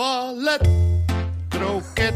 ballet, 0.00 0.64
kroket. 1.48 2.14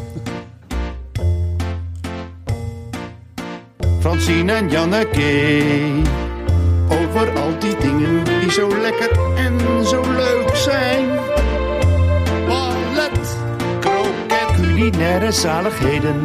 Francine 4.00 4.52
en 4.52 4.70
Janneke, 4.70 5.32
over 6.88 7.38
al 7.40 7.58
die 7.58 7.76
dingen 7.76 8.24
die 8.24 8.50
zo 8.50 8.68
lekker 8.68 9.10
en 9.36 9.86
zo 9.86 10.00
leuk 10.16 10.56
zijn. 10.56 11.06
Ballet, 12.48 13.36
kroket, 13.80 14.48
culinaire 14.56 15.32
zaligheden, 15.32 16.22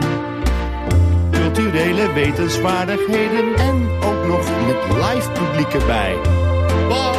culturele 1.31 2.13
wetenswaardigheden 2.13 3.55
en 3.55 3.87
ook 4.03 4.25
nog 4.27 4.45
met 4.67 4.81
live 5.03 5.29
publiek 5.31 5.73
erbij. 5.73 6.15
Ballet, 6.87 7.18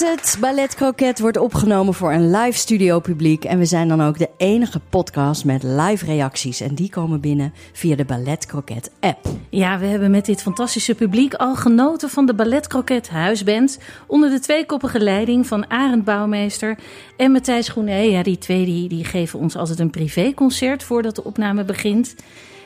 het, 0.00 0.36
Ballet 0.40 0.74
Croquet 0.74 1.20
wordt 1.20 1.36
opgenomen 1.36 1.94
voor 1.94 2.12
een 2.12 2.30
live 2.30 2.58
studio 2.58 3.00
publiek. 3.00 3.44
En 3.44 3.58
we 3.58 3.64
zijn 3.64 3.88
dan 3.88 4.02
ook 4.02 4.18
de 4.18 4.28
enige 4.36 4.80
podcast 4.88 5.44
met 5.44 5.62
live 5.62 6.04
reacties. 6.04 6.60
En 6.60 6.74
die 6.74 6.90
komen 6.90 7.20
binnen 7.20 7.54
via 7.72 7.96
de 7.96 8.04
Ballet 8.04 8.46
Croquet 8.46 8.90
app. 9.00 9.28
Ja, 9.50 9.78
we 9.78 9.86
hebben 9.86 10.10
met 10.10 10.24
dit 10.24 10.42
fantastische 10.42 10.94
publiek 10.94 11.34
al 11.34 11.54
genoten 11.54 12.10
van 12.10 12.26
de 12.26 12.34
Ballet 12.34 12.66
Croquet 12.66 13.08
Huisband. 13.08 13.78
Onder 14.06 14.30
de 14.30 14.40
tweekoppige 14.40 15.00
leiding 15.00 15.46
van 15.46 15.70
Arend 15.70 16.04
Bouwmeester 16.04 16.78
en 17.16 17.32
Matthijs 17.32 17.68
Groenee. 17.68 18.10
Ja, 18.10 18.22
die 18.22 18.38
twee 18.38 18.64
die, 18.64 18.88
die 18.88 19.04
geven 19.04 19.38
ons 19.38 19.56
altijd 19.56 19.78
een 19.78 19.90
privéconcert 19.90 20.82
voordat 20.82 21.14
de 21.14 21.24
opname 21.24 21.64
begint. 21.64 22.14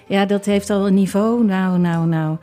Ja, 0.06 0.26
dat 0.26 0.44
heeft 0.44 0.70
al 0.70 0.86
een 0.86 0.94
niveau. 0.94 1.44
Nou, 1.44 1.78
nou, 1.78 2.06
nou. 2.06 2.36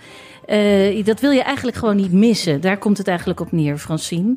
Eh, 0.47 1.06
dat 1.06 1.19
wil 1.19 1.31
je 1.31 1.42
eigenlijk 1.42 1.78
gewoon 1.78 1.95
niet 1.95 2.12
missen. 2.12 2.62
Daar 2.62 2.78
komt 2.78 2.97
het 2.97 3.08
eigenlijk 3.08 3.40
op 3.40 3.52
neer, 3.52 3.78
Francine. 3.78 4.36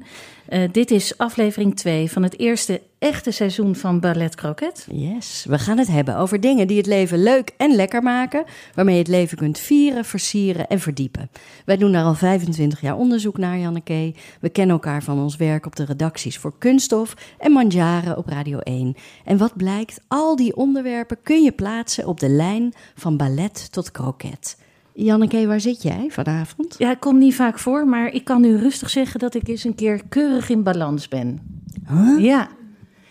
Eh, 0.50 0.62
dit 0.72 0.90
is 0.90 1.18
aflevering 1.18 1.76
2 1.76 2.10
van 2.10 2.22
het 2.22 2.38
eerste 2.38 2.80
echte 2.98 3.30
seizoen 3.30 3.76
van 3.76 4.00
Ballet 4.00 4.34
Croquet. 4.34 4.86
Yes, 4.92 5.44
we 5.48 5.58
gaan 5.58 5.78
het 5.78 5.88
hebben 5.88 6.16
over 6.16 6.40
dingen 6.40 6.66
die 6.66 6.76
het 6.76 6.86
leven 6.86 7.22
leuk 7.22 7.50
en 7.56 7.74
lekker 7.74 8.02
maken. 8.02 8.44
Waarmee 8.74 8.94
je 8.94 9.00
het 9.00 9.10
leven 9.10 9.36
kunt 9.36 9.58
vieren, 9.58 10.04
versieren 10.04 10.66
en 10.66 10.80
verdiepen. 10.80 11.30
Wij 11.64 11.76
doen 11.76 11.92
daar 11.92 12.04
al 12.04 12.14
25 12.14 12.80
jaar 12.80 12.96
onderzoek 12.96 13.38
naar, 13.38 13.58
Janneke. 13.58 14.14
We 14.40 14.48
kennen 14.48 14.74
elkaar 14.74 15.02
van 15.02 15.18
ons 15.18 15.36
werk 15.36 15.66
op 15.66 15.76
de 15.76 15.84
redacties 15.84 16.38
voor 16.38 16.58
Kunststof 16.58 17.14
en 17.38 17.52
Mandjaren 17.52 18.16
op 18.16 18.26
Radio 18.26 18.58
1. 18.58 18.94
En 19.24 19.36
wat 19.38 19.56
blijkt, 19.56 20.00
al 20.08 20.36
die 20.36 20.56
onderwerpen 20.56 21.22
kun 21.22 21.42
je 21.42 21.52
plaatsen 21.52 22.06
op 22.06 22.20
de 22.20 22.28
lijn 22.28 22.72
van 22.94 23.16
ballet 23.16 23.72
tot 23.72 23.90
croquet. 23.90 24.56
Janneke, 24.92 25.46
waar 25.46 25.60
zit 25.60 25.82
jij 25.82 26.06
vanavond? 26.08 26.74
Ja, 26.78 26.90
ik 26.90 27.00
kom 27.00 27.18
niet 27.18 27.34
vaak 27.34 27.58
voor, 27.58 27.86
maar 27.86 28.12
ik 28.12 28.24
kan 28.24 28.40
nu 28.40 28.56
rustig 28.56 28.90
zeggen 28.90 29.20
dat 29.20 29.34
ik 29.34 29.48
eens 29.48 29.64
een 29.64 29.74
keer 29.74 30.00
keurig 30.08 30.48
in 30.48 30.62
balans 30.62 31.08
ben. 31.08 31.40
Huh? 31.88 32.24
Ja. 32.24 32.48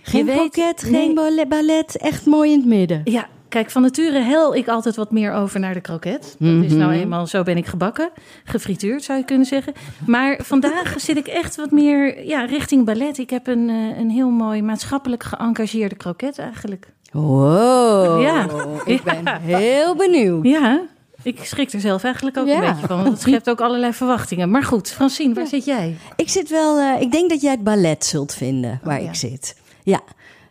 Geen 0.01 0.25
nee. 0.25 0.49
geen 0.75 1.13
ballet, 1.49 1.97
echt 1.97 2.25
mooi 2.25 2.51
in 2.51 2.57
het 2.57 2.67
midden. 2.67 3.01
Ja, 3.03 3.27
kijk, 3.49 3.71
van 3.71 3.81
nature 3.81 4.19
hel 4.19 4.55
ik 4.55 4.67
altijd 4.67 4.95
wat 4.95 5.11
meer 5.11 5.33
over 5.33 5.59
naar 5.59 5.73
de 5.73 5.81
kroket. 5.81 6.35
Dat 6.39 6.63
is 6.63 6.73
nou 6.73 6.91
eenmaal, 6.91 7.27
zo 7.27 7.43
ben 7.43 7.57
ik 7.57 7.65
gebakken. 7.65 8.09
Gefrituurd 8.43 9.03
zou 9.03 9.19
je 9.19 9.25
kunnen 9.25 9.45
zeggen. 9.45 9.73
Maar 10.05 10.39
vandaag 10.43 10.93
zit 11.01 11.17
ik 11.17 11.27
echt 11.27 11.55
wat 11.55 11.71
meer 11.71 12.25
ja, 12.25 12.45
richting 12.45 12.85
ballet. 12.85 13.17
Ik 13.17 13.29
heb 13.29 13.47
een, 13.47 13.69
eh, 13.69 13.97
een 13.99 14.09
heel 14.09 14.29
mooi 14.29 14.61
maatschappelijk 14.61 15.23
geëngageerde 15.23 15.95
kroket 15.95 16.37
eigenlijk. 16.39 16.93
Wow, 17.11 18.21
Ja. 18.21 18.47
ik 18.85 19.03
ben 19.03 19.41
heel 19.41 19.95
benieuwd. 19.95 20.45
Ja, 20.45 20.81
ik 21.23 21.43
schrik 21.43 21.71
er 21.71 21.79
zelf 21.79 22.03
eigenlijk 22.03 22.37
ook 22.37 22.47
Ja. 22.47 22.53
een 22.55 22.71
beetje 22.73 22.87
van. 22.87 22.97
Want 22.97 23.09
het 23.09 23.21
schept 23.21 23.49
ook 23.49 23.61
allerlei 23.61 23.93
verwachtingen. 23.93 24.49
Maar 24.51 24.63
goed, 24.63 24.89
Francine, 24.91 25.33
waar 25.33 25.47
zit 25.47 25.65
jij? 25.65 25.95
Ik 26.15 26.29
zit 26.29 26.49
wel, 26.49 26.79
eh, 26.79 27.01
ik 27.01 27.11
denk 27.11 27.29
dat 27.29 27.41
jij 27.41 27.51
het 27.51 27.63
ballet 27.63 28.05
zult 28.05 28.33
vinden 28.33 28.79
waar 28.83 28.97
Oh, 28.97 29.03
ja. 29.03 29.09
ik 29.09 29.15
zit. 29.15 29.55
Ja, 29.83 29.99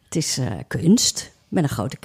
het 0.05 0.17
is 0.17 0.39
eh, 0.39 0.47
kunst 0.69 1.33
met 1.49 1.63
een 1.63 1.69
grote 1.69 1.97
K. 1.97 2.05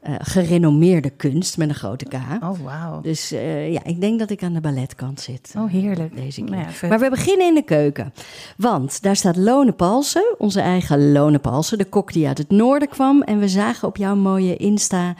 Eh, 0.00 0.14
gerenommeerde 0.18 1.10
kunst 1.10 1.56
met 1.58 1.68
een 1.68 1.74
grote 1.74 2.04
K. 2.04 2.14
Oh, 2.42 2.58
wauw. 2.64 3.00
Dus 3.00 3.28
ja, 3.68 3.84
ik 3.84 4.00
denk 4.00 4.18
dat 4.18 4.30
ik 4.30 4.42
aan 4.42 4.52
de 4.52 4.60
balletkant 4.60 5.20
zit. 5.20 5.54
Oh, 5.56 5.70
heerlijk. 5.70 6.16
Deze 6.16 6.42
keer. 6.42 6.50
Nou 6.56 6.88
Maar 6.88 6.98
we 6.98 7.10
beginnen 7.10 7.46
in 7.46 7.54
de 7.54 7.62
keuken. 7.62 8.12
Want 8.56 9.02
daar 9.02 9.16
staat 9.16 9.36
Lone 9.36 9.72
Palsen, 9.72 10.34
onze 10.38 10.60
eigen 10.60 11.12
Lone 11.12 11.38
Palsen, 11.38 11.78
de 11.78 11.84
kok 11.84 12.12
die 12.12 12.26
uit 12.26 12.38
het 12.38 12.50
noorden 12.50 12.88
kwam. 12.88 13.22
En 13.22 13.38
we 13.38 13.48
zagen 13.48 13.88
op 13.88 13.96
jouw 13.96 14.16
mooie 14.16 14.56
Insta 14.56 15.14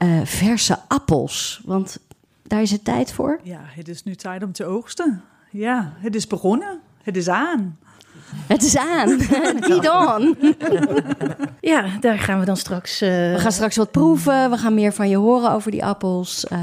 eh, 0.00 0.20
verse 0.24 0.78
appels. 0.88 1.60
Want 1.64 1.98
daar 2.42 2.62
is 2.62 2.70
het 2.70 2.84
tijd 2.84 3.12
voor. 3.12 3.40
Ja, 3.42 3.60
het 3.64 3.88
is 3.88 4.02
nu 4.02 4.14
tijd 4.14 4.42
om 4.42 4.52
te 4.52 4.64
oogsten. 4.64 5.22
Ja, 5.50 5.92
het 5.96 6.14
is 6.14 6.26
begonnen. 6.26 6.80
Het 7.02 7.16
is 7.16 7.28
aan. 7.28 7.78
Het 8.46 8.62
is 8.62 8.76
aan. 8.76 9.16
Niet 9.70 9.88
on. 9.88 10.36
Ja, 11.60 11.84
daar 12.00 12.18
gaan 12.18 12.38
we 12.38 12.44
dan 12.44 12.56
straks... 12.56 13.00
eh, 13.00 13.08
We 13.08 13.36
gaan 13.38 13.52
straks 13.52 13.76
wat 13.76 13.90
proeven. 13.90 14.50
We 14.50 14.56
gaan 14.56 14.74
meer 14.74 14.92
van 14.92 15.08
je 15.08 15.16
horen 15.16 15.50
over 15.52 15.70
die 15.70 15.84
appels. 15.84 16.46
Eh, 16.46 16.58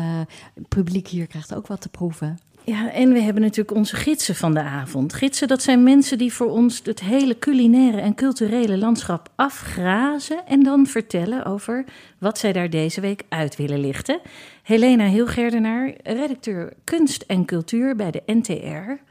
het 0.54 0.68
publiek 0.68 1.08
hier 1.08 1.28
krijgt 1.28 1.56
ook 1.56 1.68
wat 1.68 1.81
te 1.81 1.90
proeven. 1.90 2.40
Ja, 2.70 2.92
en 2.92 3.14
we 3.14 3.20
hebben 3.20 3.42
natuurlijk 3.42 3.78
onze 3.78 3.96
gidsen 3.96 4.36
van 4.36 4.54
de 4.54 4.62
avond. 4.62 5.14
Gidsen, 5.14 5.48
dat 5.48 5.62
zijn 5.62 5.84
mensen 5.84 6.18
die 6.18 6.34
voor 6.34 6.50
ons 6.50 6.82
het 6.84 7.00
hele 7.00 7.40
culinaire 7.40 8.02
en 8.02 8.16
culturele 8.16 8.78
landschap 8.78 9.30
afgrazen 9.36 10.46
en 10.46 10.64
dan 10.64 10.86
vertellen 10.86 11.46
over 11.46 11.86
wat 12.18 12.38
zij 12.38 12.54
daar 12.54 12.70
deze 12.70 13.02
week 13.02 13.24
uit 13.30 13.56
willen 13.56 13.80
lichten. 13.80 14.20
Helena 14.64 15.06
Hilgerdenaar, 15.06 15.94
redacteur 16.04 16.74
kunst 16.84 17.22
en 17.22 17.46
cultuur 17.46 17.96
bij 17.96 18.12
de 18.12 18.24
NTR. 18.26 19.04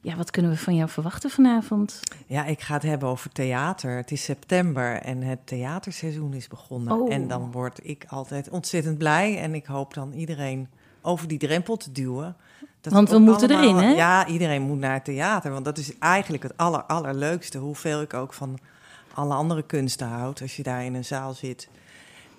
Ja, 0.00 0.16
wat 0.16 0.30
kunnen 0.30 0.50
we 0.50 0.56
van 0.56 0.74
jou 0.74 0.88
verwachten 0.88 1.30
vanavond? 1.30 2.00
Ja, 2.26 2.44
ik 2.44 2.60
ga 2.60 2.74
het 2.74 2.82
hebben 2.82 3.08
over 3.08 3.30
theater. 3.30 3.96
Het 3.96 4.10
is 4.10 4.24
september 4.24 5.00
en 5.00 5.22
het 5.22 5.46
theaterseizoen 5.46 6.34
is 6.34 6.48
begonnen. 6.48 7.00
Oh. 7.00 7.12
En 7.12 7.28
dan 7.28 7.50
word 7.50 7.80
ik 7.82 8.04
altijd 8.08 8.48
ontzettend 8.50 8.98
blij. 8.98 9.38
En 9.38 9.54
ik 9.54 9.66
hoop 9.66 9.94
dan 9.94 10.12
iedereen 10.12 10.68
over 11.02 11.28
die 11.28 11.38
drempel 11.38 11.76
te 11.76 11.92
duwen. 11.92 12.36
Dat 12.82 12.92
Want 12.92 13.10
we 13.10 13.18
moeten 13.18 13.50
erin, 13.50 13.76
hè? 13.76 13.90
Ja, 13.90 14.26
iedereen 14.26 14.62
moet 14.62 14.78
naar 14.78 14.92
het 14.92 15.04
theater. 15.04 15.52
Want 15.52 15.64
dat 15.64 15.78
is 15.78 15.98
eigenlijk 15.98 16.42
het 16.42 16.56
aller, 16.56 16.82
allerleukste. 16.82 17.58
Hoeveel 17.58 18.00
ik 18.00 18.14
ook 18.14 18.32
van 18.32 18.58
alle 19.14 19.34
andere 19.34 19.62
kunsten 19.62 20.06
houd. 20.06 20.40
Als 20.40 20.56
je 20.56 20.62
daar 20.62 20.84
in 20.84 20.94
een 20.94 21.04
zaal 21.04 21.32
zit 21.32 21.68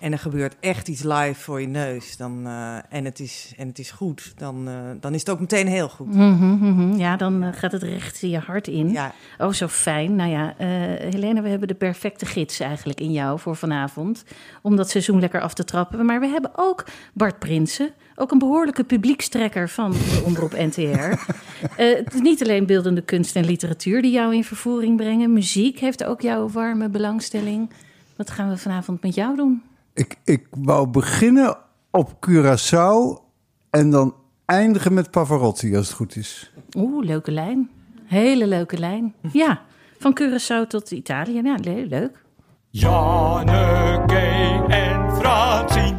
en 0.04 0.12
er 0.12 0.18
gebeurt 0.18 0.56
echt 0.60 0.88
iets 0.88 1.02
live 1.02 1.34
voor 1.34 1.60
je 1.60 1.66
neus. 1.66 2.16
Dan, 2.16 2.46
eh, 2.46 2.76
en, 2.88 3.04
het 3.04 3.20
is, 3.20 3.52
en 3.56 3.68
het 3.68 3.78
is 3.78 3.90
goed. 3.90 4.32
Dan, 4.36 4.68
eh, 4.68 4.74
dan 5.00 5.14
is 5.14 5.20
het 5.20 5.30
ook 5.30 5.40
meteen 5.40 5.66
heel 5.66 5.88
goed. 5.88 6.14
Mhm, 6.14 6.46
mhm. 6.46 6.96
Ja, 6.96 7.16
dan 7.16 7.42
eh, 7.42 7.48
gaat 7.52 7.72
het 7.72 7.82
recht 7.82 8.22
in 8.22 8.28
je 8.28 8.38
hart 8.38 8.68
in. 8.68 8.90
Ja, 8.90 9.12
Oh, 9.38 9.52
zo 9.52 9.68
fijn. 9.68 10.14
Nou 10.14 10.30
ja, 10.30 10.54
Helena, 10.56 11.42
we 11.42 11.48
hebben 11.48 11.68
de 11.68 11.74
perfecte 11.74 12.26
gids 12.26 12.60
eigenlijk 12.60 13.00
in 13.00 13.12
jou 13.12 13.38
voor 13.38 13.56
vanavond. 13.56 14.24
Om 14.62 14.76
dat 14.76 14.90
seizoen 14.90 15.20
lekker 15.20 15.40
af 15.40 15.54
te 15.54 15.64
trappen. 15.64 16.06
Maar 16.06 16.20
we 16.20 16.26
hebben 16.26 16.50
ook 16.54 16.84
Bart 17.12 17.38
Prinsen. 17.38 17.90
Ook 18.14 18.30
een 18.30 18.38
behoorlijke 18.38 18.84
publiekstrekker 18.84 19.68
van 19.68 19.90
de 19.90 20.22
Omroep 20.24 20.52
NTR. 20.52 21.32
Het 21.82 22.14
is 22.14 22.20
niet 22.20 22.42
alleen 22.42 22.66
beeldende 22.66 23.02
kunst 23.02 23.36
en 23.36 23.44
literatuur 23.44 24.02
die 24.02 24.12
jou 24.12 24.34
in 24.34 24.44
vervoering 24.44 24.96
brengen. 24.96 25.32
Muziek 25.32 25.78
heeft 25.78 26.04
ook 26.04 26.20
jouw 26.20 26.48
warme 26.48 26.88
belangstelling. 26.88 27.70
Wat 28.16 28.30
gaan 28.30 28.48
we 28.48 28.56
vanavond 28.56 29.02
met 29.02 29.14
jou 29.14 29.36
doen? 29.36 29.62
Ik, 29.94 30.16
ik 30.24 30.46
wou 30.50 30.88
beginnen 30.88 31.56
op 31.90 32.12
Curaçao 32.30 33.22
en 33.70 33.90
dan 33.90 34.14
eindigen 34.44 34.94
met 34.94 35.10
Pavarotti, 35.10 35.76
als 35.76 35.86
het 35.86 35.96
goed 35.96 36.16
is. 36.16 36.52
Oeh, 36.76 37.04
leuke 37.06 37.30
lijn. 37.30 37.70
Hele 38.04 38.46
leuke 38.46 38.78
lijn. 38.78 39.14
Ja, 39.32 39.62
van 39.98 40.18
Curaçao 40.20 40.66
tot 40.68 40.90
Italië. 40.90 41.40
Ja, 41.42 41.56
le- 41.62 41.86
leuk. 41.88 42.22
Janneke 42.70 44.64
en 44.68 45.16
Francine. 45.16 45.96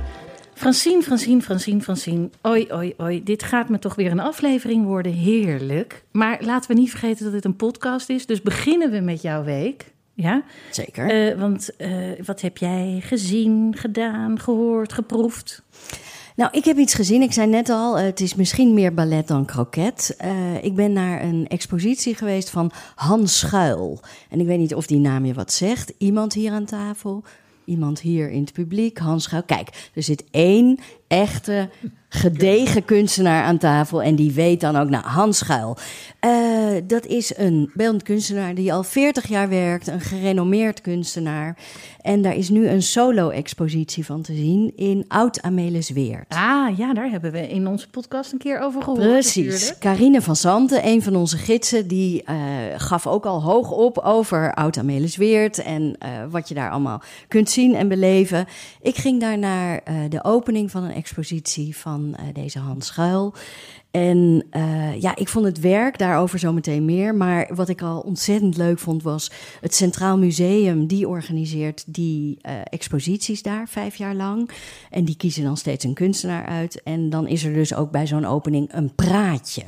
Francine, 0.54 1.02
Francine, 1.02 1.42
Francine, 1.42 1.82
Francine. 1.82 2.30
Oi, 2.42 2.68
oi, 2.72 2.94
oi. 2.98 3.24
Dit 3.24 3.44
gaat 3.44 3.70
me 3.70 3.80
toch 3.80 3.96
weer 3.96 4.12
een 4.12 4.20
aflevering 4.20 4.86
worden. 4.86 5.12
Heerlijk. 5.12 6.04
Maar 6.12 6.38
laten 6.44 6.72
we 6.76 6.80
niet 6.82 6.90
vergeten 6.90 7.24
dat 7.24 7.34
dit 7.34 7.46
een 7.46 7.56
podcast 7.56 8.10
is. 8.10 8.26
Dus 8.26 8.42
beginnen 8.42 8.92
we 8.92 9.00
met 9.00 9.22
jouw 9.22 9.44
week. 9.44 9.94
Ja? 10.16 10.44
Zeker. 10.72 11.10
Eh, 11.10 11.40
want 11.40 11.76
eh, 11.76 11.92
wat 12.26 12.42
heb 12.42 12.58
jij 12.58 13.00
gezien, 13.04 13.76
gedaan, 13.78 14.40
gehoord, 14.40 14.94
geproefd? 14.94 15.64
Nou, 16.36 16.50
ik 16.52 16.66
heb 16.66 16.78
iets 16.78 16.94
gezien. 16.94 17.22
Ik 17.22 17.34
zei 17.34 17.48
net 17.48 17.70
al, 17.70 17.98
het 17.98 18.20
is 18.20 18.36
misschien 18.36 18.74
meer 18.74 18.94
ballet 18.94 19.28
dan 19.28 19.46
kroket. 19.46 20.16
Eh, 20.18 20.64
ik 20.64 20.76
ben 20.76 20.94
naar 20.94 21.24
een 21.24 21.48
expositie 21.48 22.16
geweest 22.16 22.50
van 22.50 22.72
Hans 22.96 23.40
Schuil. 23.40 24.00
En 24.30 24.40
ik 24.40 24.48
weet 24.48 24.60
niet 24.60 24.76
of 24.76 24.86
die 24.86 25.00
naam 25.00 25.26
je 25.26 25.34
wat 25.34 25.52
zegt. 25.52 25.94
Iemand 25.98 26.34
hier 26.34 26.52
aan 26.52 26.66
tafel. 26.66 27.24
iemand 27.66 28.00
hier 28.00 28.30
in 28.30 28.42
het 28.42 28.54
publiek, 28.54 28.98
Hans 28.98 29.24
Schuil. 29.24 29.44
Kijk, 29.44 29.90
er 29.94 30.04
zit 30.04 30.24
één 30.32 30.80
echte 31.08 31.70
gedegen 32.10 32.86
kunstenaar 32.86 33.44
aan 33.44 33.58
tafel 33.58 34.02
en 34.02 34.16
die 34.16 34.32
weet 34.32 34.62
dan 34.62 34.76
ook, 34.76 34.90
nou, 34.90 35.04
Hans 35.06 35.38
Schuil. 35.38 35.78
Eh, 36.20 36.32
dat 36.84 37.06
is 37.06 37.38
een 37.38 37.72
beeldend 37.74 38.04
kunstenaar 38.04 38.56
die 38.56 38.74
al 38.74 38.84
40 38.84 39.28
jaar 39.28 39.50
werkt, 39.50 39.88
een 39.88 40.02
gerenommeerd 40.02 40.82
kunstenaar. 40.82 41.58
En 42.02 42.22
daar 42.22 42.36
is 42.36 42.50
nu 42.50 42.68
een 42.68 42.82
solo-expositie 42.82 44.06
van 44.06 44.22
te 44.22 44.34
zien 44.34 44.74
in 44.76 45.06
Oud-Amelisweert. 45.08 46.26
Ah, 46.34 46.78
ja, 46.78 46.94
daar 46.94 47.10
hebben 47.10 47.32
we 47.32 47.50
in 47.50 47.68
onze 47.68 47.90
podcast 47.90 48.32
een 48.32 48.38
keer 48.38 48.60
over 48.60 48.82
gehoord. 48.82 49.02
Precies. 49.02 49.52
natuurlijk. 49.52 49.80
Carine 49.80 50.22
van 50.22 50.36
Zanten, 50.36 50.88
een 50.88 51.02
van 51.02 51.16
onze 51.16 51.38
gidsen, 51.38 51.88
die 51.88 52.24
eh, 52.24 52.36
gaf 52.78 53.08
ook 53.08 53.26
al 53.26 53.44
hoog 53.44 53.72
op 53.72 53.98
over 53.98 54.54
Oud-Amelisweert 54.54 55.58
en 55.58 55.96
eh, 56.00 56.10
wat 56.30 56.48
je 56.48 56.54
daar 56.54 56.72
allemaal 56.72 57.02
kunt 57.28 57.50
zien 57.50 57.76
en 57.76 57.88
beleven. 57.88 58.46
Ik 58.82 58.96
ging 58.96 59.20
daar 59.20 59.38
naar 59.38 59.84
de 60.10 60.24
opening 60.24 60.72
van 60.72 60.84
een 60.84 60.94
expositie 60.94 61.78
van 61.78 62.05
eh, 62.14 62.26
deze 62.34 62.60
Hans 62.60 62.86
Schuil. 62.86 63.34
En 63.92 64.46
eh, 64.50 65.02
ja, 65.02 65.16
ik 65.16 65.30
vond 65.30 65.46
het 65.46 65.60
werk 65.60 65.98
daarover 65.98 66.40
zometeen 66.40 66.86
meer. 66.86 67.16
Maar 67.16 67.50
wat 67.54 67.70
ik 67.70 67.82
al 67.82 68.00
ontzettend 68.00 68.58
leuk 68.58 68.80
vond 68.80 69.04
was 69.04 69.32
het 69.62 69.76
Centraal 69.76 70.18
Museum. 70.18 70.88
Die 70.88 71.08
organiseert 71.08 71.84
die 71.88 72.38
eh, 72.42 72.54
exposities 72.64 73.42
daar 73.42 73.68
vijf 73.68 73.96
jaar 73.96 74.16
lang. 74.16 74.50
En 74.90 75.06
die 75.06 75.18
kiezen 75.18 75.44
dan 75.44 75.58
steeds 75.58 75.84
een 75.84 75.94
kunstenaar 75.94 76.46
uit. 76.46 76.84
En 76.84 77.10
dan 77.10 77.28
is 77.28 77.44
er 77.44 77.54
dus 77.54 77.74
ook 77.74 77.92
bij 77.92 78.08
zo'n 78.08 78.26
opening 78.26 78.74
een 78.74 78.96
praatje. 78.96 79.64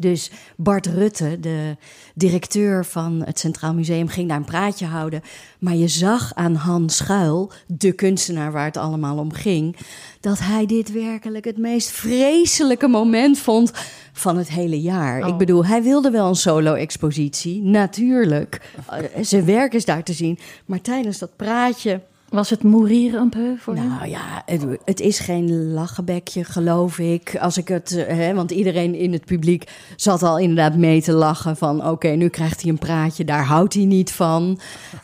Dus 0.00 0.30
Bart 0.56 0.86
Rutte, 0.86 1.40
de 1.40 1.76
directeur 2.14 2.84
van 2.84 3.22
het 3.24 3.38
Centraal 3.38 3.74
Museum, 3.74 4.08
ging 4.08 4.28
daar 4.28 4.36
een 4.36 4.44
praatje 4.44 4.86
houden. 4.86 5.22
Maar 5.58 5.74
je 5.74 5.88
zag 5.88 6.34
aan 6.34 6.54
Hans 6.54 6.96
Schuil, 6.96 7.50
de 7.66 7.92
kunstenaar 7.92 8.52
waar 8.52 8.64
het 8.64 8.76
allemaal 8.76 9.18
om 9.18 9.32
ging, 9.32 9.76
dat 10.20 10.38
hij 10.38 10.66
dit 10.66 10.92
werkelijk 10.92 11.44
het 11.44 11.58
meest 11.58 11.90
vreselijke 11.90 12.88
moment 12.88 13.38
vond 13.38 13.72
van 14.12 14.36
het 14.36 14.48
hele 14.48 14.80
jaar. 14.80 15.28
Ik 15.28 15.36
bedoel, 15.36 15.66
hij 15.66 15.82
wilde 15.82 16.10
wel 16.10 16.28
een 16.28 16.34
solo-expositie, 16.34 17.62
natuurlijk. 17.62 18.60
Eh, 18.88 19.04
Zijn 19.20 19.44
werk 19.44 19.74
is 19.74 19.84
daar 19.84 20.02
te 20.02 20.12
zien. 20.12 20.38
Maar 20.66 20.80
tijdens 20.80 21.18
dat 21.18 21.36
praatje 21.36 22.00
Was 22.28 22.50
het 22.50 22.62
mourir 22.62 23.14
un 23.14 23.28
peu 23.28 23.56
voor 23.58 23.74
hem? 23.74 23.88
nou 23.88 24.08
ja, 24.08 24.42
het, 24.46 24.66
het 24.84 25.00
is 25.00 25.18
geen 25.18 25.72
lachenbekje, 25.72 26.44
geloof 26.44 26.98
ik. 26.98 27.36
Als 27.40 27.56
ik 27.56 27.68
het, 27.68 27.92
eh, 27.92 28.16
hè, 28.16 28.34
want 28.34 28.50
iedereen 28.50 28.94
in 28.94 29.12
het 29.12 29.24
publiek 29.24 29.70
zat 29.96 30.22
al 30.22 30.38
inderdaad 30.38 30.76
mee 30.76 31.02
te 31.02 31.12
lachen 31.12 31.56
van... 31.56 31.88
oké, 31.88 32.08
nu 32.08 32.28
krijgt 32.28 32.62
hij 32.62 32.70
een 32.70 32.78
praatje, 32.78 33.24
daar 33.24 33.44
houdt 33.44 33.74
hij 33.74 33.84
niet 33.84 34.12
van. 34.12 34.58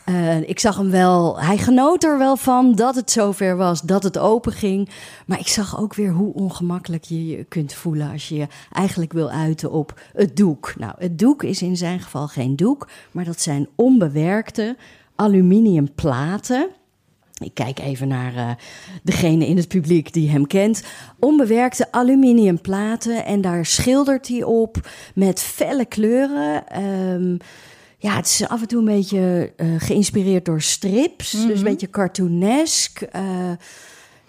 Eh, 0.05 0.49
ik 0.49 0.59
zag 0.59 0.77
hem 0.77 0.89
wel, 0.89 1.39
hij 1.39 1.57
genoot 1.57 2.03
er 2.03 2.17
wel 2.17 2.37
van 2.37 2.75
dat 2.75 2.95
het 2.95 3.11
zover 3.11 3.57
was, 3.57 3.81
dat 3.81 4.03
het 4.03 4.17
open 4.17 4.51
ging. 4.51 4.89
Maar 5.25 5.39
ik 5.39 5.47
zag 5.47 5.79
ook 5.79 5.93
weer 5.93 6.11
hoe 6.11 6.33
ongemakkelijk 6.33 7.03
je 7.03 7.27
je 7.27 7.43
kunt 7.43 7.73
voelen... 7.73 8.11
als 8.11 8.29
je 8.29 8.35
je 8.35 8.47
eigenlijk 8.71 9.13
wil 9.13 9.29
uiten 9.29 9.71
op 9.71 10.01
het 10.13 10.37
doek. 10.37 10.73
Nou, 10.77 10.93
het 10.97 11.19
doek 11.19 11.43
is 11.43 11.61
in 11.61 11.77
zijn 11.77 11.99
geval 11.99 12.27
geen 12.27 12.55
doek, 12.55 12.87
maar 13.11 13.25
dat 13.25 13.41
zijn 13.41 13.67
onbewerkte 13.75 14.77
aluminium 15.15 15.93
platen... 15.93 16.69
Ik 17.43 17.53
kijk 17.53 17.79
even 17.79 18.07
naar 18.07 18.35
eh, 18.35 18.49
degene 19.03 19.47
in 19.47 19.57
het 19.57 19.67
publiek 19.67 20.13
die 20.13 20.29
hem 20.29 20.47
kent. 20.47 20.83
Onbewerkte 21.19 21.91
aluminium 21.91 22.61
platen 22.61 23.25
en 23.25 23.41
daar 23.41 23.65
schildert 23.65 24.27
hij 24.27 24.43
op 24.43 24.89
met 25.15 25.41
felle 25.41 25.85
kleuren. 25.85 26.67
Ehm, 26.67 27.37
ja, 27.97 28.15
het 28.15 28.25
is 28.25 28.47
af 28.47 28.61
en 28.61 28.67
toe 28.67 28.79
een 28.79 28.85
beetje 28.85 29.53
eh, 29.55 29.67
geïnspireerd 29.77 30.45
door 30.45 30.61
strips, 30.61 31.31
dus 31.31 31.57
een 31.57 31.63
beetje 31.63 31.89
cartoonesk. 31.89 33.01
eh, 33.01 33.51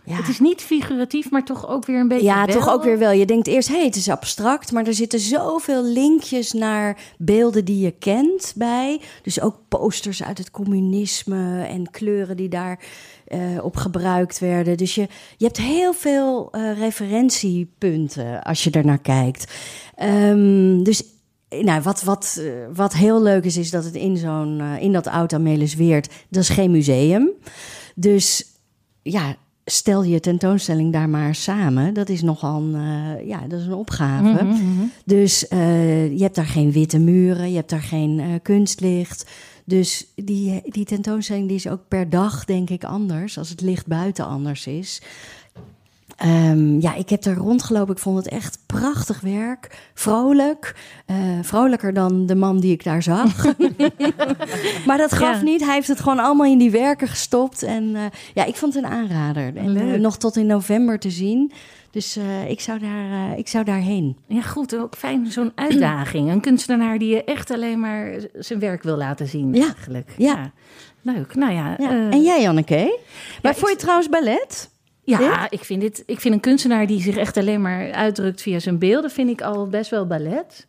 ja. 0.07 0.17
Het 0.17 0.29
is 0.29 0.41
niet 0.41 0.61
figuratief, 0.63 1.31
maar 1.31 1.45
toch 1.45 1.69
ook 1.69 1.87
weer 1.87 2.01
een 2.01 2.09
beetje 2.09 2.25
Ja, 2.25 2.45
wel. 2.45 2.55
toch 2.55 2.69
ook 2.69 2.83
weer 2.85 2.99
wel. 2.99 3.11
Je 3.11 3.27
denkt 3.27 3.47
eerst, 3.47 3.69
hé, 3.69 3.75
hey, 3.77 3.85
het 3.85 3.97
is 3.97 4.09
abstract, 4.09 4.73
maar 4.73 4.87
er 4.87 4.95
zitten 4.95 5.21
zoveel 5.21 5.85
linkjes 5.85 6.53
naar 6.53 6.99
beelden 7.19 7.65
die 7.65 7.81
je 7.81 7.91
kent 7.91 8.53
bij. 8.57 9.01
Dus 9.23 9.41
ook 9.41 9.57
posters 9.69 10.23
uit 10.23 10.39
het 10.39 10.51
communisme 10.51 11.63
en 11.63 11.91
kleuren 11.91 12.37
die 12.37 12.49
daar 12.49 12.79
eh, 13.27 13.41
op 13.63 13.77
gebruikt 13.77 14.39
werden. 14.39 14.77
Dus 14.77 14.95
je, 14.95 15.09
je 15.37 15.45
hebt 15.45 15.59
heel 15.59 15.93
veel 15.93 16.49
eh, 16.51 16.79
referentiepunten 16.79 18.43
als 18.43 18.65
je 18.65 18.71
ernaar 18.71 18.99
kijkt. 19.01 19.53
Ehm, 19.95 20.83
dus 20.83 21.03
nou, 21.49 21.83
wat, 21.83 22.03
wat, 22.03 22.39
eh, 22.41 22.47
wat 22.75 22.95
heel 22.95 23.23
leuk 23.23 23.45
is, 23.45 23.57
is 23.57 23.71
dat 23.71 23.85
het 23.85 23.95
in, 23.95 24.17
zo'n, 24.17 24.61
eh, 24.61 24.83
in 24.83 24.93
dat 24.93 25.07
oud 25.07 25.33
Amelisweert, 25.33 26.09
dat 26.29 26.43
is 26.43 26.49
geen 26.49 26.71
museum. 26.71 27.31
Dus 27.95 28.45
ja, 29.03 29.37
stel 29.69 30.03
je 30.03 30.21
tentoonstelling 30.21 30.93
daar 30.93 31.09
maar 31.09 31.35
samen. 31.35 31.95
Dat 31.95 32.09
is 32.09 32.23
nogal 32.23 32.63
een, 32.63 32.75
eh, 32.75 33.27
ja, 33.27 33.41
dat 33.49 33.61
is 33.61 33.67
een 33.67 33.73
opgave. 33.73 34.45
Mhm, 34.45 34.47
mhm. 34.47 34.85
Dus 35.05 35.49
eh, 35.49 36.11
je 36.17 36.23
hebt 36.23 36.35
daar 36.35 36.47
geen 36.47 36.73
witte 36.73 36.99
muren, 36.99 37.51
je 37.51 37.57
hebt 37.57 37.71
daar 37.71 37.83
geen 37.83 38.21
eh, 38.21 38.27
kunstlicht. 38.43 39.31
Dus 39.65 40.07
die, 40.15 40.63
die 40.65 40.85
tentoonstelling 40.85 41.47
die 41.47 41.57
is 41.57 41.69
ook 41.69 41.81
per 41.89 42.11
dag, 42.11 42.45
denk 42.45 42.71
ik, 42.71 42.85
anders. 42.85 43.39
Als 43.39 43.49
het 43.49 43.61
licht 43.61 43.87
buiten 43.87 44.27
anders 44.27 44.67
is. 44.67 45.03
Ehm, 46.17 46.81
ja, 46.81 46.95
ik 46.95 47.09
heb 47.09 47.23
daar 47.23 47.37
rondgelopen. 47.37 47.95
Ik 47.95 48.01
vond 48.01 48.17
het 48.17 48.29
echt 48.29 48.59
prachtig 48.67 49.21
werk. 49.21 49.91
Vrolijk. 49.95 50.75
Eh, 51.07 51.17
vrolijker 51.43 51.93
dan 51.95 52.27
de 52.27 52.35
man 52.35 52.61
die 52.61 52.73
ik 52.73 52.85
daar 52.85 53.03
zag. 53.03 53.45
maar 54.87 54.99
dat 54.99 55.13
gaf 55.13 55.37
Ja. 55.37 55.43
niet. 55.43 55.65
Hij 55.65 55.75
heeft 55.75 55.89
het 55.89 56.01
gewoon 56.01 56.19
allemaal 56.19 56.47
in 56.47 56.59
die 56.59 56.71
werken 56.71 57.09
gestopt. 57.09 57.63
En 57.63 57.97
eh, 57.97 58.03
ja, 58.35 58.45
ik 58.45 58.57
vond 58.57 58.75
het 58.75 58.85
een 58.85 58.91
aanrader. 58.91 59.57
En, 59.57 59.77
eh, 59.77 60.01
nog 60.01 60.17
tot 60.19 60.37
in 60.37 60.47
november 60.47 60.99
te 60.99 61.11
zien. 61.11 61.53
Dus 61.91 62.19
ik, 62.49 62.61
zou 62.61 62.79
daar, 62.79 63.39
ik 63.39 63.49
zou 63.49 63.65
daarheen. 63.65 64.17
Ja, 64.27 64.41
goed. 64.43 64.77
Ook 64.77 64.97
fijn, 64.97 65.27
zo'n 65.33 65.53
uitdaging. 65.55 66.31
Een 66.31 66.41
kunstenaar 66.41 66.99
die 66.99 67.09
je 67.15 67.25
echt 67.25 67.51
alleen 67.51 67.81
maar 67.81 68.11
zijn 68.39 68.59
werk 68.59 68.83
wil 68.83 68.97
laten 68.97 69.27
zien, 69.29 69.55
Ja. 69.55 69.63
eigenlijk. 69.65 70.11
Ja. 70.17 70.51
Leuk. 71.03 71.35
Nou 71.35 71.53
ja. 71.53 71.75
Ja. 71.79 71.91
en 72.11 72.23
jij, 72.23 72.43
Janneke? 72.43 72.99
Maar 73.43 73.53
ik- 73.53 73.59
vond 73.59 73.71
je 73.73 73.79
trouwens 73.79 74.09
ballet? 74.09 74.71
Ja, 75.07 75.51
ik 75.51 75.65
vind, 75.65 75.81
dit, 75.81 76.03
ik 76.07 76.21
vind 76.21 76.35
een 76.35 76.41
kunstenaar 76.41 76.87
die 76.87 77.01
zich 77.01 77.17
echt 77.17 77.37
alleen 77.37 77.63
maar 77.63 77.93
uitdrukt 77.93 78.43
via 78.43 78.59
zijn 78.59 78.79
beelden, 78.79 79.11
vind 79.11 79.31
ik 79.31 79.43
al 79.43 79.69
best 79.69 79.91
wel 79.91 80.07
ballet. 80.07 80.67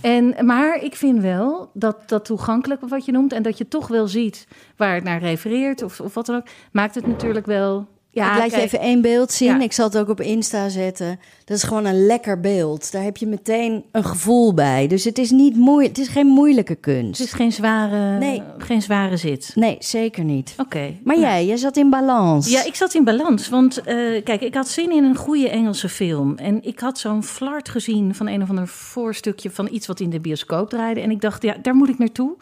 En, 0.00 0.46
maar 0.46 0.82
ik 0.82 0.96
vind 0.96 1.20
wel 1.20 1.70
dat 1.74 2.08
dat 2.08 2.24
toegankelijke 2.24 2.86
wat 2.86 3.04
je 3.04 3.12
noemt 3.12 3.32
en 3.32 3.42
dat 3.42 3.58
je 3.58 3.68
toch 3.68 3.88
wel 3.88 4.08
ziet 4.08 4.46
waar 4.76 4.94
het 4.94 5.04
naar 5.04 5.20
refereert 5.20 5.82
of, 5.82 6.00
of 6.00 6.14
wat 6.14 6.26
dan 6.26 6.36
ook, 6.36 6.46
maakt 6.72 6.94
het 6.94 7.06
natuurlijk 7.06 7.46
wel. 7.46 7.86
Ja, 8.18 8.32
ik 8.32 8.38
laat 8.38 8.50
je 8.50 8.60
even 8.60 8.80
één 8.80 9.00
beeld 9.00 9.32
zien. 9.32 9.48
Ja. 9.48 9.60
Ik 9.60 9.72
zal 9.72 9.84
het 9.86 9.98
ook 9.98 10.08
op 10.08 10.20
Insta 10.20 10.68
zetten. 10.68 11.20
Dat 11.44 11.56
is 11.56 11.62
gewoon 11.62 11.84
een 11.84 12.06
lekker 12.06 12.40
beeld. 12.40 12.92
Daar 12.92 13.02
heb 13.02 13.16
je 13.16 13.26
meteen 13.26 13.84
een 13.92 14.04
gevoel 14.04 14.54
bij. 14.54 14.86
Dus 14.86 15.04
het 15.04 15.18
is, 15.18 15.30
niet 15.30 15.56
moeilijk. 15.56 15.96
het 15.96 16.06
is 16.06 16.12
geen 16.12 16.26
moeilijke 16.26 16.74
kunst. 16.74 17.18
Het 17.18 17.26
is 17.26 17.32
geen 17.32 17.52
zware, 17.52 18.18
Nee. 18.18 18.42
geen 18.58 18.82
zware 18.82 19.16
zit. 19.16 19.52
Nee, 19.54 19.76
zeker 19.78 20.24
niet. 20.24 20.54
Oké. 20.56 20.94
Maar 21.04 21.18
nou. 21.18 21.28
jij, 21.28 21.46
jij 21.46 21.56
zat 21.56 21.76
in 21.76 21.90
balans. 21.90 22.50
Ja, 22.50 22.64
ik 22.64 22.74
zat 22.74 22.94
in 22.94 23.04
balans. 23.04 23.48
Want 23.48 23.78
eh, 23.78 23.94
kijk, 24.24 24.40
ik 24.40 24.54
had 24.54 24.68
zin 24.68 24.92
in 24.92 25.04
een 25.04 25.16
goede 25.16 25.48
Engelse 25.48 25.88
film. 25.88 26.36
En 26.36 26.64
ik 26.64 26.80
had 26.80 26.98
zo'n 26.98 27.22
flart 27.22 27.68
gezien 27.68 28.14
van 28.14 28.28
een 28.28 28.42
of 28.42 28.48
ander 28.48 28.68
voorstukje 28.68 29.50
van 29.50 29.68
iets 29.72 29.86
wat 29.86 30.00
in 30.00 30.10
de 30.10 30.20
bioscoop 30.20 30.70
draaide. 30.70 31.00
En 31.00 31.10
ik 31.10 31.20
dacht, 31.20 31.42
ja, 31.42 31.56
daar 31.62 31.74
moet 31.74 31.88
ik 31.88 31.98
naartoe. 31.98 32.36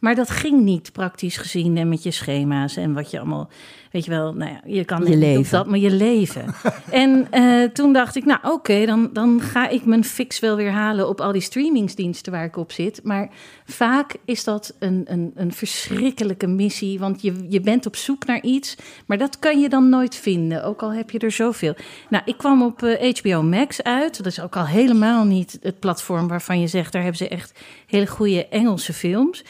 Maar 0.00 0.14
dat 0.14 0.30
ging 0.30 0.62
niet 0.62 0.92
praktisch 0.92 1.36
gezien 1.36 1.76
en 1.76 1.88
met 1.88 2.02
je 2.02 2.10
schema's 2.10 2.76
en 2.76 2.92
wat 2.92 3.10
je 3.10 3.18
allemaal, 3.18 3.48
weet 3.90 4.04
je 4.04 4.10
wel, 4.10 4.34
nou 4.34 4.50
ja, 4.50 4.60
je 4.64 4.84
kan 4.84 5.04
Je 5.04 5.16
niet 5.16 5.38
op 5.38 5.50
dat, 5.50 5.66
maar 5.66 5.78
je 5.78 5.90
leven. 5.90 6.44
en 6.90 7.26
eh, 7.30 7.62
toen 7.72 7.92
dacht 7.92 8.16
ik, 8.16 8.24
nou 8.24 8.38
oké, 8.42 8.86
dan, 8.86 9.10
dan 9.12 9.40
ga 9.40 9.68
ik 9.68 9.84
mijn 9.84 10.04
fix 10.04 10.40
wel 10.40 10.56
weer 10.56 10.70
halen 10.70 11.08
op 11.08 11.20
al 11.20 11.32
die 11.32 11.40
streamingsdiensten 11.40 12.32
waar 12.32 12.44
ik 12.44 12.56
op 12.56 12.72
zit. 12.72 13.00
Maar 13.02 13.28
vaak 13.64 14.14
is 14.24 14.44
dat 14.44 14.74
een, 14.78 15.04
een, 15.06 15.32
een 15.34 15.52
verschrikkelijke 15.52 16.46
missie, 16.46 16.98
want 16.98 17.22
je, 17.22 17.46
je 17.48 17.60
bent 17.60 17.86
op 17.86 17.96
zoek 17.96 18.26
naar 18.26 18.42
iets, 18.42 18.76
maar 19.06 19.18
dat 19.18 19.38
kan 19.38 19.60
je 19.60 19.68
dan 19.68 19.88
nooit 19.88 20.14
vinden, 20.14 20.64
ook 20.64 20.82
al 20.82 20.92
heb 20.92 21.10
je 21.10 21.18
er 21.18 21.32
zoveel. 21.32 21.74
Nou, 22.08 22.22
ik 22.26 22.36
kwam 22.36 22.62
op 22.62 22.82
eh, 22.82 23.14
HBO 23.14 23.42
Max 23.42 23.82
uit, 23.82 24.16
dat 24.16 24.26
is 24.26 24.40
ook 24.40 24.56
al 24.56 24.66
helemaal 24.66 25.24
niet 25.24 25.58
het 25.62 25.78
platform 25.80 26.28
waarvan 26.28 26.60
je 26.60 26.66
zegt, 26.66 26.92
daar 26.92 27.02
hebben 27.02 27.18
ze 27.18 27.28
echt 27.28 27.58
hele 27.86 28.06
goede 28.06 28.48
Engelse 28.48 28.92
films. 28.92 29.44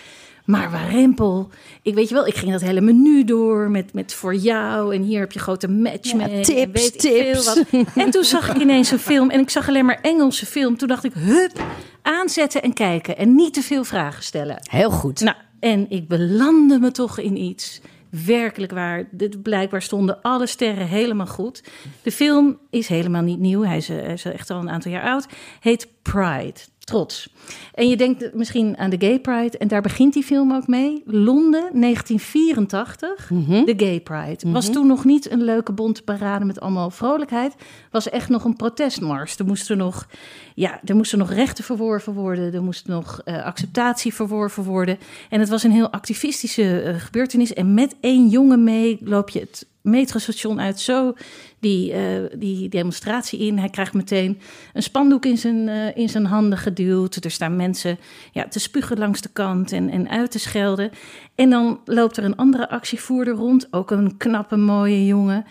Maar 0.51 0.71
warempel. 0.71 1.49
Ik 1.83 1.95
weet 1.95 2.09
je 2.09 2.15
wel, 2.15 2.27
ik 2.27 2.35
ging 2.35 2.53
dat 2.53 2.61
hele 2.61 2.81
menu 2.81 3.25
door 3.25 3.71
met, 3.71 3.93
met 3.93 4.15
voor 4.15 4.30
jou. 4.35 4.95
En 4.95 5.03
hier 5.03 5.21
heb 5.21 5.33
je 5.33 5.39
grote 5.39 5.69
match 5.69 6.11
Ja, 6.11 6.17
mee. 6.17 6.27
en 6.37 6.43
tips, 6.43 6.81
weet 6.83 6.95
ik 6.95 7.01
tips. 7.01 7.53
veel 7.53 7.55
wat. 7.55 7.85
En 7.95 8.11
toen 8.11 8.25
zag 8.25 8.49
ik 8.55 8.61
ineens 8.63 8.91
een 8.91 8.99
film. 8.99 9.31
En 9.31 9.41
ik 9.41 9.51
zag 9.51 9.69
alleen 9.69 9.85
maar 9.85 9.99
Engelse 10.03 10.47
film. 10.47 10.77
Toen 10.77 10.89
dacht 10.89 11.05
ik, 11.05 11.13
hup, 11.15 11.63
aanzetten 12.03 12.63
en 12.63 12.73
kijken. 12.73 13.17
En 13.17 13.35
niet 13.35 13.55
te 13.55 13.63
veel 13.63 13.85
vragen 13.85 14.23
stellen. 14.23 14.57
Heel 14.71 14.91
goed. 14.91 15.21
Nou, 15.21 15.37
en 15.61 15.87
ik 15.89 16.09
belandde 16.09 16.79
me 16.79 16.91
toch 16.91 17.19
in 17.19 17.37
iets. 17.37 17.81
Werkelijk 18.27 18.73
waar. 18.73 19.09
Dit, 19.11 19.43
blijkbaar 19.43 19.83
stonden 19.83 20.23
alle 20.23 20.47
sterren 20.47 20.87
helemaal 20.87 21.27
goed. 21.27 21.63
De 22.03 22.13
film 22.13 22.59
is 22.71 22.89
helemaal 22.89 23.23
niet 23.23 23.39
nieuw. 23.39 23.63
Hij 23.63 23.77
is, 23.77 23.89
eh, 23.89 23.97
hij 23.97 24.13
is 24.13 24.25
echt 24.25 24.51
al 24.51 24.59
een 24.61 24.71
aantal 24.71 24.91
jaar 24.93 25.03
oud. 25.05 25.27
Heet 25.61 25.89
Pride. 26.03 26.61
Trots. 26.91 27.35
En 27.75 27.89
je 27.89 27.97
denkt 27.97 28.35
misschien 28.35 28.79
aan 28.79 28.91
de 28.91 28.97
Gay 28.99 29.21
Pride. 29.21 29.59
En 29.59 29.69
daar 29.69 29.83
begint 29.83 30.13
die 30.13 30.23
film 30.23 30.53
ook 30.53 30.67
mee. 30.67 31.03
Londen, 31.07 31.81
1984. 31.81 33.31
Mhm. 33.31 33.65
De 33.65 33.75
Gay 33.77 34.01
Pride. 34.01 34.51
Was 34.51 34.73
toen 34.73 34.87
nog 34.87 35.05
niet 35.05 35.31
een 35.31 35.43
leuke 35.43 35.73
bonte 35.73 36.03
parade 36.03 36.45
met 36.45 36.61
allemaal 36.61 36.91
vrolijkheid. 36.91 37.55
Was 37.91 38.11
echt 38.11 38.29
nog 38.29 38.45
een 38.45 38.57
protestmars. 38.57 39.39
Er 39.39 39.45
moesten 39.45 39.77
nog, 39.77 40.07
ja, 40.55 40.81
er 40.85 40.97
moesten 40.97 41.19
nog 41.19 41.33
rechten 41.33 41.65
verworven 41.65 42.13
worden. 42.13 42.55
Er 42.55 42.63
moest 42.63 42.87
nog 42.87 43.21
eh, 43.25 43.45
acceptatie 43.45 44.15
verworven 44.15 44.65
worden. 44.65 44.99
En 45.29 45.41
het 45.41 45.49
was 45.49 45.63
een 45.63 45.73
heel 45.73 45.91
activistische 45.91 46.81
eh, 46.81 46.95
gebeurtenis. 47.01 47.55
En 47.55 47.75
met 47.75 47.97
één 48.01 48.29
jongen 48.29 48.65
mee 48.65 48.99
loop 49.01 49.29
je 49.29 49.41
het 49.41 49.67
metrostation 49.83 50.61
uit 50.61 50.81
zo 50.81 51.15
die, 51.59 51.93
eh, 51.93 52.23
die 52.39 52.69
demonstratie 52.69 53.39
in. 53.39 53.59
Hij 53.59 53.69
krijgt 53.69 53.95
meteen 53.95 54.41
een 54.73 54.83
spandoek 54.83 55.25
in 55.25 55.39
zijn, 55.39 55.69
eh, 55.69 55.97
in 55.97 56.09
zijn 56.09 56.25
handen 56.25 56.59
geduwd. 56.59 57.25
Er 57.25 57.31
staan 57.31 57.57
mensen 57.57 57.99
ja, 58.33 58.49
te 58.49 58.59
spugen 58.59 58.99
langs 58.99 59.21
de 59.21 59.31
kant 59.33 59.73
en, 59.73 59.91
en 59.91 60.09
uit 60.09 60.31
te 60.31 60.39
schelden. 60.39 60.91
En 61.35 61.51
dan 61.51 61.81
loopt 61.85 62.17
er 62.17 62.25
een 62.25 62.37
andere 62.37 62.69
actievoerder 62.69 63.35
rond, 63.35 63.69
ook 63.71 63.91
een 63.91 64.17
knappe, 64.17 64.57
mooie 64.57 65.07
jongen. 65.07 65.45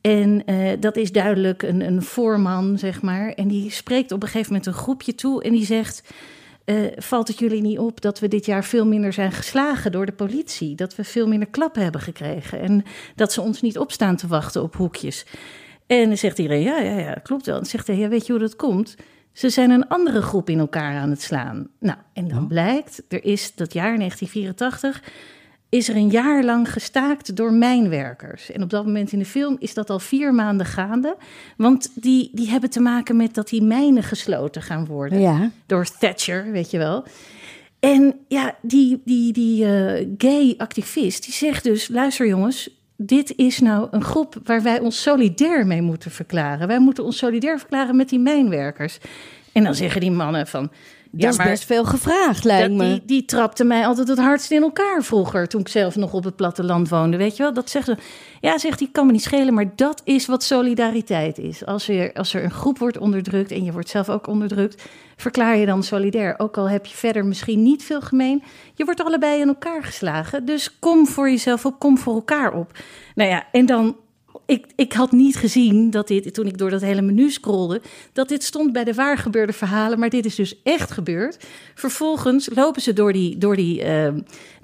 En 0.00 0.42
eh, 0.44 0.72
dat 0.80 0.96
is 0.96 1.12
duidelijk 1.12 1.62
een, 1.62 1.80
een 1.80 2.02
voorman, 2.02 2.78
zeg 2.78 3.02
maar. 3.02 3.28
En 3.28 3.48
die 3.48 3.70
spreekt 3.70 4.12
op 4.12 4.22
een 4.22 4.28
gegeven 4.28 4.52
moment 4.52 4.66
een 4.66 4.82
groepje 4.82 5.14
toe 5.14 5.42
en 5.42 5.52
die 5.52 5.66
zegt... 5.66 6.02
eh, 6.64 6.76
valt 6.96 7.28
het 7.28 7.38
jullie 7.38 7.62
niet 7.62 7.78
op 7.78 8.00
dat 8.00 8.18
we 8.18 8.28
dit 8.28 8.46
jaar 8.46 8.64
veel 8.64 8.86
minder 8.86 9.12
zijn 9.12 9.32
geslagen 9.32 9.92
door 9.92 10.06
de 10.06 10.12
politie? 10.12 10.74
Dat 10.74 10.96
we 10.96 11.04
veel 11.04 11.26
minder 11.26 11.48
klappen 11.48 11.82
hebben 11.82 12.00
gekregen 12.00 12.60
en 12.60 12.84
dat 13.14 13.32
ze 13.32 13.40
ons 13.40 13.62
niet 13.62 13.78
opstaan 13.78 14.16
te 14.16 14.26
wachten 14.26 14.62
op 14.62 14.76
hoekjes? 14.76 15.26
En 15.86 16.08
dan 16.08 16.16
zegt 16.16 16.38
iedereen, 16.38 16.62
ja, 16.62 16.78
ja, 16.78 16.98
ja, 16.98 17.12
klopt 17.12 17.46
wel. 17.46 17.54
En 17.54 17.60
dan 17.60 17.70
zegt 17.70 17.86
hij, 17.86 17.96
ja, 17.96 18.08
weet 18.08 18.26
je 18.26 18.32
hoe 18.32 18.40
dat 18.40 18.56
komt? 18.56 18.96
Ze 19.32 19.50
zijn 19.50 19.70
een 19.70 19.88
andere 19.88 20.22
groep 20.22 20.50
in 20.50 20.58
elkaar 20.58 20.96
aan 20.96 21.10
het 21.10 21.22
slaan. 21.22 21.68
Nou, 21.80 21.98
en 22.12 22.28
dan 22.28 22.46
blijkt, 22.46 23.02
er 23.08 23.24
is 23.24 23.54
dat 23.54 23.72
jaar 23.72 23.96
1984 23.96 25.02
is 25.74 25.88
er 25.88 25.96
een 25.96 26.10
jaar 26.10 26.44
lang 26.44 26.72
gestaakt 26.72 27.36
door 27.36 27.52
mijnwerkers. 27.52 28.50
En 28.50 28.62
op 28.62 28.70
dat 28.70 28.86
moment 28.86 29.12
in 29.12 29.18
de 29.18 29.24
film 29.24 29.56
is 29.58 29.74
dat 29.74 29.90
al 29.90 29.98
vier 29.98 30.34
maanden 30.34 30.66
gaande. 30.66 31.16
Want 31.56 31.90
die, 31.94 32.30
die 32.32 32.48
hebben 32.48 32.70
te 32.70 32.80
maken 32.80 33.16
met 33.16 33.34
dat 33.34 33.48
die 33.48 33.62
mijnen 33.62 34.02
gesloten 34.02 34.62
gaan 34.62 34.86
worden. 34.86 35.20
Ja. 35.20 35.50
Door 35.66 35.86
Thatcher, 35.98 36.50
weet 36.50 36.70
je 36.70 36.78
wel. 36.78 37.04
En 37.80 38.14
ja, 38.28 38.54
die, 38.62 39.02
die, 39.04 39.32
die 39.32 39.64
eh, 39.64 40.06
gay 40.18 40.54
activist, 40.56 41.24
die 41.24 41.34
zegt 41.34 41.64
dus... 41.64 41.88
luister 41.88 42.26
jongens, 42.26 42.70
dit 42.96 43.36
is 43.36 43.60
nou 43.60 43.88
een 43.90 44.04
groep 44.04 44.40
waar 44.44 44.62
wij 44.62 44.80
ons 44.80 45.02
solidair 45.02 45.66
mee 45.66 45.82
moeten 45.82 46.10
verklaren. 46.10 46.68
Wij 46.68 46.80
moeten 46.80 47.04
ons 47.04 47.16
solidair 47.16 47.58
verklaren 47.58 47.96
met 47.96 48.08
die 48.08 48.18
mijnwerkers. 48.18 48.98
En 49.52 49.64
dan 49.64 49.74
zeggen 49.74 50.00
die 50.00 50.10
mannen 50.10 50.46
van... 50.46 50.70
Dat 51.16 51.30
is 51.30 51.36
best 51.36 51.64
veel 51.64 51.84
gevraagd, 51.84 52.44
lijkt 52.44 52.68
dat, 52.68 52.76
me. 52.76 52.88
die, 52.88 53.02
die 53.04 53.24
trapte 53.24 53.64
mij 53.64 53.86
altijd 53.86 54.08
het 54.08 54.18
hardst 54.18 54.50
in 54.50 54.62
elkaar 54.62 55.02
vroeger, 55.02 55.48
toen 55.48 55.60
ik 55.60 55.68
zelf 55.68 55.96
nog 55.96 56.12
op 56.12 56.24
het 56.24 56.36
platteland 56.36 56.88
woonde. 56.88 57.16
Weet 57.16 57.36
je 57.36 57.42
wel, 57.42 57.52
dat 57.52 57.70
zeggen 57.70 57.96
ze. 57.96 58.02
Ja, 58.40 58.58
zegt 58.58 58.78
hij, 58.78 58.88
kan 58.92 59.06
me 59.06 59.12
niet 59.12 59.22
schelen, 59.22 59.54
maar 59.54 59.72
dat 59.76 60.00
is 60.04 60.26
wat 60.26 60.42
solidariteit 60.42 61.38
is. 61.38 61.66
Als 61.66 61.88
er, 61.88 62.12
als 62.12 62.34
er 62.34 62.44
een 62.44 62.50
groep 62.50 62.78
wordt 62.78 62.98
onderdrukt 62.98 63.50
en 63.50 63.64
je 63.64 63.72
wordt 63.72 63.88
zelf 63.88 64.08
ook 64.08 64.26
onderdrukt, 64.26 64.82
verklaar 65.16 65.56
je 65.56 65.66
dan 65.66 65.82
solidair. 65.82 66.34
Ook 66.38 66.56
al 66.56 66.68
heb 66.68 66.86
je 66.86 66.96
verder 66.96 67.24
misschien 67.24 67.62
niet 67.62 67.84
veel 67.84 68.00
gemeen, 68.00 68.42
je 68.74 68.84
wordt 68.84 69.04
allebei 69.04 69.40
in 69.40 69.48
elkaar 69.48 69.84
geslagen. 69.84 70.44
Dus 70.44 70.78
kom 70.78 71.06
voor 71.06 71.30
jezelf 71.30 71.66
op, 71.66 71.78
kom 71.78 71.98
voor 71.98 72.14
elkaar 72.14 72.52
op. 72.52 72.78
Nou 73.14 73.30
ja, 73.30 73.46
en 73.52 73.66
dan 73.66 73.96
ik, 74.46 74.66
ik 74.76 74.92
had 74.92 75.12
niet 75.12 75.36
gezien 75.36 75.90
dat 75.90 76.08
dit, 76.08 76.34
toen 76.34 76.46
ik 76.46 76.58
door 76.58 76.70
dat 76.70 76.80
hele 76.80 77.02
menu 77.02 77.30
scrolde, 77.30 77.80
dat 78.12 78.28
dit 78.28 78.42
stond 78.42 78.72
bij 78.72 78.84
de 78.84 78.94
waar 78.94 79.18
gebeurde 79.18 79.52
verhalen. 79.52 79.98
Maar 79.98 80.08
dit 80.08 80.24
is 80.24 80.34
dus 80.34 80.62
echt 80.62 80.90
gebeurd. 80.90 81.46
Vervolgens 81.74 82.48
lopen 82.54 82.82
ze 82.82 82.92
door 82.92 83.12
die, 83.12 83.38
door 83.38 83.56
die 83.56 83.82
eh, 83.82 84.12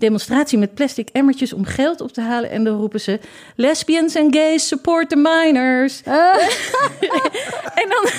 demonstratie 0.00 0.59
met 0.59 0.75
plastic 0.75 1.09
emmertjes 1.09 1.52
om 1.52 1.64
geld 1.64 2.00
op 2.00 2.12
te 2.12 2.21
halen. 2.21 2.50
En 2.50 2.64
dan 2.64 2.76
roepen 2.76 3.00
ze: 3.00 3.21
Lesbians 3.57 4.16
and 4.16 4.37
gays 4.37 4.69
support 4.69 5.09
the 5.09 5.16
miners. 5.16 6.02
en, 7.83 7.88
dan, 7.88 8.11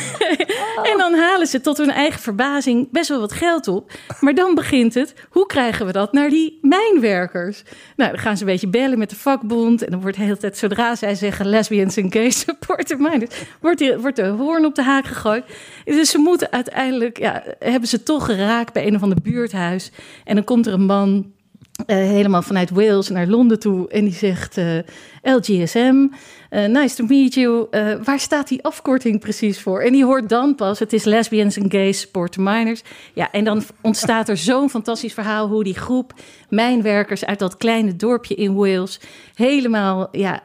en 0.84 0.98
dan 0.98 1.14
halen 1.14 1.48
ze 1.48 1.62
tot 1.62 1.78
hun 1.78 1.92
eigen 1.92 2.20
verbazing 2.20 2.92
best 2.92 3.10
wel 3.10 3.20
wat 3.20 3.32
geld 3.32 3.68
op. 3.68 3.92
Maar 4.20 4.36
dan 4.36 4.56
begint 4.56 4.94
het: 4.94 5.14
hoe 5.30 5.46
krijgen 5.46 5.86
we 5.86 5.92
dat 5.92 6.14
naar 6.14 6.30
die 6.30 6.60
mijnwerkers? 6.62 7.64
Nou, 7.96 8.12
dan 8.12 8.20
gaan 8.20 8.38
ze 8.38 8.44
een 8.44 8.52
beetje 8.52 8.68
bellen 8.68 9.00
met 9.00 9.10
de 9.10 9.16
vakbond. 9.16 9.84
En 9.84 9.92
dan 9.92 10.02
wordt 10.02 10.18
de 10.18 10.24
hele 10.24 10.38
tijd, 10.38 10.58
zodra 10.58 10.96
zij 10.96 11.16
zeggen 11.16 11.46
lesbians 11.46 11.98
and 11.98 12.14
gays 12.14 12.40
support 12.40 12.88
the 12.88 12.96
miners, 12.96 13.36
wordt, 13.62 13.80
die, 13.80 13.98
wordt 13.98 14.16
de 14.16 14.28
hoorn 14.28 14.66
op 14.66 14.76
de 14.76 14.84
haak 14.84 15.06
gegooid. 15.06 15.46
Dus 15.86 16.10
ze 16.10 16.18
moeten 16.18 16.52
uiteindelijk, 16.52 17.20
ja, 17.20 17.44
hebben 17.60 17.90
ze 17.90 18.04
toch 18.04 18.26
geraakt 18.26 18.74
bij 18.74 18.88
een 18.88 18.96
of 18.96 19.02
ander 19.02 19.22
buurthuis. 19.22 19.92
En 20.24 20.36
dan 20.36 20.44
komt 20.44 20.68
er 20.68 20.74
een 20.74 20.86
man. 20.86 21.40
Eh, 21.86 21.98
helemaal 21.98 22.42
vanuit 22.42 22.70
Wales 22.70 23.10
naar 23.10 23.28
Londen 23.28 23.60
toe. 23.60 23.90
En 23.90 24.04
die 24.04 24.14
zegt: 24.14 24.58
eh, 24.58 24.78
LGSM, 25.22 26.08
eh, 26.50 26.66
nice 26.66 26.96
to 26.96 27.06
meet 27.06 27.34
you. 27.34 27.68
Waar 28.04 28.20
staat 28.20 28.48
die 28.48 28.64
afkorting 28.64 29.20
precies 29.20 29.62
voor? 29.62 29.82
En 29.82 29.92
die 29.92 30.06
hoort 30.06 30.30
dan 30.30 30.56
pas: 30.56 30.80
het 30.80 30.94
is 30.94 31.04
Lesbians 31.04 31.60
and 31.60 31.72
Gays 31.72 32.00
Support 32.00 32.38
Miners. 32.38 32.84
Ja, 33.14 33.32
en 33.32 33.44
dan 33.44 33.64
ontstaat 33.82 34.30
er 34.30 34.38
zo'n 34.38 34.70
fantastisch 34.70 35.14
verhaal 35.14 35.48
hoe 35.48 35.64
die 35.64 35.74
groep 35.74 36.14
mijnwerkers 36.50 37.26
uit 37.26 37.40
dat 37.40 37.58
kleine 37.58 37.96
dorpje 37.96 38.36
in 38.36 38.54
Wales 38.54 39.00
helemaal 39.36 40.08
ja, 40.12 40.44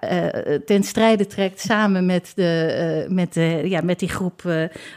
ten 0.64 0.82
strijde 0.82 1.26
trekt 1.26 1.60
samen 1.60 2.06
met, 2.06 2.32
de, 2.34 3.06
met, 3.08 3.34
de, 3.34 3.60
ja, 3.64 3.80
met 3.80 3.98
die 3.98 4.08
groep 4.08 4.42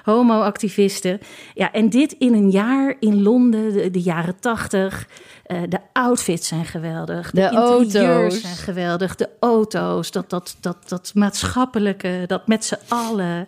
homo-activisten. 0.04 1.20
Ja, 1.54 1.72
en 1.72 1.90
dit 1.90 2.12
in 2.12 2.34
een 2.34 2.50
jaar 2.50 2.96
in 3.00 3.22
Londen, 3.22 3.74
de, 3.74 3.92
de 3.92 4.02
jaren 4.02 4.40
tachtig. 4.40 5.08
Eh, 5.50 5.62
de 5.70 5.80
outfits 5.94 6.48
zijn 6.48 6.66
geweldig. 6.66 7.32
De, 7.32 7.42
De 7.42 7.78
interieurs 7.78 8.34
auto's. 8.34 8.42
zijn 8.42 8.56
geweldig. 8.56 9.16
De 9.16 9.30
auto's, 9.40 10.12
dat, 10.12 10.30
dat, 10.30 10.58
dat, 10.60 10.78
dat 10.88 11.12
maatschappelijke, 11.14 12.24
dat 12.28 12.48
met 12.48 12.66
z'n 12.66 12.78
allen. 12.88 13.48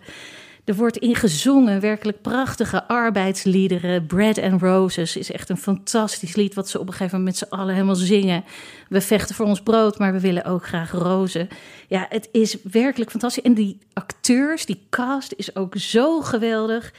Er 0.64 0.74
wordt 0.74 0.96
in 0.96 1.14
gezongen, 1.14 1.80
werkelijk 1.80 2.22
prachtige 2.22 2.88
arbeidsliederen. 2.88 4.06
Bread 4.06 4.38
and 4.38 4.62
Roses 4.62 5.16
is 5.16 5.32
echt 5.32 5.48
een 5.48 5.56
fantastisch 5.56 6.34
lied... 6.34 6.54
wat 6.54 6.68
ze 6.68 6.80
op 6.80 6.86
een 6.86 6.92
gegeven 6.92 7.18
moment 7.18 7.40
met 7.40 7.48
z'n 7.48 7.54
allen 7.54 7.74
helemaal 7.74 7.94
zingen. 7.94 8.44
We 8.88 9.00
vechten 9.00 9.34
voor 9.34 9.46
ons 9.46 9.62
brood, 9.62 9.98
maar 9.98 10.12
we 10.12 10.20
willen 10.20 10.44
ook 10.44 10.66
graag 10.66 10.90
rozen. 10.90 11.48
Ja, 11.88 12.06
het 12.08 12.28
is 12.32 12.56
werkelijk 12.70 13.10
fantastisch. 13.10 13.42
En 13.42 13.54
die 13.54 13.78
acteurs, 13.92 14.66
die 14.66 14.86
cast 14.90 15.32
is 15.36 15.56
ook 15.56 15.74
zo 15.76 16.20
geweldig... 16.20 16.92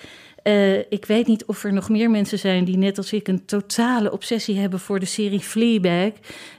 Eh, 0.43 0.77
ik 0.77 1.05
weet 1.05 1.27
niet 1.27 1.45
of 1.45 1.63
er 1.63 1.73
nog 1.73 1.89
meer 1.89 2.09
mensen 2.09 2.39
zijn 2.39 2.65
die 2.65 2.77
net 2.77 2.97
als 2.97 3.13
ik 3.13 3.27
een 3.27 3.45
totale 3.45 4.11
obsessie 4.11 4.59
hebben 4.59 4.79
voor 4.79 4.99
de 4.99 5.05
serie 5.05 5.39
Fleabag, 5.39 6.11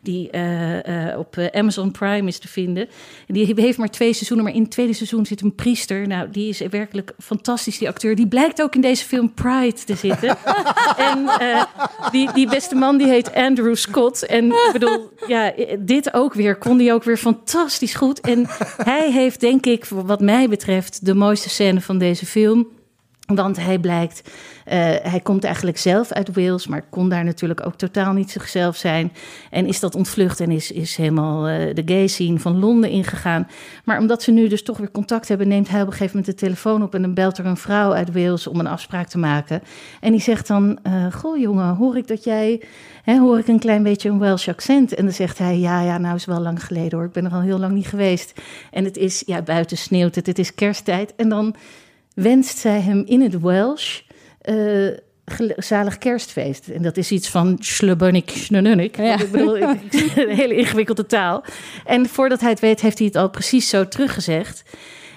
die 0.02 0.30
eh, 0.30 1.10
eh, 1.10 1.18
op 1.18 1.38
Amazon 1.52 1.90
Prime 1.90 2.28
is 2.28 2.38
te 2.38 2.48
vinden. 2.48 2.88
Die 3.26 3.54
heeft 3.56 3.78
maar 3.78 3.90
twee 3.90 4.12
seizoenen, 4.12 4.46
maar 4.46 4.54
in 4.54 4.62
het 4.62 4.70
tweede 4.70 4.92
seizoen 4.92 5.26
zit 5.26 5.40
een 5.40 5.54
priester. 5.54 6.06
Nou, 6.06 6.30
die 6.30 6.48
is 6.48 6.58
werkelijk 6.58 7.12
fantastisch, 7.18 7.78
die 7.78 7.88
acteur. 7.88 8.14
Die 8.16 8.28
blijkt 8.28 8.62
ook 8.62 8.74
in 8.74 8.80
deze 8.80 9.04
film 9.04 9.32
Pride 9.34 9.84
te 9.84 9.94
zitten. 9.94 10.36
en 11.10 11.28
die, 12.10 12.32
die 12.32 12.48
beste 12.48 12.74
man 12.74 12.98
die 12.98 13.08
heet 13.08 13.34
Andrew 13.34 13.74
Scott. 13.74 14.26
En 14.26 14.44
ik 14.44 14.70
bedoel, 14.72 15.10
ja, 15.26 15.52
dit 15.78 16.14
ook 16.14 16.34
weer, 16.34 16.56
kon 16.56 16.76
die 16.76 16.92
ook 16.92 17.04
weer 17.04 17.16
fantastisch 17.16 17.94
goed. 17.94 18.20
En 18.20 18.46
hij 18.76 19.12
heeft, 19.12 19.40
denk 19.40 19.66
ik, 19.66 19.84
wat 19.84 20.20
mij 20.20 20.48
betreft, 20.48 21.06
de 21.06 21.14
mooiste 21.14 21.48
scène 21.48 21.80
van 21.80 21.98
deze 21.98 22.26
film. 22.26 22.68
Want 23.26 23.56
hij 23.56 23.78
blijkt, 23.78 24.30
eh, 24.64 24.76
hij 25.02 25.20
komt 25.22 25.44
eigenlijk 25.44 25.78
zelf 25.78 26.12
uit 26.12 26.34
Wales, 26.34 26.66
maar 26.66 26.84
kon 26.90 27.08
daar 27.08 27.24
natuurlijk 27.24 27.66
ook 27.66 27.74
totaal 27.74 28.12
niet 28.12 28.30
zichzelf 28.30 28.76
zijn. 28.76 29.12
En 29.50 29.66
is 29.66 29.80
dat 29.80 29.94
ontvlucht 29.94 30.40
en 30.40 30.50
is, 30.50 30.70
is 30.70 30.96
helemaal 30.96 31.46
eh, 31.46 31.74
de 31.74 31.82
gay 31.86 32.06
scene 32.06 32.38
van 32.38 32.58
Londen 32.58 32.90
ingegaan. 32.90 33.48
Maar 33.84 33.98
omdat 33.98 34.22
ze 34.22 34.30
nu 34.30 34.48
dus 34.48 34.62
toch 34.62 34.78
weer 34.78 34.90
contact 34.90 35.28
hebben, 35.28 35.48
neemt 35.48 35.68
hij 35.68 35.80
op 35.80 35.86
een 35.86 35.92
gegeven 35.92 36.16
moment 36.16 36.38
de 36.38 36.46
telefoon 36.46 36.82
op 36.82 36.94
en 36.94 37.02
dan 37.02 37.14
belt 37.14 37.38
er 37.38 37.46
een 37.46 37.56
vrouw 37.56 37.92
uit 37.92 38.12
Wales 38.12 38.46
om 38.46 38.60
een 38.60 38.66
afspraak 38.66 39.08
te 39.08 39.18
maken. 39.18 39.62
En 40.00 40.12
die 40.12 40.20
zegt 40.20 40.46
dan: 40.46 40.78
eh, 40.82 41.12
Goh, 41.12 41.38
jongen, 41.38 41.74
hoor 41.74 41.96
ik 41.96 42.06
dat 42.06 42.24
jij, 42.24 42.62
hè, 43.02 43.18
hoor 43.18 43.38
ik 43.38 43.48
een 43.48 43.58
klein 43.58 43.82
beetje 43.82 44.08
een 44.08 44.18
Welsh 44.18 44.48
accent? 44.48 44.94
En 44.94 45.04
dan 45.04 45.14
zegt 45.14 45.38
hij: 45.38 45.58
Ja, 45.58 45.80
ja, 45.80 45.98
nou 45.98 46.14
is 46.14 46.24
wel 46.24 46.40
lang 46.40 46.64
geleden 46.64 46.98
hoor, 46.98 47.06
ik 47.06 47.12
ben 47.12 47.24
er 47.24 47.32
al 47.32 47.40
heel 47.40 47.58
lang 47.58 47.72
niet 47.72 47.88
geweest. 47.88 48.40
En 48.70 48.84
het 48.84 48.96
is, 48.96 49.22
ja, 49.26 49.42
buiten 49.42 49.76
sneeuwt 49.76 50.14
het, 50.14 50.26
het 50.26 50.38
is 50.38 50.54
kersttijd. 50.54 51.14
En 51.16 51.28
dan 51.28 51.54
wenst 52.14 52.58
zij 52.58 52.80
hem 52.80 53.02
in 53.06 53.20
het 53.20 53.40
Welsh 53.40 54.00
gel- 55.24 55.52
zalig 55.56 55.98
kerstfeest. 55.98 56.68
En 56.68 56.82
dat 56.82 56.96
is 56.96 57.10
iets 57.10 57.28
van 57.28 57.56
slubunnik, 57.60 58.30
snununnik. 58.30 58.96
Ja. 58.96 59.20
Ik 59.20 59.30
bedoel, 59.30 59.56
ik- 59.56 59.80
ik- 59.90 60.16
een 60.28 60.28
hele 60.36 60.56
ingewikkelde 60.56 61.06
taal. 61.06 61.44
En 61.84 62.06
voordat 62.08 62.40
hij 62.40 62.50
het 62.50 62.60
weet, 62.60 62.80
heeft 62.80 62.98
hij 62.98 63.06
het 63.06 63.16
al 63.16 63.30
precies 63.30 63.68
zo 63.68 63.88
teruggezegd. 63.88 64.62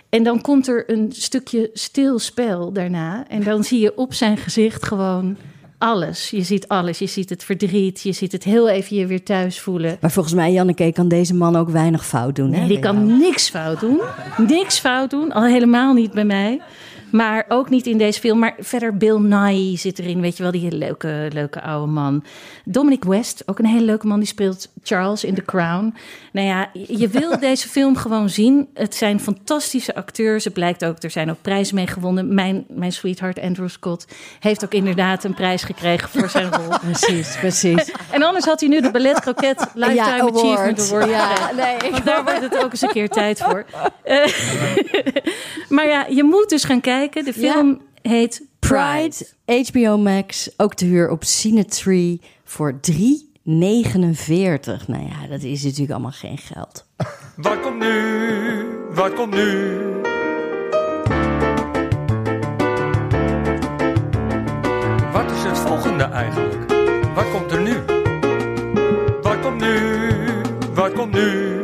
En 0.09 0.23
dan 0.23 0.41
komt 0.41 0.67
er 0.67 0.83
een 0.91 1.11
stukje 1.15 1.69
stil 1.73 2.19
spel 2.19 2.71
daarna. 2.71 3.25
En 3.27 3.43
dan 3.43 3.63
zie 3.63 3.79
je 3.79 3.97
op 3.97 4.13
zijn 4.13 4.37
gezicht 4.37 4.85
gewoon 4.85 5.37
alles. 5.77 6.29
Je 6.29 6.41
ziet 6.41 6.67
alles. 6.67 6.99
Je 6.99 7.07
ziet 7.07 7.29
het 7.29 7.43
verdriet. 7.43 8.01
Je 8.01 8.11
ziet 8.11 8.31
het 8.31 8.43
heel 8.43 8.69
even 8.69 8.95
je 8.95 9.05
weer 9.05 9.23
thuis 9.23 9.59
voelen. 9.59 9.97
Maar 10.01 10.11
volgens 10.11 10.35
mij, 10.35 10.51
Janneke, 10.51 10.91
kan 10.91 11.07
deze 11.07 11.33
man 11.33 11.55
ook 11.55 11.69
weinig 11.69 12.05
fout 12.05 12.35
doen. 12.35 12.53
Hè? 12.53 12.59
Nee, 12.59 12.67
die 12.67 12.79
kan 12.79 13.17
niks 13.17 13.49
fout 13.49 13.79
doen. 13.79 14.01
Niks 14.37 14.79
fout 14.79 15.09
doen. 15.09 15.31
Al 15.31 15.45
helemaal 15.45 15.93
niet 15.93 16.11
bij 16.11 16.25
mij. 16.25 16.61
Maar 17.17 17.45
ook 17.47 17.69
niet 17.69 17.85
in 17.87 17.97
deze 17.97 18.19
film. 18.19 18.39
Maar 18.39 18.55
verder 18.59 18.97
Bill 18.97 19.17
Nye 19.19 19.77
zit 19.77 19.99
erin, 19.99 20.21
weet 20.21 20.37
je 20.37 20.43
wel, 20.43 20.51
die 20.51 20.71
leuke, 20.71 21.29
leuke 21.33 21.61
oude 21.61 21.91
man. 21.91 22.23
Dominic 22.65 23.03
West, 23.03 23.43
ook 23.45 23.59
een 23.59 23.65
hele 23.65 23.85
leuke 23.85 24.07
man, 24.07 24.19
die 24.19 24.27
speelt 24.27 24.67
Charles 24.83 25.23
in 25.23 25.33
The 25.33 25.45
Crown. 25.45 25.95
Nou 26.31 26.47
ja, 26.47 26.69
je 26.73 27.07
wil 27.07 27.39
deze 27.49 27.67
film 27.69 27.95
gewoon 27.95 28.29
zien. 28.29 28.67
Het 28.73 28.95
zijn 28.95 29.19
fantastische 29.19 29.95
acteurs. 29.95 30.43
Het 30.43 30.53
blijkt 30.53 30.85
ook, 30.85 31.03
er 31.03 31.09
zijn 31.11 31.29
ook 31.29 31.41
prijzen 31.41 31.75
mee 31.75 31.87
gewonnen. 31.87 32.33
Mijn, 32.33 32.65
mijn 32.67 32.91
sweetheart 32.91 33.39
Andrew 33.41 33.69
Scott 33.69 34.07
heeft 34.39 34.63
ook 34.63 34.73
inderdaad 34.73 35.23
een 35.23 35.33
prijs 35.33 35.63
gekregen 35.63 36.09
voor 36.09 36.29
zijn 36.29 36.51
rol. 36.51 36.77
Precies, 36.91 37.37
precies. 37.39 37.91
En 38.11 38.23
anders 38.23 38.45
had 38.45 38.59
hij 38.59 38.69
nu 38.69 38.81
de 38.81 38.91
Ballet 38.91 39.19
Croquette 39.19 39.67
Lifetime 39.73 40.05
Ja, 40.05 40.19
award. 40.19 40.35
Achievement 40.35 40.91
Award 40.91 41.09
Ja, 41.09 41.25
gekregen. 41.35 41.55
nee. 41.81 41.91
Want 41.91 42.05
daar 42.05 42.23
wordt 42.23 42.41
het 42.41 42.63
ook 42.63 42.71
eens 42.71 42.81
een 42.81 42.89
keer 42.89 43.09
tijd 43.09 43.39
voor. 43.41 43.65
Maar 45.69 45.87
ja, 45.87 46.05
je 46.09 46.23
moet 46.23 46.49
dus 46.49 46.63
gaan 46.63 46.81
kijken. 47.09 47.33
De 47.33 47.39
film 47.39 47.81
heet 48.01 48.41
Pride. 48.59 49.15
Pride, 49.45 49.71
HBO 49.71 49.97
Max, 49.97 50.49
ook 50.57 50.73
te 50.73 50.85
huur 50.85 51.09
op 51.09 51.23
Cinetree 51.23 52.21
voor 52.43 52.79
3,49. 52.91 52.99
Nou 53.43 55.03
ja, 55.03 55.27
dat 55.29 55.43
is 55.43 55.63
natuurlijk 55.63 55.91
allemaal 55.91 56.11
geen 56.11 56.37
geld. 56.37 56.85
Wat 57.35 57.59
komt 57.61 57.79
nu? 57.79 58.65
Wat 58.93 59.13
komt 59.13 59.33
nu? 59.33 59.77
Wat 65.11 65.31
is 65.31 65.43
het 65.43 65.57
volgende 65.57 66.03
eigenlijk? 66.03 66.71
Wat 67.15 67.31
komt 67.31 67.51
er 67.51 67.61
nu? 67.61 67.75
Wat 69.21 69.39
komt 69.39 69.61
nu? 69.61 69.77
Wat 70.73 70.93
komt 70.93 71.13
nu? 71.13 71.56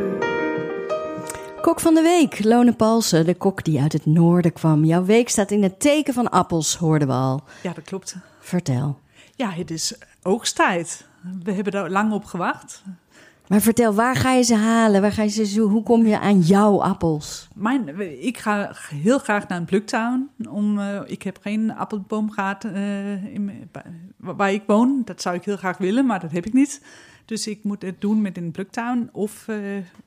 Kok 1.74 1.82
van 1.82 1.94
de 1.94 2.02
week, 2.02 2.44
Lone 2.44 2.74
Palsen, 2.74 3.26
de 3.26 3.36
kok 3.36 3.64
die 3.64 3.82
uit 3.82 3.94
het 3.94 4.06
noorden 4.06 4.54
kwam. 4.54 4.86
Jouw 4.86 5.04
week 5.04 5.30
staat 5.30 5.52
in 5.52 5.64
het 5.64 5.80
teken 5.80 6.14
van 6.14 6.30
appels, 6.30 6.76
hoorden 6.76 7.08
we 7.08 7.14
al. 7.14 7.44
Ja, 7.64 7.74
dat 7.74 7.84
klopt. 7.84 8.16
Vertel. 8.40 9.00
Ja, 9.36 9.50
het 9.50 9.72
is 9.72 9.96
oogsttijd. 10.22 11.08
We 11.44 11.52
hebben 11.52 11.74
daar 11.74 11.90
lang 11.90 12.12
op 12.12 12.26
gewacht. 12.26 12.84
Maar 13.48 13.62
vertel, 13.62 13.94
waar 13.94 14.16
ga 14.16 14.32
je 14.32 14.44
ze 14.44 14.56
halen? 14.56 15.02
Waar 15.02 15.12
ga 15.12 15.24
je 15.24 15.30
ze 15.30 15.46
zo, 15.46 15.68
hoe 15.68 15.84
kom 15.84 16.06
je 16.06 16.20
aan 16.20 16.40
jouw 16.40 16.82
appels? 16.82 17.48
Mijn, 17.56 18.00
ik 18.26 18.38
ga 18.38 18.76
heel 18.90 19.20
graag 19.20 19.48
naar 19.48 19.58
een 19.58 19.66
pluktuin. 19.66 20.30
Om, 20.50 20.80
eh, 20.80 21.00
ik 21.06 21.24
heb 21.24 21.38
geen 21.42 21.76
appelboomgaard 21.76 22.64
eh, 22.64 23.34
in, 23.34 23.70
waar 24.18 24.52
ik 24.52 24.64
woon. 24.68 25.02
Dat 25.06 25.22
zou 25.22 25.36
ik 25.36 25.46
heel 25.46 25.58
graag 25.58 25.78
willen, 25.78 26.06
maar 26.06 26.20
dat 26.20 26.32
heb 26.32 26.46
ik 26.46 26.54
niet. 26.54 26.82
Dus 27.26 27.48
ik 27.48 27.64
moet 27.64 27.82
het 27.82 28.02
doen 28.02 28.22
met 28.22 28.38
een 28.38 28.52
pluktuin 28.52 29.10
of 29.12 29.48
eh, 29.48 29.58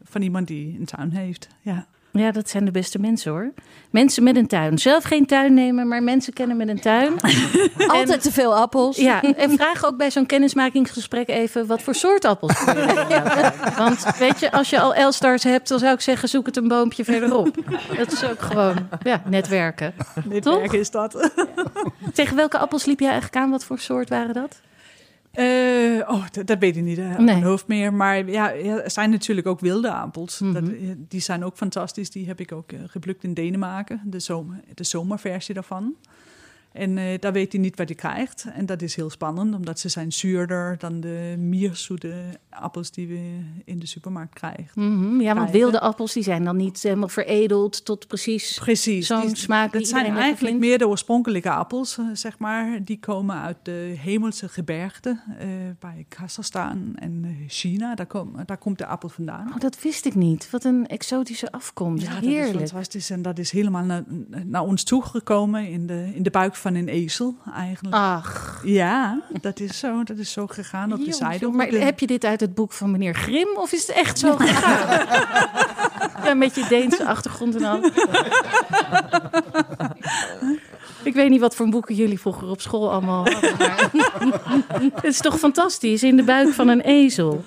van 0.03 0.23
iemand 0.23 0.47
die 0.47 0.77
een 0.79 0.85
tuin 0.85 1.11
heeft. 1.11 1.49
Ja. 1.61 1.87
Ja, 2.19 2.31
dat 2.31 2.49
zijn 2.49 2.65
de 2.65 2.71
beste 2.71 2.99
mensen 2.99 3.33
hoor. 3.33 3.53
Mensen 3.91 4.23
met 4.23 4.37
een 4.37 4.47
tuin. 4.47 4.79
Zelf 4.79 5.05
geen 5.05 5.27
tuin 5.27 5.55
nemen, 5.55 5.89
maar 5.89 6.03
mensen 6.03 6.33
kennen 6.33 6.57
met 6.57 6.69
een 6.69 6.81
tuin. 6.81 7.15
Altijd 7.89 8.23
te 8.23 8.33
veel 8.33 8.57
appels. 8.57 8.97
Ja, 8.97 9.23
en 9.23 9.51
vraag 9.51 9.85
ook 9.85 9.97
bij 9.97 10.11
zo'n 10.11 10.27
kennismakingsgesprek 10.27 11.29
even 11.29 11.67
wat 11.67 11.83
voor 11.83 11.95
soort 11.95 12.25
appels. 12.25 12.65
Want 13.77 14.17
weet 14.19 14.41
je, 14.41 14.53
als 14.53 14.71
je 14.71 14.81
al 14.81 14.95
Elstars 14.95 15.43
hebt, 15.43 15.69
dan 15.69 15.79
zou 15.79 15.95
ik 15.95 16.01
zeggen, 16.01 16.29
zoek 16.29 16.47
het 16.47 16.57
een 16.57 16.69
boompje 16.69 17.05
verderop. 17.05 17.57
Dat 17.97 18.13
is 18.13 18.25
ook 18.25 18.41
gewoon 18.41 18.89
ja, 19.03 19.23
netwerken. 19.29 19.95
Netwerk 20.25 20.73
is 20.73 20.91
dat. 20.91 21.31
Tegen 22.13 22.37
welke 22.37 22.59
appels 22.59 22.85
liep 22.85 23.01
jij 23.01 23.11
eigenlijk 23.11 23.43
aan? 23.45 23.51
Wat 23.51 23.65
voor 23.65 23.79
soort 23.79 24.09
waren 24.09 24.35
dat? 24.35 24.61
Eh, 25.37 26.09
oh, 26.15 26.25
dat, 26.33 26.47
dat 26.47 26.59
weet 26.59 26.77
ik 26.77 26.83
niet 26.83 26.99
eh, 26.99 27.09
uit 27.09 27.17
Nee. 27.17 27.25
mijn 27.27 27.43
hoofd 27.43 27.67
meer. 27.67 27.95
Maar 27.95 28.31
ja, 28.31 28.53
er 28.55 28.91
zijn 28.91 29.11
natuurlijk 29.11 29.47
ook 29.47 29.61
wilde 29.61 29.93
appels. 29.93 30.41
Mhm. 30.41 30.53
dat, 30.53 30.69
eh, 30.69 30.79
die 31.09 31.21
zijn 31.21 31.45
ook 31.45 31.57
fantastisch. 31.57 32.11
Die 32.11 32.27
heb 32.27 32.41
ik 32.41 32.53
ook 32.53 32.73
eh, 32.73 32.79
geplukt 32.87 33.25
in 33.25 33.35
Denemarken. 33.35 34.01
De, 34.05 34.21
zomer, 34.21 34.61
de 34.75 34.85
zomerversie 34.85 35.55
daarvan. 35.55 35.95
En 36.77 36.99
eh, 36.99 37.19
daar 37.19 37.33
weet 37.33 37.53
hij 37.53 37.61
niet 37.61 37.77
wat 37.77 37.87
hij 37.87 37.97
krijgt. 37.97 38.47
En 38.55 38.67
dat 38.67 38.83
is 38.83 38.97
heel 38.97 39.11
spannend, 39.11 39.55
omdat 39.55 39.79
ze 39.79 39.89
zijn 39.89 40.13
zuurder 40.13 40.75
dan 40.79 41.01
de 41.01 41.35
mierzoete 41.39 42.15
appels 42.51 42.91
die 42.91 43.09
we 43.09 43.41
in 43.65 43.79
de 43.79 43.87
supermarkt 43.87 44.35
krijgen. 44.35 44.67
Mhm, 44.75 45.21
Ja, 45.21 45.35
want 45.35 45.51
wilde 45.51 45.81
appels 45.81 46.13
die 46.13 46.23
zijn 46.23 46.45
dan 46.45 46.57
niet 46.57 46.83
helemaal 46.83 47.09
veredeld 47.09 47.85
tot 47.85 48.07
precies 48.07 48.59
Precies. 48.59 49.07
zo'n 49.07 49.37
smaak 49.37 49.73
Dat 49.73 49.87
zijn 49.87 50.17
eigenlijk 50.17 50.59
meer 50.59 50.79
de 50.79 50.89
oorspronkelijke 50.89 51.51
appels, 51.51 51.99
eh, 51.99 52.05
zeg 52.13 52.39
maar. 52.39 52.85
Die 52.85 52.99
komen 52.99 53.37
uit 53.41 53.57
de 53.63 53.95
hemelse 53.99 54.49
gebergten 54.49 55.23
eh, 55.39 55.47
bij 55.81 56.07
Kazachstan 56.09 56.93
en 56.95 57.37
China. 57.49 57.95
Daar, 57.95 58.07
kom, 58.07 58.33
daar 58.47 58.59
komt 58.59 58.79
de 58.79 58.87
appel 58.87 59.09
vandaan. 59.09 59.49
Oh, 59.55 59.61
dat 59.61 59.83
wist 59.83 60.05
ik 60.07 60.15
niet. 60.15 60.51
Wat 60.51 60.65
een 60.65 60.87
exotische 60.87 61.53
afkomst. 61.53 62.07
Ja, 62.07 62.13
dat 62.15 62.23
Heerlijk. 62.23 62.61
is 62.61 62.71
fantastisch. 62.71 63.11
En 63.11 63.23
dat 63.23 63.39
is 63.39 63.51
helemaal 63.51 63.85
naar, 63.85 64.05
naar 64.45 64.63
ons 64.63 64.85
toegekomen 64.85 65.69
in 65.69 65.87
de, 65.87 66.11
in 66.15 66.23
de 66.23 66.31
buik 66.31 66.55
van 66.55 66.66
een 66.75 66.89
ezel 66.89 67.35
eigenlijk. 67.55 67.95
Ach, 67.95 68.61
Ja, 68.65 69.21
dat 69.41 69.61
is 69.61 69.79
zo. 69.79 70.03
Dat 70.03 70.17
is 70.19 70.33
zo 70.33 70.47
gegaan 70.47 70.93
op 70.93 71.05
de 71.05 71.13
zijde. 71.13 71.49
maar 71.49 71.71
de- 71.71 71.79
heb 71.79 71.99
je 72.01 72.07
dit 72.07 72.25
uit 72.25 72.41
het 72.41 72.55
boek 72.55 72.73
van 72.73 72.91
meneer 72.91 73.15
Grim 73.15 73.49
of 73.57 73.73
is 73.73 73.87
het 73.87 73.97
echt 73.97 74.19
zo 74.19 74.37
gegaan? 74.37 75.07
ja, 76.25 76.35
met 76.35 76.55
je 76.55 76.67
Deense 76.69 77.07
achtergrond 77.07 77.55
en 77.57 77.65
al. 77.65 77.81
Ik 81.07 81.15
weet 81.15 81.31
niet 81.31 81.41
wat 81.41 81.55
voor 81.55 81.69
boeken 81.69 81.95
jullie 81.95 82.21
vroeger 82.21 82.49
op 82.49 82.61
school 82.61 82.93
allemaal 82.93 83.25
hadden. 83.25 83.57
Maar... 83.59 83.91
Het 84.95 85.05
is 85.05 85.19
toch 85.19 85.39
fantastisch, 85.39 86.03
in 86.03 86.17
de 86.17 86.25
buik 86.25 86.53
van 86.53 86.69
een 86.69 86.81
ezel. 86.81 87.45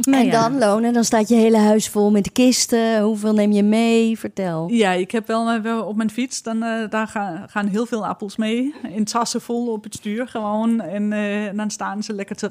Nou 0.00 0.22
en 0.22 0.26
ja. 0.26 0.48
dan, 0.48 0.58
Lone, 0.58 0.92
dan 0.92 1.04
staat 1.04 1.28
je 1.28 1.34
hele 1.34 1.58
huis 1.58 1.88
vol 1.88 2.10
met 2.10 2.32
kisten. 2.32 3.00
Hoeveel 3.00 3.32
neem 3.32 3.52
je 3.52 3.62
mee? 3.62 4.18
Vertel. 4.18 4.68
Ja, 4.70 4.90
ik 4.92 5.10
heb 5.10 5.26
wel, 5.26 5.50
eh, 5.50 5.60
wel 5.60 5.84
op 5.84 5.96
mijn 5.96 6.10
fiets, 6.10 6.42
dan, 6.42 6.62
eh, 6.62 6.90
daar 6.90 7.08
gaan, 7.08 7.44
gaan 7.48 7.66
heel 7.66 7.86
veel 7.86 8.06
appels 8.06 8.36
mee. 8.36 8.74
In 8.88 9.04
tassen 9.04 9.40
vol 9.40 9.72
op 9.72 9.84
het 9.84 9.94
stuur 9.94 10.28
gewoon. 10.28 10.80
En 10.80 11.12
eh, 11.12 11.56
dan 11.56 11.70
staan 11.70 12.02
ze 12.02 12.12
lekker 12.12 12.36
te, 12.36 12.48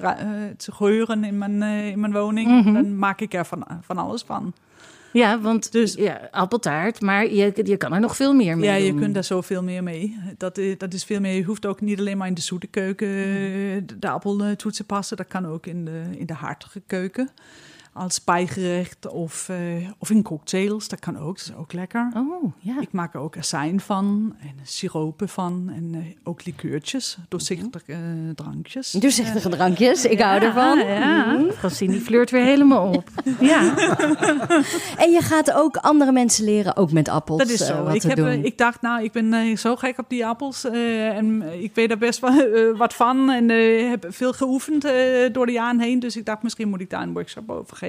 te 0.57 0.71
geuren 0.71 1.23
in 1.23 1.37
mijn, 1.37 1.61
in 1.91 1.99
mijn 1.99 2.13
woning. 2.13 2.47
Mhm. 2.47 2.73
Dan 2.73 2.97
maak 2.97 3.21
ik 3.21 3.33
er 3.33 3.45
van, 3.45 3.65
van 3.81 3.97
alles 3.97 4.23
van. 4.23 4.53
Ja, 5.15 5.39
want 5.41 5.71
Dus- 5.71 5.93
ja, 5.93 6.27
appeltaart, 6.31 7.01
maar 7.01 7.33
je, 7.33 7.51
je 7.63 7.77
kan 7.77 7.93
er 7.93 7.99
nog 7.99 8.15
veel 8.15 8.33
meer 8.33 8.57
mee 8.57 8.69
Ja, 8.69 8.75
je 8.75 8.93
kunt 8.95 9.13
daar 9.13 9.23
zoveel 9.23 9.63
meer 9.63 9.83
mee. 9.83 10.17
Dat, 10.37 10.59
dat 10.77 10.93
is 10.93 11.03
veel 11.03 11.19
meer. 11.19 11.35
Je 11.35 11.43
hoeft 11.43 11.65
ook 11.65 11.81
niet 11.81 11.99
alleen 11.99 12.17
maar 12.17 12.27
in 12.27 12.33
de 12.33 12.41
zoete 12.41 12.67
keuken 12.67 13.07
eh, 13.07 13.15
de, 13.85 13.99
de 13.99 14.09
appel 14.09 14.55
toe 14.55 14.71
te 14.71 14.83
passen. 14.83 15.17
Dat 15.17 15.27
kan 15.27 15.47
ook 15.47 15.65
in 15.65 15.85
de, 15.85 16.03
in 16.17 16.25
de 16.25 16.33
hartige 16.33 16.81
keuken. 16.87 17.29
Als 17.97 18.23
bijgerecht 18.23 19.07
of, 19.07 19.49
eh, 19.49 19.89
of 19.97 20.09
in 20.09 20.23
cocktails. 20.23 20.87
Dat 20.87 20.99
kan 20.99 21.17
ook. 21.17 21.37
Dat 21.37 21.45
is 21.45 21.55
ook 21.55 21.73
lekker. 21.73 22.11
Oh, 22.15 22.53
ja. 22.59 22.81
Ik 22.81 22.91
maak 22.91 23.13
er 23.13 23.19
ook 23.19 23.37
azijn 23.37 23.79
van 23.79 24.35
en 24.39 24.55
siropen 24.63 25.29
van 25.29 25.71
en 25.75 25.89
eh, 25.93 26.01
ook 26.23 26.45
likeurtjes, 26.45 27.17
doorzichtige 27.29 27.91
eh, 27.91 27.99
drankjes. 28.35 28.91
Doorzichtige 28.91 29.49
drankjes, 29.49 30.05
ik 30.05 30.19
hou 30.19 30.41
ervan. 30.41 30.77
Ja, 30.79 31.43
Francine 31.57 31.91
die 31.91 32.01
flirt 32.01 32.31
weer 32.31 32.43
helemaal 32.43 32.87
op. 32.93 33.09
Ja, 33.39 33.61
En 35.03 35.11
je 35.11 35.19
gaat 35.21 35.51
ook 35.51 35.75
andere 35.77 36.11
mensen 36.11 36.45
leren, 36.45 36.75
ook 36.75 36.91
met 36.91 37.09
appels, 37.09 37.39
Dat 37.39 37.49
is 37.49 37.65
zo. 37.65 37.83
wat 37.83 37.95
ik, 37.95 38.01
te 38.01 38.07
heb, 38.07 38.17
doen. 38.17 38.43
ik 38.45 38.57
dacht, 38.57 38.81
nou, 38.81 39.03
ik 39.03 39.11
ben 39.11 39.57
zo 39.57 39.75
gek 39.75 39.97
op 39.97 40.09
die 40.09 40.25
appels 40.25 40.65
eh, 40.65 41.17
en 41.17 41.41
ik 41.63 41.75
weet 41.75 41.91
er 41.91 41.97
best 41.97 42.19
wel 42.19 42.75
wat 42.77 42.93
van 42.93 43.31
en 43.31 43.49
heb 43.89 44.05
veel 44.09 44.33
geoefend 44.33 44.81
door 45.31 45.45
de 45.45 45.51
jaren 45.51 45.79
heen. 45.79 45.99
Dus 45.99 46.15
ik 46.17 46.25
dacht, 46.25 46.43
misschien 46.43 46.69
moet 46.69 46.81
ik 46.81 46.89
daar 46.89 47.01
een 47.01 47.13
workshop 47.13 47.49
over 47.49 47.67
geven. 47.67 47.84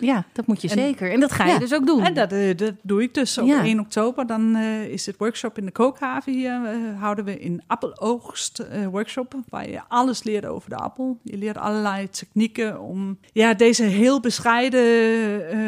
Ja, 0.00 0.24
dat 0.32 0.46
moet 0.46 0.62
je 0.62 0.68
En- 0.68 0.78
zeker. 0.78 1.12
En 1.12 1.20
dat 1.20 1.32
ga 1.32 1.44
je 1.44 1.52
Ja. 1.52 1.58
dus 1.58 1.74
ook 1.74 1.86
doen. 1.86 2.04
En 2.04 2.14
dat, 2.14 2.32
eh, 2.32 2.56
dat 2.56 2.72
doe 2.82 3.02
ik 3.02 3.14
dus 3.14 3.38
op 3.38 3.46
Ja. 3.46 3.64
1 3.64 3.80
oktober. 3.80 4.26
Dan 4.26 4.54
eh, 4.54 4.84
is 4.84 5.06
het 5.06 5.14
workshop 5.18 5.58
in 5.58 5.64
de 5.64 5.72
kookhaven 5.72 6.32
hier. 6.32 6.64
eh, 6.64 7.00
houden 7.00 7.24
we 7.24 7.44
een 7.44 7.62
appeloogst 7.66 8.58
eh, 8.58 8.86
workshop. 8.86 9.34
Waar 9.48 9.70
je 9.70 9.80
alles 9.88 10.22
leert 10.22 10.46
over 10.46 10.70
de 10.70 10.76
appel. 10.76 11.18
Je 11.22 11.36
leert 11.36 11.56
allerlei 11.56 12.10
technieken 12.10 12.80
om 12.80 13.18
ja, 13.32 13.54
deze 13.54 13.82
heel 13.82 14.20
bescheiden 14.20 14.80
eh, 15.50 15.58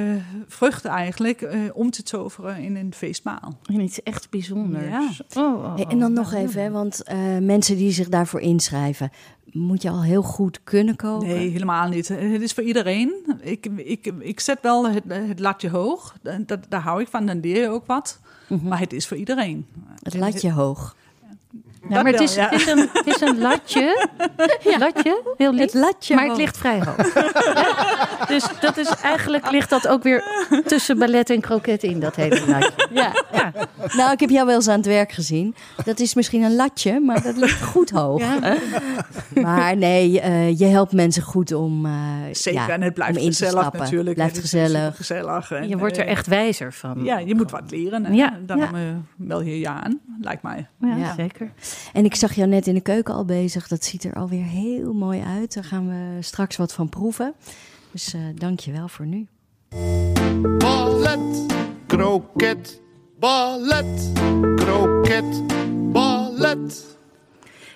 vruchten 0.47 0.91
eigenlijk 0.91 1.43
eh, 1.43 1.61
om 1.73 1.91
te 1.91 2.03
toveren 2.03 2.57
in 2.59 2.77
een 2.77 2.95
feestmaal. 2.95 3.59
En 3.67 3.81
iets 3.81 4.03
echt 4.03 4.31
bijzonders. 4.31 4.85
Ja. 4.89 5.09
Oh, 5.43 5.55
oh, 5.55 5.75
Hey, 5.75 5.85
oh. 5.85 5.93
en 5.93 5.99
dan 5.99 6.13
nog 6.13 6.33
even, 6.35 6.63
hè, 6.63 6.71
want 6.71 7.03
eh, 7.03 7.17
mensen 7.41 7.77
die 7.77 7.91
zich 7.93 8.09
daarvoor 8.09 8.41
inschrijven, 8.41 9.11
moet 9.53 9.83
je 9.83 9.91
al 9.91 10.03
heel 10.03 10.23
goed 10.23 10.61
kunnen 10.65 10.97
koken? 10.97 11.29
Nee, 11.29 11.49
helemaal 11.49 11.89
niet. 11.89 12.09
Het 12.09 12.43
is 12.43 12.53
voor 12.53 12.63
iedereen. 12.65 13.15
Ik, 13.41 13.67
ik, 13.77 14.13
ik 14.19 14.41
zet 14.41 14.59
wel 14.63 14.91
het, 14.91 15.05
het 15.09 15.41
latje 15.41 15.71
hoog. 15.71 16.17
Dat, 16.47 16.59
daar 16.69 16.81
hou 16.81 17.01
ik 17.01 17.09
van, 17.09 17.27
dan 17.27 17.41
leer 17.41 17.61
je 17.61 17.69
ook 17.69 17.87
wat. 17.87 18.21
Mhm. 18.49 18.69
Maar 18.69 18.79
het 18.79 18.93
is 18.93 19.07
voor 19.07 19.17
iedereen. 19.17 19.67
Het 20.03 20.15
latje 20.15 20.53
hoog. 20.53 20.97
Ja, 21.89 22.03
maar 22.03 22.13
het 22.13 22.21
is, 22.21 22.35
ja. 22.35 22.49
het, 22.49 22.61
is 22.61 22.67
een, 22.67 22.89
het 22.93 23.07
is 23.07 23.21
een 23.21 23.39
latje. 23.39 24.07
Latje, 24.79 25.23
heel 25.37 25.53
lief. 25.53 25.61
Het 25.61 25.75
latje 25.75 26.15
maar 26.15 26.27
het 26.27 26.37
ligt 26.37 26.57
vrij 26.59 26.81
hoog. 26.85 27.15
Ja, 27.55 28.27
dus 28.35 28.45
dat 28.61 28.77
is 28.77 28.89
eigenlijk 29.03 29.51
ligt 29.51 29.71
dat 29.71 29.89
ook 29.89 30.03
weer 30.03 30.25
tussen 30.67 30.99
ballet 30.99 31.31
en 31.31 31.41
kroket 31.41 31.83
in, 31.83 32.01
dat 32.01 32.17
hele 32.17 32.41
latje. 32.47 32.89
Ja. 32.91 33.13
Ja. 33.33 33.53
Nou, 33.97 34.13
ik 34.13 34.21
heb 34.21 34.31
jou 34.31 34.47
wel 34.47 34.55
eens 34.55 34.69
aan 34.69 34.77
het 34.77 34.87
werk 34.87 35.13
gezien. 35.13 35.55
Dat 35.85 36.01
is 36.01 36.15
misschien 36.15 36.43
een 36.43 36.57
latje, 36.57 37.01
maar 37.01 37.23
dat 37.23 37.37
ligt 37.37 37.63
goed 37.63 37.91
hoog. 37.91 38.23
Maar 39.35 39.77
nee, 39.77 40.21
eh, 40.21 40.59
je 40.59 40.65
helpt 40.65 40.93
mensen 40.93 41.23
goed 41.23 41.53
om, 41.53 41.87
eh, 41.87 41.93
Zeker, 42.33 42.61
ja, 42.61 42.69
en 42.69 42.83
het 42.83 42.95
blijft 42.95 43.17
om 43.19 43.23
in 43.25 43.31
te 43.31 43.37
gezellig 43.37 43.61
stappen. 43.61 43.81
natuurlijk. 43.81 44.15
Blijft 44.15 44.39
gezellig. 44.39 44.97
gezellig. 44.97 45.51
En, 45.51 45.69
Je 45.69 45.77
wordt 45.79 45.97
er 45.97 46.05
eh, 46.05 46.11
echt 46.11 46.27
wijzer 46.27 46.73
van. 46.73 47.05
Ja, 47.05 47.19
je 47.19 47.35
moet 47.35 47.51
wat 47.51 47.71
leren. 47.71 48.15
Ja, 48.15 48.39
Daarom 48.47 48.77
ja. 48.77 48.83
eh, 48.83 48.95
meld 49.17 49.45
je 49.45 49.59
je 49.59 49.69
aan, 49.69 50.01
lijkt 50.21 50.43
mij. 50.43 50.67
Ja, 50.81 50.97
Ja. 50.97 51.15
zeker. 51.17 51.51
En 51.93 52.05
ik 52.05 52.15
zag 52.15 52.35
jou 52.35 52.49
net 52.49 52.67
in 52.67 52.75
de 52.75 52.81
keuken 52.81 53.15
al 53.15 53.25
bezig. 53.25 53.69
Dat 53.69 53.85
ziet 53.85 54.05
er 54.05 54.15
alweer 54.15 54.45
heel 54.45 54.93
mooi 54.93 55.23
uit. 55.23 55.55
Daar 55.55 55.65
gaan 55.65 55.89
we 55.89 56.23
straks 56.23 56.57
wat 56.57 56.73
van 56.73 56.89
proeven. 56.89 57.35
Dus 57.93 58.15
eh 58.15 58.21
dank 58.35 58.61
je 58.61 58.73
wel 58.73 58.89
voor 58.89 59.07
nu. 59.07 59.27
Ballet, 60.59 61.47
kroket, 61.87 62.81
ballet, 63.19 64.11
kroket, 64.57 65.43
ballet. 65.93 66.98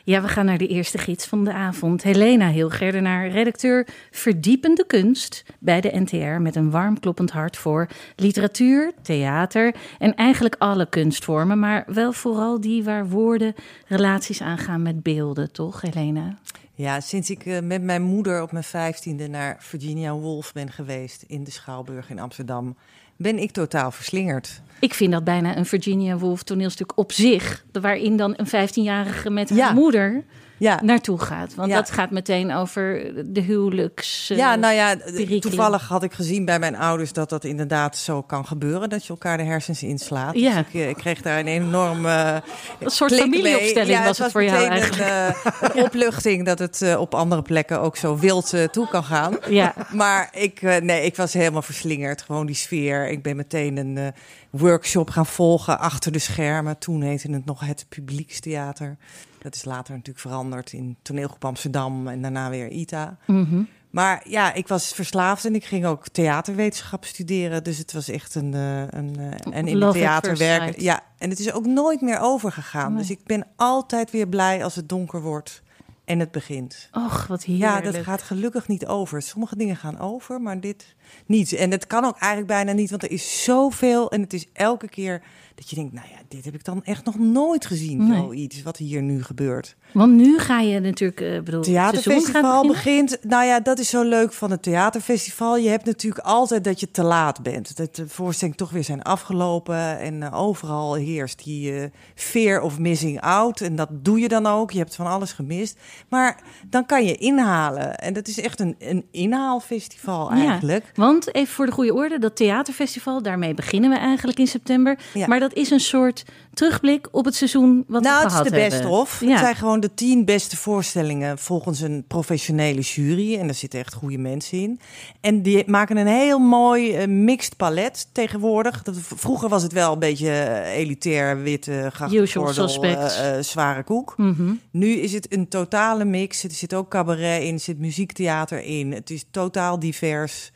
Ja, 0.05 0.23
we 0.23 0.29
gaan 0.29 0.45
naar 0.45 0.59
de 0.59 0.67
eerste 0.67 0.99
gids 0.99 1.27
van 1.27 1.45
de 1.45 1.53
avond. 1.53 2.03
Helena 2.03 2.51
Hilgerdenaar, 2.51 3.29
redacteur 3.29 3.87
Verdiepende 4.11 4.87
Kunst 4.87 5.45
bij 5.59 5.81
de 5.81 6.01
NTR... 6.01 6.41
met 6.41 6.57
een 6.57 6.71
warm 6.71 7.01
kloppend 7.01 7.31
hart 7.31 7.57
voor 7.57 7.89
literatuur, 8.17 8.93
theater... 9.03 9.75
en 9.99 10.15
eigenlijk 10.15 10.55
alle 10.59 10.89
kunstvormen, 10.89 11.59
maar 11.59 11.85
wel 11.87 12.13
vooral 12.13 12.61
die 12.61 12.85
waar 12.85 13.09
woorden 13.09 13.55
relaties 13.87 14.43
aangaan 14.43 14.83
met 14.83 15.03
beelden, 15.03 15.53
toch 15.53 15.81
Helena? 15.81 16.39
Ja, 16.75 17.01
sinds 17.01 17.31
ik 17.31 17.47
eh, 17.47 17.61
met 17.61 17.83
mijn 17.83 18.03
moeder 18.03 18.43
op 18.43 18.53
mijn 18.53 18.65
vijftiende 18.65 19.29
naar 19.29 19.57
Virginia 19.59 20.15
Woolf 20.15 20.53
ben 20.53 20.71
geweest 20.71 21.25
in 21.27 21.45
de 21.45 21.51
Schouwburg 21.51 22.11
in 22.11 22.19
Amsterdam, 22.19 22.77
ben 23.17 23.39
ik 23.39 23.51
totaal 23.51 23.91
verslingerd. 23.91 24.63
Ik 24.83 24.95
vind 24.95 25.13
dat 25.13 25.25
bijna 25.25 25.57
een 25.57 25.67
Virginia 25.67 26.17
Woolf 26.17 26.43
toneelstuk 26.43 26.99
op 26.99 27.13
zich... 27.13 27.65
waarin 27.73 28.17
dan 28.17 28.35
een 28.37 28.47
15-jarige 28.47 29.31
met 29.31 29.49
haar 29.49 29.59
Ja. 29.59 29.73
moeder 29.73 30.25
Ja, 30.63 30.81
naartoe 30.83 31.19
gaat. 31.19 31.55
Want 31.55 31.71
Ja. 31.71 31.77
dat 31.77 31.91
gaat 31.91 32.11
meteen 32.11 32.53
over 32.55 33.13
de 33.27 33.41
huwelijks... 33.41 34.31
eh, 34.31 34.37
ja 34.37 34.55
nou 34.55 34.75
ja, 34.75 34.97
perikelen. 34.97 35.41
toevallig 35.41 35.89
had 35.89 36.03
ik 36.03 36.13
gezien 36.13 36.45
bij 36.45 36.59
mijn 36.59 36.77
ouders 36.77 37.13
dat 37.13 37.29
dat 37.29 37.45
inderdaad 37.45 37.97
zo 37.97 38.23
kan 38.23 38.47
gebeuren, 38.47 38.89
dat 38.89 39.03
je 39.03 39.09
elkaar 39.09 39.37
de 39.37 39.43
hersens 39.43 39.83
inslaat. 39.83 40.35
Ja. 40.39 40.51
Dus 40.57 40.67
ik, 40.67 40.75
eh, 40.75 40.89
ik 40.89 40.97
kreeg 40.97 41.23
daar 41.23 41.39
een 41.39 41.47
enorm 41.47 42.07
eh, 42.07 42.37
Een 42.81 42.91
soort 42.91 43.15
familieopstelling 43.15 43.99
Ja, 43.99 44.05
was 44.05 44.19
het 44.19 44.33
voor 44.33 44.45
jou 44.45 44.67
eigenlijk. 44.69 45.01
Een, 45.75 45.85
opluchting 45.85 46.47
dat 46.47 46.59
het 46.59 46.97
op 46.97 47.15
andere 47.15 47.43
plekken 47.43 47.81
ook 47.81 47.97
zo 47.97 48.19
wild 48.19 48.55
toe 48.71 48.89
kan 48.89 49.05
gaan. 49.05 49.37
Ja, 49.49 49.75
Maar 49.93 50.29
ik, 50.33 50.63
nee, 50.63 51.05
ik 51.05 51.17
was 51.17 51.33
helemaal 51.33 51.63
verslingerd. 51.63 52.23
Gewoon 52.23 52.47
die 52.47 52.55
sfeer. 52.55 53.09
Ik 53.09 53.23
ben 53.23 53.37
meteen 53.37 53.77
een 53.77 54.13
workshop 54.51 55.11
gaan 55.11 55.27
volgen 55.27 55.79
achter 55.79 56.13
de 56.13 56.19
schermen. 56.19 56.79
Toen 56.79 57.03
heette 57.03 57.31
het 57.33 57.45
nog 57.45 57.61
het 57.61 57.87
Publiekstheater. 57.89 58.97
Dat 59.43 59.55
is 59.55 59.65
later 59.65 59.93
natuurlijk 59.93 60.27
veranderd 60.27 60.73
in 60.73 60.97
Toneelgroep 61.03 61.45
Amsterdam 61.45 62.09
en 62.09 62.23
daarna 62.23 62.51
weer 62.51 62.69
ITA. 62.71 63.17
mhm. 63.27 63.63
Maar 63.91 64.23
ja, 64.29 64.53
ik 64.53 64.69
was 64.69 64.93
verslaafd 64.93 65.45
en 65.45 65.55
ik 65.55 65.65
ging 65.65 65.85
ook 65.87 66.09
theaterwetenschap 66.09 67.05
studeren. 67.05 67.65
Dus 67.65 67.79
het 67.79 67.93
was 67.93 68.09
echt 68.09 68.35
een. 68.35 68.55
eh, 68.55 68.81
een 68.81 69.17
eh, 69.19 69.55
en 69.57 69.67
in 69.67 69.79
Love 69.79 69.99
het 69.99 70.09
at 70.09 70.23
theater 70.23 70.37
werken. 70.37 70.83
Ja, 70.83 71.03
en 71.19 71.31
het 71.31 71.39
is 71.39 71.53
ook 71.53 71.67
nooit 71.67 72.01
meer 72.01 72.19
overgegaan. 72.21 72.93
Nee. 72.93 73.01
Dus 73.01 73.11
ik 73.11 73.25
ben 73.25 73.47
altijd 73.57 74.11
weer 74.11 74.29
blij 74.29 74.65
als 74.65 74.75
het 74.75 74.89
donker 74.89 75.21
wordt 75.23 75.63
en 76.05 76.19
het 76.19 76.31
begint. 76.31 76.89
Och, 76.93 77.27
wat 77.27 77.45
Ja, 77.47 77.73
heerlijk. 77.75 77.95
dat 77.95 78.05
gaat 78.05 78.23
gelukkig 78.23 78.69
niet 78.69 78.87
over. 78.87 79.23
Sommige 79.23 79.57
dingen 79.57 79.77
gaan 79.77 79.99
over, 79.99 80.41
maar 80.41 80.61
dit 80.61 80.95
niet. 81.27 81.53
En 81.53 81.71
het 81.71 81.87
kan 81.87 82.05
ook 82.05 82.17
eigenlijk 82.17 82.53
bijna 82.53 82.73
niet, 82.73 82.91
want 82.91 83.03
er 83.03 83.11
is 83.11 83.45
zoveel. 83.45 84.11
En 84.11 84.21
het 84.21 84.33
is 84.33 84.47
elke 84.53 84.89
keer 84.89 85.23
dat 85.55 85.71
je 85.71 85.77
denkt, 85.77 85.93
nou 85.93 86.07
ja, 86.11 86.17
dit 86.29 86.45
heb 86.45 86.55
ik 86.55 86.65
dan 86.65 86.85
echt 86.85 87.05
nog 87.05 87.19
nooit 87.19 87.67
gezien. 87.67 88.09
Nee. 88.09 88.21
Zoiets 88.21 88.63
wat 88.63 88.77
hier 88.77 89.03
nu 89.03 89.23
gebeurt. 89.23 89.77
Want 89.93 90.13
nu 90.13 90.39
ga 90.39 90.61
je 90.61 90.81
natuurlijk, 90.81 91.21
eh 91.21 91.41
bedoel, 91.41 91.63
Theaterfestival 91.63 92.67
begint. 92.67 93.19
Nou 93.23 93.45
ja, 93.45 93.61
dat 93.61 93.79
is 93.79 93.89
zo 93.89 94.03
leuk 94.03 94.33
van 94.33 94.51
het 94.51 94.63
theaterfestival. 94.63 95.57
Je 95.57 95.69
hebt 95.69 95.85
natuurlijk 95.85 96.25
altijd 96.25 96.65
dat 96.65 96.81
je 96.81 96.91
te 96.91 97.03
laat 97.03 97.43
bent. 97.43 97.77
Dat 97.77 97.97
de 97.97 98.09
voorstellingen 98.09 98.59
toch 98.59 98.71
weer 98.71 98.85
zijn 98.85 99.03
afgelopen. 99.03 99.99
En 99.99 100.23
eh, 100.23 100.41
overal 100.41 100.95
heerst 100.95 101.45
die 101.45 101.73
eh, 101.73 101.85
fear 102.15 102.61
of 102.61 102.79
missing 102.79 103.21
out. 103.21 103.61
En 103.61 103.77
dat 103.77 103.89
doe 103.93 104.21
je 104.21 104.29
dan 104.29 104.47
ook. 104.47 104.71
Je 104.71 104.79
hebt 104.79 104.95
van 104.95 105.07
alles 105.07 105.33
gemist. 105.33 105.79
Maar 106.09 106.41
dan 106.69 106.87
kan 106.87 107.05
je 107.05 107.17
inhalen. 107.17 107.97
En 107.97 108.13
dat 108.13 108.29
is 108.29 108.41
echt 108.41 108.61
een, 108.61 108.77
een 108.79 109.07
inhaalfestival 109.11 110.35
Ja. 110.35 110.59
Want 111.03 111.35
even 111.35 111.55
voor 111.55 111.67
de 111.67 111.73
goede 111.73 111.95
orde, 111.95 112.19
dat 112.19 112.37
theaterfestival, 112.37 113.23
daarmee 113.23 113.55
beginnen 113.55 113.91
we 113.91 113.97
eigenlijk 113.97 114.39
in 114.39 114.47
september. 114.47 114.99
Ja. 115.15 115.27
Maar 115.27 115.41
dat 115.41 115.55
is 115.55 115.71
een 115.71 115.81
soort 115.81 116.25
terugblik 116.55 117.09
op 117.11 117.25
het 117.25 117.35
seizoen 117.35 117.85
wat 117.89 118.03
nou, 118.03 118.15
we 118.15 118.23
het 118.23 118.27
is 118.27 118.33
gehad 118.33 118.49
de 118.49 118.55
best 118.55 118.73
hebben. 118.73 118.91
of. 118.91 119.21
Ja. 119.21 119.29
Het 119.29 119.39
zijn 119.39 119.57
gewoon 119.57 119.81
de 119.81 119.95
tien 119.95 120.25
beste 120.25 120.57
voorstellingen 120.57 121.39
volgens 121.39 121.81
een 121.81 122.05
professionele 122.09 122.81
jury. 122.81 123.39
En 123.39 123.47
daar 123.47 123.55
zitten 123.55 123.79
echt 123.81 123.95
goede 123.95 124.19
mensen 124.19 124.59
in. 124.59 124.81
En 125.21 125.43
die 125.43 125.63
maken 125.67 125.97
een 125.97 126.07
heel 126.07 126.39
mooi 126.39 126.95
eh, 126.95 127.09
mixed 127.09 127.57
palet 127.57 128.09
tegenwoordig. 128.13 128.83
Dat, 128.83 128.97
vroeger 128.99 129.49
was 129.49 129.63
het 129.63 129.73
wel 129.73 129.93
een 129.93 129.99
beetje 129.99 130.31
eh, 130.31 130.77
elitair, 130.77 131.43
witte, 131.43 131.91
grachtgordel, 131.93 132.83
eh, 132.83 133.37
eh, 133.37 133.43
zware 133.45 133.83
koek. 133.83 134.15
Mhm. 134.17 134.53
Nu 134.71 134.89
is 134.89 135.13
het 135.13 135.33
een 135.33 135.49
totale 135.49 136.05
mix. 136.05 136.45
Er 136.45 136.51
zit 136.51 136.75
ook 136.75 136.89
cabaret 136.89 137.43
in, 137.43 137.55
er 137.55 137.61
zit 137.61 137.79
muziektheater 137.79 138.61
in. 138.61 138.93
Het 138.93 139.11
is 139.11 139.25
totaal 139.31 139.79
divers. 139.79 140.51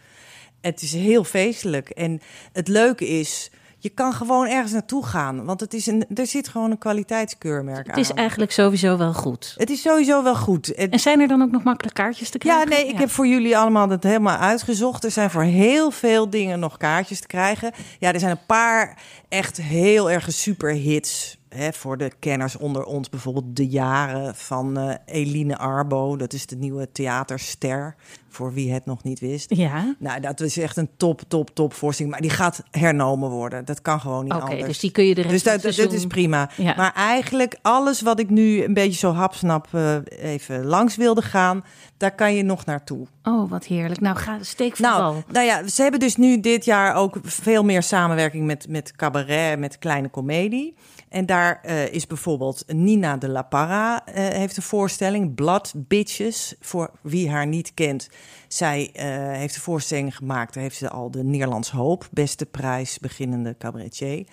Het 0.66 0.82
is 0.82 0.92
heel 0.92 1.24
feestelijk. 1.24 1.90
En 1.90 2.20
het 2.52 2.68
leuke 2.68 3.08
is, 3.08 3.50
je 3.78 3.88
kan 3.88 4.12
gewoon 4.12 4.46
ergens 4.48 4.72
naartoe 4.72 5.06
gaan. 5.06 5.44
Want 5.44 5.60
het 5.60 5.74
is 5.74 5.86
een, 5.86 6.04
er 6.14 6.26
zit 6.26 6.48
gewoon 6.48 6.70
een 6.70 6.78
kwaliteitskeurmerk 6.78 7.86
Het 7.86 7.96
is 7.96 8.10
aan. 8.10 8.16
eigenlijk 8.16 8.52
sowieso 8.52 8.96
wel 8.96 9.12
goed. 9.14 9.54
Het 9.56 9.70
is 9.70 9.82
sowieso 9.82 10.22
wel 10.22 10.34
goed. 10.36 10.66
Het- 10.66 10.90
En 10.92 10.98
zijn 10.98 11.20
er 11.20 11.28
dan 11.28 11.42
ook 11.42 11.50
nog 11.50 11.62
makkelijk 11.62 11.94
kaartjes 11.96 12.30
te 12.30 12.38
ja, 12.42 12.62
krijgen? 12.64 12.68
nee, 12.84 12.92
ik 12.94 12.98
heb 12.98 13.10
voor 13.10 13.26
jullie 13.26 13.58
allemaal 13.58 13.88
dat 13.88 14.02
helemaal 14.02 14.36
uitgezocht. 14.38 15.04
Er 15.04 15.10
zijn 15.10 15.30
voor 15.30 15.42
heel 15.42 15.90
veel 15.90 16.30
dingen 16.30 16.58
nog 16.58 16.76
kaartjes 16.76 17.20
te 17.20 17.26
krijgen. 17.26 17.72
Ja, 17.98 18.12
er 18.12 18.20
zijn 18.20 18.30
een 18.32 18.46
paar 18.46 18.98
echt 19.28 19.56
heel 19.56 20.10
erg 20.10 20.32
superhits. 20.32 21.38
Hè, 21.48 21.72
voor 21.72 21.96
de 21.98 22.10
kenners 22.18 22.56
onder 22.56 22.84
ons 22.84 23.08
bijvoorbeeld 23.08 23.56
De 23.56 23.66
Jaren 23.68 24.34
van 24.34 24.78
eh, 24.78 24.94
Eline 25.06 25.56
Arbo. 25.58 26.16
Dat 26.16 26.32
is 26.32 26.46
de 26.46 26.56
nieuwe 26.56 26.92
theaterster, 26.92 27.94
voor 28.36 28.52
wie 28.52 28.72
het 28.72 28.86
nog 28.86 29.02
niet 29.02 29.20
wist. 29.20 29.54
Ja, 29.54 29.94
Nou, 29.98 30.20
dat 30.20 30.40
is 30.40 30.58
echt 30.58 30.76
een 30.76 30.88
top, 30.96 31.22
top, 31.28 31.50
top 31.54 31.72
voorstelling. 31.72 32.14
Maar 32.14 32.22
die 32.22 32.30
gaat 32.30 32.62
hernomen 32.70 33.30
worden. 33.30 33.64
Dat 33.64 33.82
kan 33.82 34.00
gewoon 34.00 34.24
niet 34.24 34.32
oké, 34.32 34.42
anders. 34.42 34.66
dus 34.66 34.78
die 34.78 34.90
kun 34.90 35.04
je 35.04 35.14
rest 35.14 35.62
Dus 35.62 35.76
dat, 35.76 35.92
is 35.92 36.06
prima. 36.06 36.50
Ja. 36.56 36.74
Maar 36.76 36.92
eigenlijk 36.94 37.58
alles 37.62 38.00
wat 38.00 38.20
ik 38.20 38.30
nu 38.30 38.62
een 38.64 38.74
beetje 38.74 38.98
zo 38.98 39.12
hapsnap 39.12 39.68
eh, 39.72 39.96
even 40.18 40.64
langs 40.64 40.96
wilde 40.96 41.22
gaan, 41.22 41.64
daar 41.96 42.14
kan 42.14 42.34
je 42.34 42.42
nog 42.42 42.64
naartoe. 42.64 43.06
Oh, 43.28 43.50
wat 43.50 43.64
heerlijk. 43.64 44.00
Nou, 44.00 44.16
ga 44.16 44.38
steek 44.42 44.78
Nou, 44.78 45.02
wal. 45.02 45.22
nou 45.32 45.46
ja, 45.46 45.68
ze 45.68 45.82
hebben 45.82 46.00
dus 46.00 46.16
nu 46.16 46.40
dit 46.40 46.64
jaar 46.64 46.94
ook 46.94 47.16
veel 47.22 47.64
meer 47.64 47.82
samenwerking 47.82 48.46
met, 48.46 48.68
met 48.68 48.92
cabaret, 48.92 49.58
met 49.58 49.78
kleine 49.78 50.08
komedie. 50.08 50.74
En 51.08 51.26
daar 51.26 51.60
eh, 51.62 51.92
is 51.92 52.06
bijvoorbeeld 52.06 52.64
Nina 52.66 53.16
de 53.16 53.28
La 53.28 53.42
Parra 53.42 54.06
eh, 54.06 54.28
heeft 54.28 54.56
een 54.56 54.62
voorstelling, 54.62 55.34
Blood 55.34 55.72
Bitches, 55.76 56.54
voor 56.60 56.90
wie 57.00 57.30
haar 57.30 57.46
niet 57.46 57.74
kent. 57.74 58.08
Zij 58.48 58.90
eh, 58.92 59.06
heeft 59.32 59.54
een 59.54 59.60
voorstelling 59.60 60.16
gemaakt, 60.16 60.54
daar 60.54 60.62
heeft 60.62 60.76
ze 60.76 60.90
al 60.90 61.10
de 61.10 61.24
Nederlands 61.24 61.70
Hoop, 61.70 62.08
beste 62.10 62.46
prijs, 62.46 62.98
beginnende 62.98 63.56
cabaretier. 63.58 64.26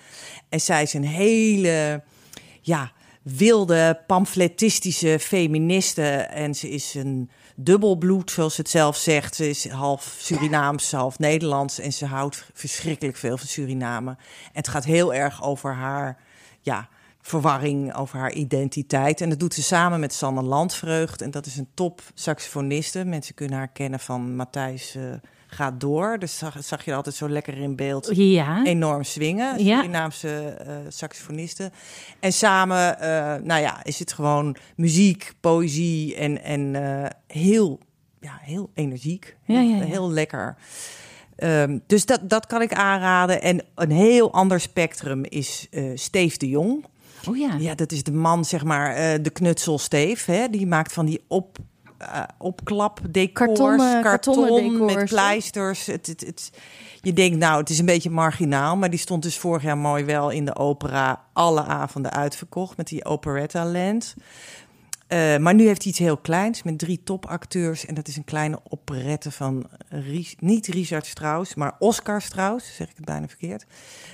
En 0.48 0.60
zij 0.60 0.82
is 0.82 0.92
een 0.92 1.04
hele, 1.04 2.02
ja, 2.60 2.92
wilde, 3.22 4.00
pamfletistische 4.06 5.18
feministe. 5.18 6.02
En 6.16 6.54
ze 6.54 6.70
is 6.70 6.94
een 6.94 7.30
dubbelbloed, 7.54 8.30
zoals 8.30 8.56
het 8.56 8.68
zelf 8.68 8.96
zegt. 8.96 9.34
Ze 9.34 9.48
is 9.48 9.68
half 9.68 10.16
Surinaams, 10.18 10.92
half 10.92 11.18
Nederlands. 11.18 11.78
En 11.78 11.92
ze 11.92 12.06
houdt 12.06 12.50
verschrikkelijk 12.52 13.16
veel 13.16 13.36
van 13.36 13.46
Suriname. 13.46 14.10
En 14.10 14.16
het 14.52 14.68
gaat 14.68 14.84
heel 14.84 15.14
erg 15.14 15.42
over 15.42 15.74
haar, 15.74 16.18
ja, 16.60 16.88
verwarring, 17.20 17.94
over 17.94 18.18
haar 18.18 18.32
identiteit. 18.32 19.20
En 19.20 19.28
dat 19.28 19.38
doet 19.38 19.54
ze 19.54 19.62
samen 19.62 20.00
met 20.00 20.12
Sanne 20.12 20.42
Landvreugd. 20.42 21.22
En 21.22 21.30
dat 21.30 21.46
is 21.46 21.56
een 21.56 21.68
top 21.74 22.02
saxofoniste. 22.14 23.04
Mensen 23.04 23.34
kunnen 23.34 23.58
haar 23.58 23.72
kennen 23.72 24.00
van 24.00 24.36
Matthijs 24.36 24.94
eh, 24.94 25.02
gaat 25.54 25.80
door. 25.80 26.18
Dus 26.18 26.38
zag, 26.38 26.56
zag 26.64 26.84
je 26.84 26.94
altijd 26.94 27.14
zo 27.14 27.28
lekker 27.28 27.58
in 27.58 27.76
beeld 27.76 28.10
Ja, 28.12 28.64
enorm 28.64 29.02
swingen. 29.02 29.64
Ja. 29.64 29.76
Surinaamse 29.76 30.28
eh 30.44 30.76
saxofonisten. 30.88 31.72
En 32.20 32.32
samen, 32.32 33.00
eh, 33.00 33.42
nou 33.42 33.60
ja, 33.60 33.84
is 33.84 33.98
het 33.98 34.12
gewoon 34.12 34.56
muziek, 34.76 35.32
poëzie 35.40 36.14
en, 36.14 36.42
en 36.42 36.74
eh, 36.74 37.10
heel, 37.26 37.78
ja, 38.20 38.38
heel 38.40 38.70
energiek. 38.74 39.36
Ja. 39.44 39.60
Heel 39.60 40.10
lekker. 40.10 40.56
Ehm, 41.36 41.78
dus 41.86 42.06
dat, 42.06 42.20
dat 42.22 42.46
kan 42.46 42.62
ik 42.62 42.72
aanraden. 42.72 43.42
En 43.42 43.64
een 43.74 43.90
heel 43.90 44.32
ander 44.32 44.60
spectrum 44.60 45.24
is 45.24 45.68
Steef 45.94 46.36
de 46.36 46.48
Jong. 46.48 46.84
Oh 47.28 47.36
ja. 47.36 47.54
Ja, 47.58 47.74
dat 47.74 47.92
is 47.92 48.02
de 48.02 48.12
man, 48.12 48.44
zeg 48.44 48.64
maar, 48.64 49.22
de 49.22 49.30
knutselsteef. 49.30 50.24
Hè? 50.24 50.48
Die 50.48 50.66
maakt 50.66 50.92
van 50.92 51.06
die 51.06 51.24
op, 51.28 51.58
eh 51.98 52.22
opklapdecors, 52.38 53.46
Kartonnen- 53.46 54.02
karton 54.02 54.34
kartonnen 54.34 54.72
decors, 54.72 54.94
met 54.94 55.08
pleisters. 55.08 55.86
Het, 55.86 56.06
het, 56.06 56.20
het, 56.20 56.50
je 57.00 57.12
denkt, 57.12 57.38
nou, 57.38 57.60
het 57.60 57.70
is 57.70 57.78
een 57.78 57.86
beetje 57.86 58.10
marginaal. 58.10 58.76
Maar 58.76 58.90
die 58.90 58.98
stond 58.98 59.22
dus 59.22 59.38
vorig 59.38 59.62
jaar 59.62 59.78
mooi 59.78 60.04
wel 60.04 60.30
in 60.30 60.44
de 60.44 60.56
opera 60.56 61.24
alle 61.32 61.64
avonden 61.64 62.12
uitverkocht 62.12 62.76
met 62.76 62.86
die 62.86 63.04
Operetta 63.04 63.66
Land. 63.66 64.14
Eh, 65.06 65.36
maar 65.36 65.54
nu 65.54 65.66
heeft 65.66 65.82
hij 65.82 65.90
iets 65.90 66.00
heel 66.00 66.16
kleins 66.16 66.62
met 66.62 66.78
drie 66.78 67.00
topacteurs. 67.04 67.86
En 67.86 67.94
dat 67.94 68.08
is 68.08 68.16
een 68.16 68.24
kleine 68.24 68.58
operette 68.68 69.30
van 69.30 69.66
Ries- 69.88 70.34
niet 70.38 70.66
Richard 70.66 71.06
Strauss, 71.06 71.54
maar 71.54 71.74
Oscar 71.78 72.22
Strauss. 72.22 72.74
Zeg 72.76 72.88
ik 72.88 72.96
het 72.96 73.04
bijna 73.04 73.28
verkeerd. 73.28 73.64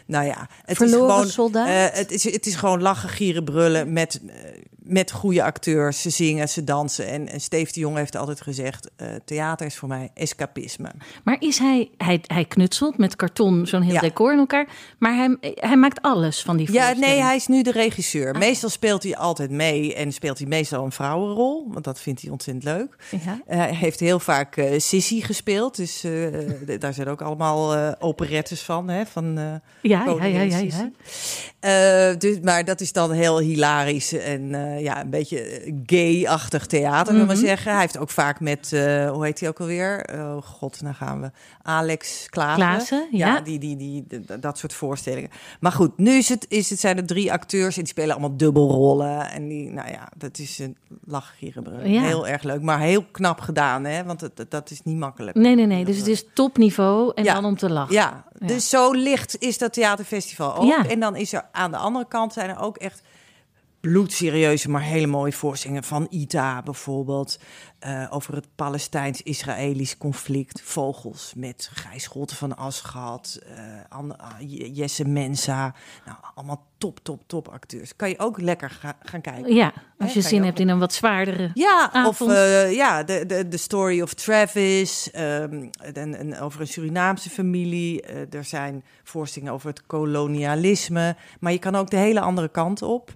Nou 0.06 0.24
ja, 0.26 0.48
het 0.64 0.76
Verloren 0.76 1.26
is 1.26 1.34
gewoon, 1.34 1.54
eh, 1.54 1.86
het, 1.92 2.10
is, 2.10 2.24
het 2.24 2.46
is 2.46 2.54
gewoon 2.54 2.82
lachen, 2.82 3.08
gieren, 3.08 3.44
brullen 3.44 3.92
met, 3.92 4.20
met 4.90 5.10
goede 5.10 5.42
acteurs. 5.42 6.02
Ze 6.02 6.10
zingen, 6.10 6.48
ze 6.48 6.64
dansen. 6.64 7.06
En, 7.08 7.28
en 7.28 7.40
Steve 7.40 7.72
de 7.72 7.80
Jong 7.80 7.96
heeft 7.96 8.16
altijd 8.16 8.40
gezegd: 8.40 8.90
eh, 8.96 9.08
theater 9.24 9.66
is 9.66 9.76
voor 9.76 9.88
mij 9.88 10.10
escapisme. 10.14 10.90
Maar 11.24 11.36
is 11.38 11.58
hij, 11.58 11.90
hij, 11.96 12.20
hij 12.26 12.44
knutselt 12.44 12.98
met 12.98 13.16
karton 13.16 13.66
zo'n 13.66 13.82
heel 13.82 13.94
Ja. 13.94 14.00
decor 14.00 14.32
in 14.32 14.38
elkaar, 14.38 14.68
maar 14.98 15.14
hij, 15.16 15.36
hij 15.54 15.76
maakt 15.76 16.02
alles 16.02 16.42
van 16.42 16.56
die 16.56 16.72
Ja, 16.72 16.92
nee, 16.92 17.20
hij 17.22 17.36
is 17.36 17.46
nu 17.46 17.62
de 17.62 17.72
regisseur. 17.72 18.38
Meestal 18.38 18.68
speelt 18.68 19.02
hij 19.02 19.16
altijd 19.16 19.50
mee 19.50 19.94
en 19.94 20.12
speelt 20.12 20.38
hij 20.38 20.46
meestal 20.46 20.84
een 20.84 20.92
vrouwenrol, 20.92 21.66
want 21.72 21.84
dat 21.84 22.00
vindt 22.00 22.20
hij 22.22 22.30
ontzettend 22.30 22.64
leuk. 22.64 22.96
Ja. 23.24 23.40
Eh, 23.46 23.58
Hij 23.58 23.74
heeft 23.74 24.00
heel 24.00 24.18
vaak 24.20 24.56
eh 24.56 24.78
Sissy 24.80 25.20
gespeeld, 25.20 25.76
dus 25.76 26.04
daar 26.78 26.94
zijn 26.94 27.08
ook 27.08 27.22
allemaal 27.22 27.94
operettes 27.98 28.62
van, 28.62 28.88
hè, 28.88 29.06
van 29.06 29.34
Ja, 29.34 29.60
ja, 29.82 30.24
ja, 30.24 30.40
ja, 30.40 30.58
ja. 31.60 32.14
Dus, 32.14 32.40
maar 32.40 32.64
dat 32.64 32.80
is 32.80 32.92
dan 32.92 33.12
heel 33.12 33.38
hilarisch 33.38 34.12
en 34.12 34.54
eh, 34.80 34.86
ja, 34.86 35.00
een 35.00 35.10
beetje 35.10 35.40
eh, 35.40 35.74
gay-achtig 35.86 36.66
theater, 36.66 37.14
Mhm. 37.14 37.26
maar 37.26 37.36
zeggen. 37.36 37.72
Hij 37.72 37.80
heeft 37.80 37.98
ook 37.98 38.10
vaak 38.10 38.40
met, 38.40 38.72
eh, 38.72 39.10
hoe 39.10 39.24
heet 39.24 39.40
hij 39.40 39.48
ook 39.48 39.60
alweer? 39.60 40.08
Oh 40.12 40.42
god, 40.42 40.82
dan 40.82 40.94
gaan 40.94 41.20
we. 41.20 41.30
Alex 41.62 42.26
Klaassen. 42.30 42.56
Klaassen, 42.66 43.08
ja. 43.10 43.40
die, 43.40 43.58
die, 43.58 43.76
die, 43.76 44.06
dat 44.40 44.58
soort 44.58 44.72
voorstellingen. 44.74 45.30
Maar 45.60 45.72
goed, 45.72 45.98
nu 45.98 46.10
is 46.10 46.28
het, 46.28 46.46
is 46.48 46.70
het, 46.70 46.80
zijn 46.80 46.96
er 46.96 47.06
drie 47.06 47.32
acteurs 47.32 47.76
en 47.76 47.82
die 47.82 47.92
spelen 47.92 48.10
allemaal 48.10 48.36
dubbelrollen. 48.36 49.30
En 49.30 49.48
die, 49.48 49.70
nou 49.70 49.90
ja, 49.90 50.08
dat 50.16 50.38
is 50.38 50.58
een 50.58 50.76
Ja. 51.84 52.02
Heel 52.02 52.26
erg 52.28 52.42
leuk, 52.42 52.62
maar 52.62 52.80
heel 52.80 53.04
knap 53.10 53.40
gedaan, 53.40 53.84
hè? 53.84 54.04
Want 54.04 54.28
dat, 54.48 54.70
is 54.70 54.82
niet 54.82 54.96
makkelijk. 54.96 55.36
Nee, 55.36 55.54
nee, 55.54 55.66
nee. 55.66 55.84
Dus 55.84 55.96
het 55.96 56.06
is 56.06 56.24
topniveau 56.34 57.12
en 57.14 57.24
Ja. 57.24 57.34
dan 57.34 57.44
om 57.44 57.56
te 57.56 57.70
lachen. 57.70 57.94
Ja, 57.94 58.24
dus 58.38 58.68
zo 58.68 58.92
licht 58.92 59.36
is 59.38 59.58
dat 59.58 59.72
theaterfestival 59.72 60.54
ook. 60.56 60.64
Ja. 60.64 60.86
En 60.88 61.00
dan 61.00 61.16
is 61.16 61.32
er 61.32 61.44
aan 61.52 61.70
de 61.70 61.76
andere 61.76 62.06
kant 62.08 62.32
zijn 62.32 62.50
er 62.50 62.58
ook 62.58 62.76
echt 62.76 63.02
bloedserieuze, 63.80 64.70
maar 64.70 64.82
hele 64.82 65.06
mooie 65.06 65.32
voorstellingen 65.32 65.84
van 65.84 66.06
Ita 66.10 66.62
bijvoorbeeld. 66.62 67.38
eh, 67.80 68.06
over 68.10 68.34
het 68.34 68.46
Palestijns-Israëlisch 68.56 69.96
conflict. 69.98 70.60
Vogels 70.64 71.32
met 71.36 71.70
Gijs 71.74 72.08
van 72.26 72.56
Aschat, 72.56 73.38
eh, 73.56 73.62
Anne- 73.88 74.18
ah, 74.18 74.30
Jesse 74.76 75.04
Mensa. 75.08 75.74
Nou, 76.06 76.16
allemaal 76.34 76.66
top, 76.78 76.98
top, 77.02 77.22
top 77.26 77.48
acteurs. 77.48 77.96
Kan 77.96 78.08
je 78.08 78.18
ook 78.18 78.40
lekker 78.40 78.70
ga- 78.70 78.96
gaan 79.02 79.20
kijken. 79.20 79.54
Ja, 79.54 79.72
als 79.98 80.12
je 80.12 80.20
zin 80.20 80.38
je 80.38 80.44
hebt 80.44 80.60
in 80.60 80.68
een 80.68 80.78
wat 80.78 80.92
zwaardere. 80.92 81.50
Ja, 81.54 81.84
of 81.92 81.92
avond. 81.92 82.30
eh, 82.30 82.72
ja, 82.72 83.02
de, 83.02 83.26
de, 83.26 83.48
de 83.48 83.56
story 83.56 84.00
of 84.00 84.14
Travis. 84.14 85.10
ehm, 85.10 85.66
en, 85.94 86.14
en 86.14 86.40
over 86.40 86.60
een 86.60 86.66
Surinaamse 86.66 87.30
familie. 87.30 88.02
Eh, 88.02 88.34
er 88.34 88.44
zijn 88.44 88.84
voorstellingen 89.04 89.54
over 89.54 89.68
het 89.68 89.86
kolonialisme. 89.86 91.16
Maar 91.40 91.52
je 91.52 91.58
kan 91.58 91.74
ook 91.74 91.90
de 91.90 91.96
hele 91.96 92.20
andere 92.20 92.48
kant 92.48 92.82
op. 92.82 93.12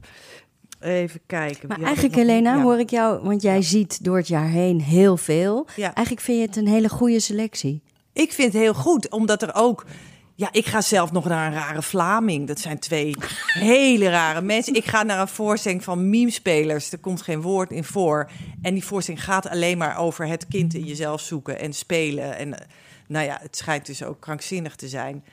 Even 0.85 1.21
kijken. 1.27 1.69
Maar 1.69 1.83
eigenlijk? 1.83 2.15
Helena, 2.15 2.55
Ja. 2.55 2.63
hoor 2.63 2.79
ik 2.79 2.91
jou, 2.91 3.23
want 3.23 3.43
jij 3.43 3.63
ziet 3.63 4.05
door 4.05 4.17
het 4.17 4.29
jaar 4.29 4.49
heen 4.49 4.81
heel 4.81 5.17
veel. 5.17 5.67
Ja. 5.77 5.95
Eigenlijk 5.95 6.27
vind 6.27 6.39
je 6.39 6.47
het 6.47 6.57
een 6.57 6.69
hele 6.69 6.89
goede 6.89 7.21
selectie. 7.21 7.83
Ik 8.13 8.33
vind 8.33 8.53
het 8.53 8.63
heel 8.63 8.75
goed, 8.75 9.11
omdat 9.11 9.43
er 9.43 9.55
ook. 9.55 9.85
Ja, 10.37 10.49
ik 10.53 10.67
ga 10.67 10.81
zelf 10.81 11.13
nog 11.13 11.25
naar 11.25 11.47
een 11.47 11.53
rare 11.59 11.83
Vlaming. 11.83 12.47
Dat 12.47 12.59
zijn 12.61 12.79
twee 12.79 13.15
hele 13.75 14.09
rare 14.11 14.41
mensen. 14.43 14.75
Ik 14.75 14.85
ga 14.85 15.03
naar 15.03 15.21
een 15.21 15.29
voorstelling 15.29 15.85
van 15.85 16.11
memespelers. 16.11 16.93
Er 16.93 16.99
komt 16.99 17.23
geen 17.23 17.41
woord 17.43 17.71
in 17.71 17.85
voor. 17.85 18.31
En 18.63 18.75
die 18.75 18.85
voorstelling 18.85 19.25
gaat 19.25 19.49
alleen 19.49 19.79
maar 19.79 19.99
over 19.99 20.27
het 20.27 20.47
kind 20.49 20.75
in 20.75 20.85
jezelf 20.85 21.21
zoeken 21.21 21.59
en 21.59 21.73
spelen. 21.73 22.37
En 22.37 22.59
eh, 22.59 22.67
nou 23.09 23.27
ja, 23.27 23.39
het 23.43 23.57
schijnt 23.57 23.87
dus 23.87 24.03
ook 24.03 24.21
krankzinnig 24.21 24.77
te 24.77 24.89
zijn. 24.89 25.25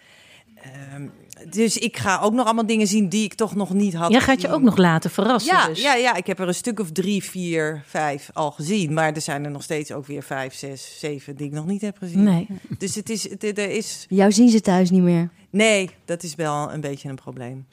Ehm, 0.62 1.08
dus 1.50 1.78
ik 1.78 1.98
ga 1.98 2.20
ook 2.20 2.34
nog 2.34 2.46
allemaal 2.46 2.66
dingen 2.66 2.88
zien 2.88 3.10
die 3.10 3.24
ik 3.24 3.34
toch 3.34 3.56
nog 3.56 3.74
niet 3.74 3.94
had 3.94 4.12
Jij 4.12 4.22
gaat 4.22 4.42
je 4.42 4.52
ook 4.52 4.62
nog 4.62 4.78
laten 4.78 5.10
verrassen. 5.10 5.56
Ja, 5.56 5.68
dus. 5.68 5.82
ja, 5.82 5.96
ja, 5.96 6.16
ik 6.16 6.28
heb 6.28 6.40
er 6.40 6.48
een 6.48 6.54
stuk 6.54 6.80
of 6.80 6.92
drie, 6.92 7.24
vier, 7.24 7.84
vijf 7.86 8.30
al 8.34 8.52
gezien. 8.52 8.94
Maar 8.94 9.14
er 9.14 9.22
zijn 9.22 9.46
er 9.46 9.52
nog 9.52 9.64
steeds 9.64 9.92
ook 9.92 10.06
weer 10.06 10.24
vijf, 10.24 10.54
zes, 10.54 10.96
zeven 11.00 11.36
die 11.36 11.48
ik 11.48 11.52
nog 11.52 11.66
niet 11.66 11.82
heb 11.82 11.98
gezien. 11.98 12.24
Nee. 12.24 12.48
Dus 12.78 12.96
het 12.96 13.10
is, 13.10 13.30
het, 13.30 13.44
er 13.44 13.70
is. 13.70 14.06
Jou 14.10 14.32
zien 14.32 14.50
ze 14.50 14.62
thuis 14.62 14.90
niet 14.90 15.02
meer. 15.02 15.30
Nee, 15.50 15.90
dat 16.06 16.24
is 16.24 16.36
wel 16.36 16.72
een 16.72 16.82
beetje 16.82 17.10
een 17.10 17.16
probleem. 17.16 17.66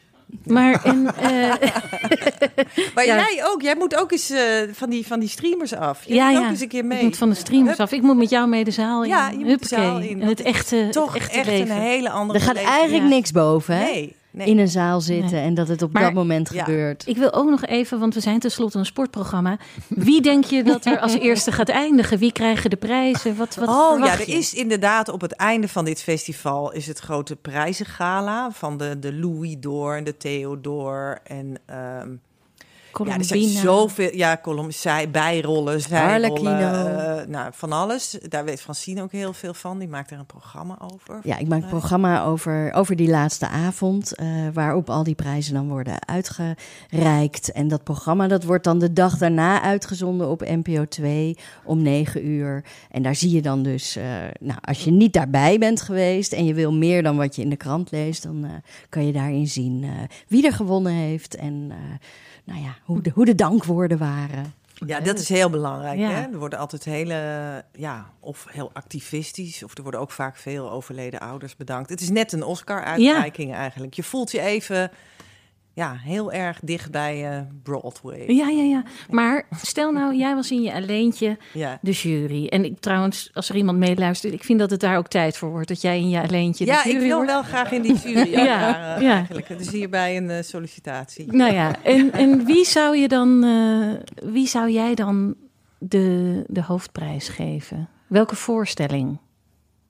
Maar 0.44 0.84
en, 0.84 1.06
eh, 1.16 1.30
Maar 2.94 3.06
Ja. 3.06 3.16
jij 3.16 3.40
ook. 3.44 3.62
Jij 3.62 3.74
moet 3.76 3.96
ook 3.96 4.12
eens 4.12 4.30
eh, 4.30 4.42
van, 4.72 4.90
die, 4.90 5.06
van 5.06 5.20
die 5.20 5.28
streamers 5.28 5.74
af. 5.74 6.04
Je 6.04 6.14
ja, 6.14 6.24
moet 6.28 6.38
ja. 6.38 6.44
ook 6.44 6.50
eens 6.50 6.60
een 6.60 6.68
keer 6.68 6.78
Ik 6.80 6.84
mee. 6.86 7.02
moet 7.02 7.16
van 7.16 7.28
de 7.28 7.34
streamers 7.34 7.76
Hup. 7.78 7.86
af. 7.86 7.92
Ik 7.92 8.02
moet 8.02 8.16
met 8.16 8.30
jou 8.30 8.48
mee 8.48 8.64
de 8.64 8.70
zaal 8.70 9.02
in. 9.02 9.08
Ja, 9.08 9.28
je 9.30 9.44
moet 9.44 9.62
de 9.62 9.68
zaal 9.68 9.98
in. 10.00 10.22
En 10.22 10.28
het 10.28 10.40
echte, 10.42 10.88
Toch 10.90 11.12
het 11.12 11.22
echte 11.22 11.38
echt 11.38 11.46
leven. 11.48 11.70
een 11.76 11.82
hele 11.82 12.10
andere 12.10 12.38
Er 12.38 12.44
gaat 12.44 12.54
beleving. 12.54 12.78
eigenlijk 12.78 13.08
Ja. 13.10 13.14
niks 13.16 13.30
boven, 13.32 13.76
hè? 13.76 13.84
Nee, 13.84 14.16
nee. 14.38 14.46
In 14.46 14.58
een 14.58 14.68
zaal 14.68 15.00
zitten 15.00 15.38
en 15.40 15.54
dat 15.54 15.68
het 15.68 15.82
op 15.82 15.92
Maar- 15.92 16.02
dat 16.02 16.12
moment 16.12 16.50
Ja. 16.52 16.64
gebeurt. 16.64 17.06
Ik 17.06 17.16
wil 17.16 17.32
ook 17.32 17.50
nog 17.50 17.64
even, 17.64 17.98
want 17.98 18.14
we 18.14 18.20
zijn 18.20 18.38
tenslotte 18.38 18.78
een 18.78 18.86
sportprogramma. 18.86 19.56
Wie 19.88 20.20
denk 20.22 20.44
je 20.44 20.62
dat 20.62 20.84
er 20.86 20.98
als 20.98 21.14
eerste 21.28 21.52
gaat 21.52 21.68
eindigen? 21.68 22.18
Wie 22.18 22.32
krijgen 22.32 22.70
de 22.70 22.76
prijzen? 22.76 23.36
Wat, 23.36 23.54
wat 23.54 23.68
oh 23.68 23.98
ja, 24.04 24.12
er 24.12 24.18
je? 24.30 24.36
is 24.36 24.54
inderdaad 24.54 25.08
op 25.08 25.20
het 25.20 25.32
einde 25.32 25.68
van 25.68 25.84
dit 25.84 26.02
festival 26.02 26.72
is 26.72 26.86
het 26.86 26.98
grote 26.98 27.36
prijzengala 27.36 28.50
van 28.50 28.76
de, 28.76 28.98
de 28.98 29.14
Louis 29.14 29.56
d'Or 29.60 29.96
en 29.96 30.04
de 30.04 30.16
Theodore 30.16 31.18
en 31.24 31.56
ja, 32.92 33.18
er 33.18 33.24
zijn 33.24 33.48
zoveel 33.48 34.16
ja, 34.16 34.38
column, 34.42 34.72
zij, 34.72 35.10
bijrollen, 35.10 35.80
zijrollen, 35.80 37.20
eh, 37.20 37.26
nou 37.26 37.50
van 37.54 37.72
alles. 37.72 38.18
Daar 38.28 38.44
weet 38.44 38.60
Francine 38.60 39.02
ook 39.02 39.12
heel 39.12 39.32
veel 39.32 39.54
van. 39.54 39.78
Die 39.78 39.88
maakt 39.88 40.10
er 40.10 40.18
een 40.18 40.26
programma 40.26 40.78
over. 40.92 41.20
Ja, 41.22 41.38
ik 41.38 41.48
maak 41.48 41.62
een 41.62 41.68
programma 41.68 42.22
over, 42.22 42.72
over 42.72 42.96
die 42.96 43.08
laatste 43.08 43.48
avond, 43.48 44.14
eh, 44.14 44.26
waarop 44.52 44.90
al 44.90 45.02
die 45.02 45.14
prijzen 45.14 45.54
dan 45.54 45.68
worden 45.68 46.06
uitgereikt. 46.06 47.52
En 47.52 47.68
dat 47.68 47.84
programma 47.84 48.28
dat 48.28 48.44
wordt 48.44 48.64
dan 48.64 48.78
de 48.78 48.92
dag 48.92 49.18
daarna 49.18 49.62
uitgezonden 49.62 50.28
op 50.28 50.40
NPO 50.40 50.84
2 50.84 51.36
om 51.64 51.82
9 51.82 52.26
uur. 52.26 52.64
En 52.90 53.02
daar 53.02 53.14
zie 53.14 53.30
je 53.30 53.42
dan 53.42 53.62
dus, 53.62 53.96
eh, 53.96 54.04
nou, 54.40 54.58
als 54.60 54.84
je 54.84 54.90
niet 54.90 55.12
daarbij 55.12 55.58
bent 55.58 55.80
geweest 55.80 56.32
en 56.32 56.44
je 56.44 56.54
wil 56.54 56.72
meer 56.72 57.02
dan 57.02 57.16
wat 57.16 57.36
je 57.36 57.42
in 57.42 57.50
de 57.50 57.56
krant 57.56 57.90
leest, 57.90 58.22
dan 58.22 58.46
kan 58.88 59.06
je 59.06 59.12
daarin 59.12 59.46
zien 59.46 59.86
wie 60.28 60.46
er 60.46 60.52
gewonnen 60.52 60.92
heeft 60.92 61.34
en 61.34 61.72
nou 62.48 62.60
ja, 62.60 62.76
hoe, 62.88 63.00
de, 63.00 63.10
hoe 63.14 63.24
de 63.24 63.34
dankwoorden 63.34 63.98
waren. 63.98 64.54
Ja, 64.86 65.00
dat 65.00 65.18
is 65.18 65.28
heel 65.28 65.50
belangrijk. 65.50 65.98
Ja. 65.98 66.10
Hè? 66.10 66.22
Er 66.22 66.38
worden 66.38 66.58
altijd 66.58 66.84
hele, 66.84 67.64
ja, 67.72 68.10
of 68.20 68.46
heel 68.50 68.70
activistisch, 68.72 69.62
of 69.62 69.76
er 69.76 69.82
worden 69.82 70.00
ook 70.00 70.10
vaak 70.10 70.36
veel 70.36 70.70
overleden 70.70 71.20
ouders 71.20 71.56
bedankt. 71.56 71.90
Het 71.90 72.00
is 72.00 72.10
net 72.10 72.32
een 72.32 72.42
Oscar-uitreiking 72.42 73.54
eigenlijk. 73.54 73.94
Je 73.94 74.02
voelt 74.02 74.30
je 74.30 74.40
even, 74.40 74.90
ja, 75.78 75.96
heel 76.00 76.32
erg 76.32 76.60
dicht 76.62 76.90
bij 76.90 77.30
eh, 77.30 77.40
Broadway. 77.62 78.24
Ja, 78.26 78.48
ja, 78.48 78.62
ja. 78.62 78.82
Maar 79.10 79.46
stel 79.62 79.92
nou, 79.92 80.16
jij 80.16 80.34
was 80.34 80.50
in 80.50 80.62
je 80.62 80.72
alleentje 80.74 81.38
Ja. 81.52 81.78
de 81.82 81.90
jury. 81.90 82.46
En 82.46 82.64
ik 82.64 82.80
trouwens, 82.80 83.30
als 83.34 83.48
er 83.48 83.56
iemand 83.56 83.78
meeluistert, 83.78 84.32
ik 84.32 84.44
vind 84.44 84.58
dat 84.58 84.70
het 84.70 84.80
daar 84.80 84.96
ook 84.96 85.08
tijd 85.08 85.36
voor 85.36 85.50
wordt. 85.50 85.68
Dat 85.68 85.80
jij 85.80 85.98
in 85.98 86.08
je 86.08 86.22
alleentje 86.22 86.64
de 86.64 86.70
Ja, 86.70 86.82
jury 86.84 86.96
ik 86.96 87.02
wil 87.02 87.16
wordt. 87.16 87.30
wel 87.30 87.42
graag 87.42 87.72
in 87.72 87.82
die 87.82 87.94
jury. 87.94 88.30
Ja, 88.30 88.44
ja, 88.44 88.98
ja. 89.00 89.12
eigenlijk. 89.14 89.48
Is 89.48 89.70
hierbij 89.70 90.16
een 90.16 90.30
eh, 90.30 90.42
sollicitatie. 90.42 91.32
Nou 91.32 91.52
ja, 91.52 91.82
en, 91.82 92.12
en 92.12 92.44
wie 92.44 92.64
zou 92.64 92.96
je 92.96 93.08
dan, 93.08 93.44
eh, 93.44 94.28
wie 94.32 94.46
zou 94.46 94.70
jij 94.70 94.94
dan 94.94 95.34
de, 95.78 96.44
de 96.48 96.62
hoofdprijs 96.62 97.28
geven? 97.28 97.88
Welke 98.06 98.36
voorstelling? 98.36 99.18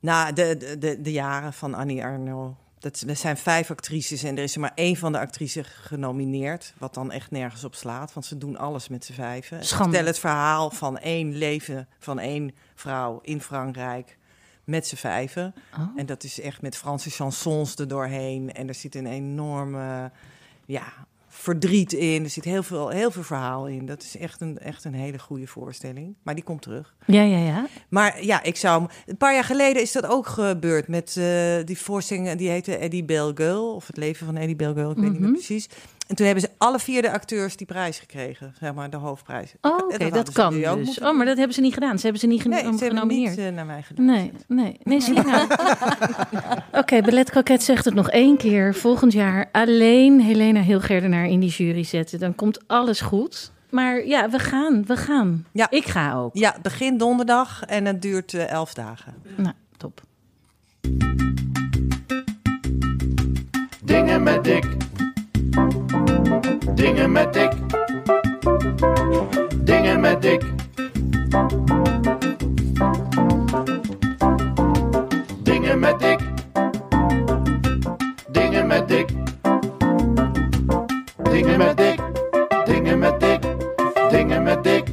Nou, 0.00 0.32
de, 0.32 0.56
de, 0.58 0.78
de, 0.78 1.00
de 1.00 1.12
jaren 1.12 1.52
van 1.52 1.74
Annie 1.74 2.04
Arnaud. 2.04 2.54
Dat, 2.78 3.04
er 3.06 3.16
zijn 3.16 3.36
vijf 3.36 3.70
actrices 3.70 4.22
en 4.22 4.36
er 4.36 4.42
is 4.42 4.54
er 4.54 4.60
maar 4.60 4.72
één 4.74 4.96
van 4.96 5.12
de 5.12 5.18
actrices 5.18 5.66
genomineerd. 5.68 6.74
Wat 6.78 6.94
dan 6.94 7.12
echt 7.12 7.30
nergens 7.30 7.64
op 7.64 7.74
slaat, 7.74 8.12
want 8.12 8.26
ze 8.26 8.38
doen 8.38 8.56
alles 8.56 8.88
met 8.88 9.04
z'n 9.04 9.12
vijven. 9.12 9.64
Ze 9.64 9.76
vertellen 9.76 10.06
het 10.06 10.18
verhaal 10.18 10.70
van 10.70 10.98
één 10.98 11.36
leven 11.36 11.88
van 11.98 12.18
één 12.18 12.54
vrouw 12.74 13.20
in 13.22 13.40
Frankrijk 13.40 14.18
met 14.64 14.86
z'n 14.86 14.96
vijven. 14.96 15.54
Oh. 15.74 15.88
En 15.96 16.06
dat 16.06 16.24
is 16.24 16.40
echt 16.40 16.62
met 16.62 16.76
Franse 16.76 17.10
chansons 17.10 17.76
er 17.76 17.88
doorheen. 17.88 18.52
En 18.52 18.68
er 18.68 18.74
zit 18.74 18.94
een 18.94 19.06
enorme 19.06 20.10
ja, 20.64 20.92
verdriet 21.38 21.92
in. 21.92 22.24
Er 22.24 22.30
zit 22.30 22.44
heel 22.44 22.62
veel, 22.62 22.88
heel 22.88 23.10
veel 23.10 23.22
verhaal 23.22 23.66
in. 23.66 23.86
Dat 23.86 24.02
is 24.02 24.16
echt 24.16 24.40
een, 24.40 24.58
echt 24.58 24.84
een 24.84 24.94
hele 24.94 25.18
goede 25.18 25.46
voorstelling. 25.46 26.14
Maar 26.22 26.34
die 26.34 26.44
komt 26.44 26.62
terug. 26.62 26.94
Ja, 27.06 27.22
ja, 27.22 27.38
ja. 27.38 27.66
Maar 27.88 28.24
ja, 28.24 28.42
ik 28.42 28.56
zou. 28.56 28.80
hem- 28.80 28.90
Een 29.06 29.16
paar 29.16 29.34
jaar 29.34 29.44
geleden 29.44 29.82
is 29.82 29.92
dat 29.92 30.06
ook 30.06 30.26
gebeurd 30.26 30.88
met 30.88 31.16
eh, 31.16 31.24
die 31.64 31.78
voorstelling. 31.78 32.32
Die 32.32 32.48
heette 32.50 32.76
Eddie 32.76 33.04
Bellegueule. 33.04 33.60
Of 33.74 33.86
het 33.86 33.96
leven 33.96 34.26
van 34.26 34.36
Eddie 34.36 34.56
Bellegueule. 34.56 34.90
Ik 34.90 34.96
weet 35.00 35.10
niet 35.10 35.18
meer 35.20 35.28
Mhm. 35.28 35.38
precies. 35.38 35.68
En 36.06 36.16
toen 36.16 36.26
hebben 36.26 36.44
ze 36.44 36.50
alle 36.58 36.78
vier 36.78 37.02
de 37.02 37.12
acteurs 37.12 37.56
die 37.56 37.66
prijs 37.66 37.98
gekregen, 37.98 38.54
zeg 38.60 38.74
maar, 38.74 38.90
de 38.90 38.96
hoofdprijs. 38.96 39.54
Oh, 39.60 39.72
oké, 39.78 40.10
dat 40.10 40.32
kan 40.32 40.54
dus. 40.54 40.74
moeten 40.84 41.06
Oh, 41.08 41.16
maar 41.16 41.26
dat 41.26 41.36
hebben 41.36 41.54
ze 41.54 41.60
niet 41.60 41.74
gedaan. 41.74 41.96
Ze 41.98 42.02
hebben 42.02 42.20
ze 42.20 42.26
niet 42.26 42.44
Nee, 42.44 42.58
ze 42.60 42.64
hebben 42.64 42.88
genomineerd. 42.88 43.36
niet 43.36 43.46
eh, 43.46 43.52
naar 43.52 43.66
mij 43.66 43.82
gedaan. 43.82 44.04
Nee, 44.06 44.32
nee, 44.46 44.76
nee, 44.82 45.00
nou. 45.12 45.46
Oké, 46.90 47.02
Ballet 47.02 47.30
Croquet 47.30 47.62
zegt 47.62 47.84
het 47.84 47.94
nog 47.94 48.10
één 48.10 48.36
keer. 48.36 48.74
Volgend 48.74 49.12
jaar 49.12 49.48
alleen 49.52 50.20
Helena 50.20 50.60
Hilgerdenaar 50.60 51.26
in 51.26 51.40
die 51.40 51.50
jury 51.50 51.82
zetten. 51.82 52.18
Dan 52.18 52.34
komt 52.34 52.68
alles 52.68 53.00
goed. 53.00 53.52
Maar 53.70 54.06
ja, 54.06 54.30
we 54.30 54.38
gaan, 54.38 54.84
we 54.86 54.96
gaan. 54.96 55.46
Ja. 55.52 55.70
Ik 55.70 55.86
ga 55.86 56.14
ook. 56.14 56.30
Ja, 56.36 56.56
begin 56.62 56.98
donderdag 56.98 57.62
en 57.64 57.84
het 57.84 58.02
duurt 58.02 58.34
eh, 58.34 58.50
elf 58.50 58.74
dagen. 58.74 59.14
Nou, 59.36 59.54
top. 59.76 60.00
Dingen 63.84 64.22
met 64.22 64.44
dik. 64.44 64.66
Dingen 66.74 67.12
met 67.12 67.32
dik. 67.32 67.52
Dingen 69.64 70.00
met 70.00 70.22
dik. 70.22 70.42
Dik. 78.88 79.08
Dingen 81.30 81.58
met 81.58 81.76
dik. 81.76 82.00
Dingen 82.64 82.98
met 82.98 83.20
dik. 83.20 83.40
Dingen 84.10 84.42
met 84.42 84.64
dik. 84.64 84.86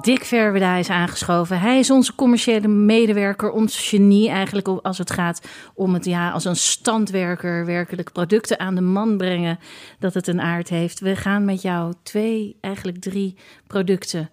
Dick 0.00 0.24
Verweda 0.24 0.76
is 0.76 0.90
aangeschoven. 0.90 1.60
Hij 1.60 1.78
is 1.78 1.90
onze 1.90 2.14
commerciële 2.14 2.68
medewerker, 2.68 3.50
ons 3.50 3.88
genie 3.88 4.28
eigenlijk 4.28 4.68
als 4.68 4.98
het 4.98 5.10
gaat 5.10 5.48
om 5.74 5.94
het 5.94 6.04
ja, 6.04 6.30
als 6.30 6.44
een 6.44 6.56
standwerker 6.56 7.66
werkelijk 7.66 8.12
producten 8.12 8.58
aan 8.58 8.74
de 8.74 8.80
man 8.80 9.16
brengen 9.16 9.58
dat 9.98 10.14
het 10.14 10.26
een 10.26 10.40
aard 10.40 10.68
heeft. 10.68 11.00
We 11.00 11.16
gaan 11.16 11.44
met 11.44 11.62
jou 11.62 11.94
twee, 12.02 12.56
eigenlijk 12.60 13.00
drie 13.00 13.36
producten 13.66 14.30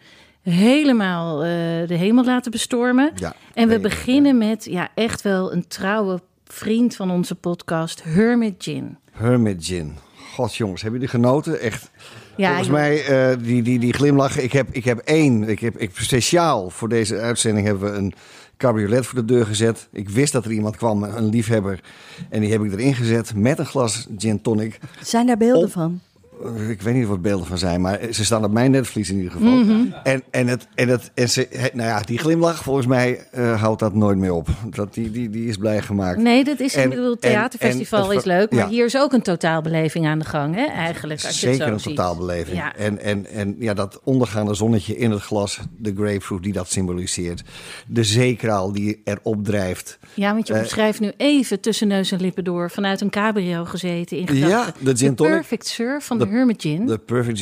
helemaal 0.52 1.44
eh, 1.44 1.50
de 1.88 1.96
hemel 1.96 2.24
laten 2.24 2.52
bestormen. 2.52 3.12
Ja, 3.16 3.36
en 3.54 3.68
we 3.68 3.80
beginnen 3.80 4.38
met 4.38 4.66
ja, 4.66 4.90
echt 4.96 5.22
wel 5.22 5.54
een 5.54 5.68
trouwe 5.68 6.22
vriend 6.44 6.96
van 6.96 7.12
onze 7.12 7.36
podcast, 7.36 8.04
Hermit 8.04 8.54
Gin. 8.58 8.98
Hermit 9.12 9.66
Gin. 9.66 9.98
God 10.34 10.56
jongens, 10.56 10.82
hebben 10.82 11.00
jullie 11.00 11.16
genoten? 11.16 11.60
Echt. 11.60 11.92
Ja, 12.38 12.48
Volgens 12.48 12.70
mij, 12.70 13.06
eh, 13.06 13.38
die, 13.44 13.62
die, 13.62 13.80
die 13.80 13.94
glimlachen. 13.94 14.44
Ik 14.44 14.52
heb, 14.52 14.68
ik 14.72 14.86
heb 14.86 15.00
één. 15.00 15.50
Ik 15.50 15.60
heb, 15.60 15.78
ik, 15.78 15.92
speciaal 15.94 16.70
voor 16.70 16.90
deze 16.90 17.18
uitzending 17.20 17.68
hebben 17.68 17.92
we 17.92 17.98
een 17.98 18.14
cabriolet 18.58 19.06
voor 19.06 19.20
de 19.20 19.26
deur 19.34 19.46
gezet. 19.46 19.88
Ik 19.92 20.10
wist 20.10 20.34
dat 20.34 20.46
er 20.46 20.52
iemand 20.52 20.78
kwam, 20.78 21.04
een 21.04 21.30
liefhebber. 21.30 21.80
En 22.30 22.42
die 22.42 22.52
heb 22.52 22.64
ik 22.64 22.72
erin 22.72 22.96
gezet 22.96 23.36
met 23.36 23.60
een 23.60 23.66
glas 23.66 24.08
gin 24.18 24.42
tonic. 24.42 24.80
Zijn 25.02 25.28
daar 25.28 25.38
beelden 25.38 25.64
Op- 25.66 25.72
van? 25.72 26.00
Ik 26.70 26.82
weet 26.82 26.94
niet 26.94 27.08
wat 27.08 27.22
beelden 27.22 27.48
van 27.48 27.58
zijn, 27.58 27.82
maar 27.82 28.00
ze 28.12 28.26
staan 28.26 28.44
op 28.44 28.52
mijn 28.52 28.72
netvlies 28.72 29.10
in 29.10 29.16
ieder 29.16 29.32
geval. 29.32 29.64
En, 30.04 30.24
en, 30.32 30.48
het, 30.48 30.68
en, 30.76 30.88
het, 30.88 31.12
en 31.14 31.30
ze, 31.30 31.70
nou 31.74 31.90
ja, 31.90 32.02
die 32.02 32.18
glimlach, 32.18 32.64
volgens 32.64 32.88
mij 32.88 33.28
eh, 33.32 33.62
houdt 33.62 33.80
dat 33.80 33.94
nooit 33.94 34.18
meer 34.18 34.32
op. 34.32 34.48
Dat, 34.70 34.94
die, 34.94 35.12
die, 35.12 35.30
die 35.30 35.48
is 35.48 35.58
blij 35.58 35.82
gemaakt. 35.82 36.18
Nee, 36.18 36.44
dat 36.44 36.60
is, 36.60 36.76
En- 36.76 37.18
theaterfestival 37.20 38.12
en 38.12 38.18
is 38.18 38.24
leuk, 38.24 38.52
maar 38.52 38.60
ja. 38.60 38.70
hier 38.70 38.86
is 38.86 38.98
ook 38.98 39.14
een 39.14 39.22
totaalbeleving 39.22 40.06
aan 40.08 40.20
de 40.20 40.26
gang, 40.26 40.56
hè, 40.56 40.66
eigenlijk, 40.66 41.24
als 41.26 41.40
je 41.40 41.48
het 41.48 41.56
Zeker 41.56 41.80
zo 41.80 41.90
een 41.90 41.96
totaalbeleving. 41.96 42.58
Ja. 42.58 42.76
En, 42.76 43.00
en, 43.00 43.26
en 43.26 43.56
ja, 43.60 43.74
dat 43.74 44.00
ondergaande 44.04 44.54
zonnetje 44.54 44.98
in 44.98 45.12
het 45.12 45.22
glas, 45.22 45.60
de 45.78 45.94
grapefruit 45.96 46.44
die 46.44 46.54
dat 46.54 46.72
symboliseert. 46.72 47.44
De 47.88 48.04
zeekraal 48.04 48.72
die 48.72 49.02
erop 49.04 49.44
drijft. 49.44 50.00
Ja, 50.14 50.34
want 50.34 50.48
je 50.48 50.54
omschrijft 50.54 51.00
nu 51.00 51.12
even 51.18 51.60
tussen 51.60 51.88
neus 51.88 52.12
en 52.12 52.22
lippen 52.22 52.44
door 52.44 52.72
vanuit 52.72 53.02
een 53.02 53.10
cabrio 53.10 53.66
gezeten 53.66 54.18
in 54.18 54.36
Ja, 54.36 54.74
de 54.80 54.94
tonic. 54.94 55.16
perfect 55.34 55.68
surf 55.68 56.06
van 56.06 56.18
de, 56.18 56.25
De- 56.86 56.98
perfect, 56.98 57.42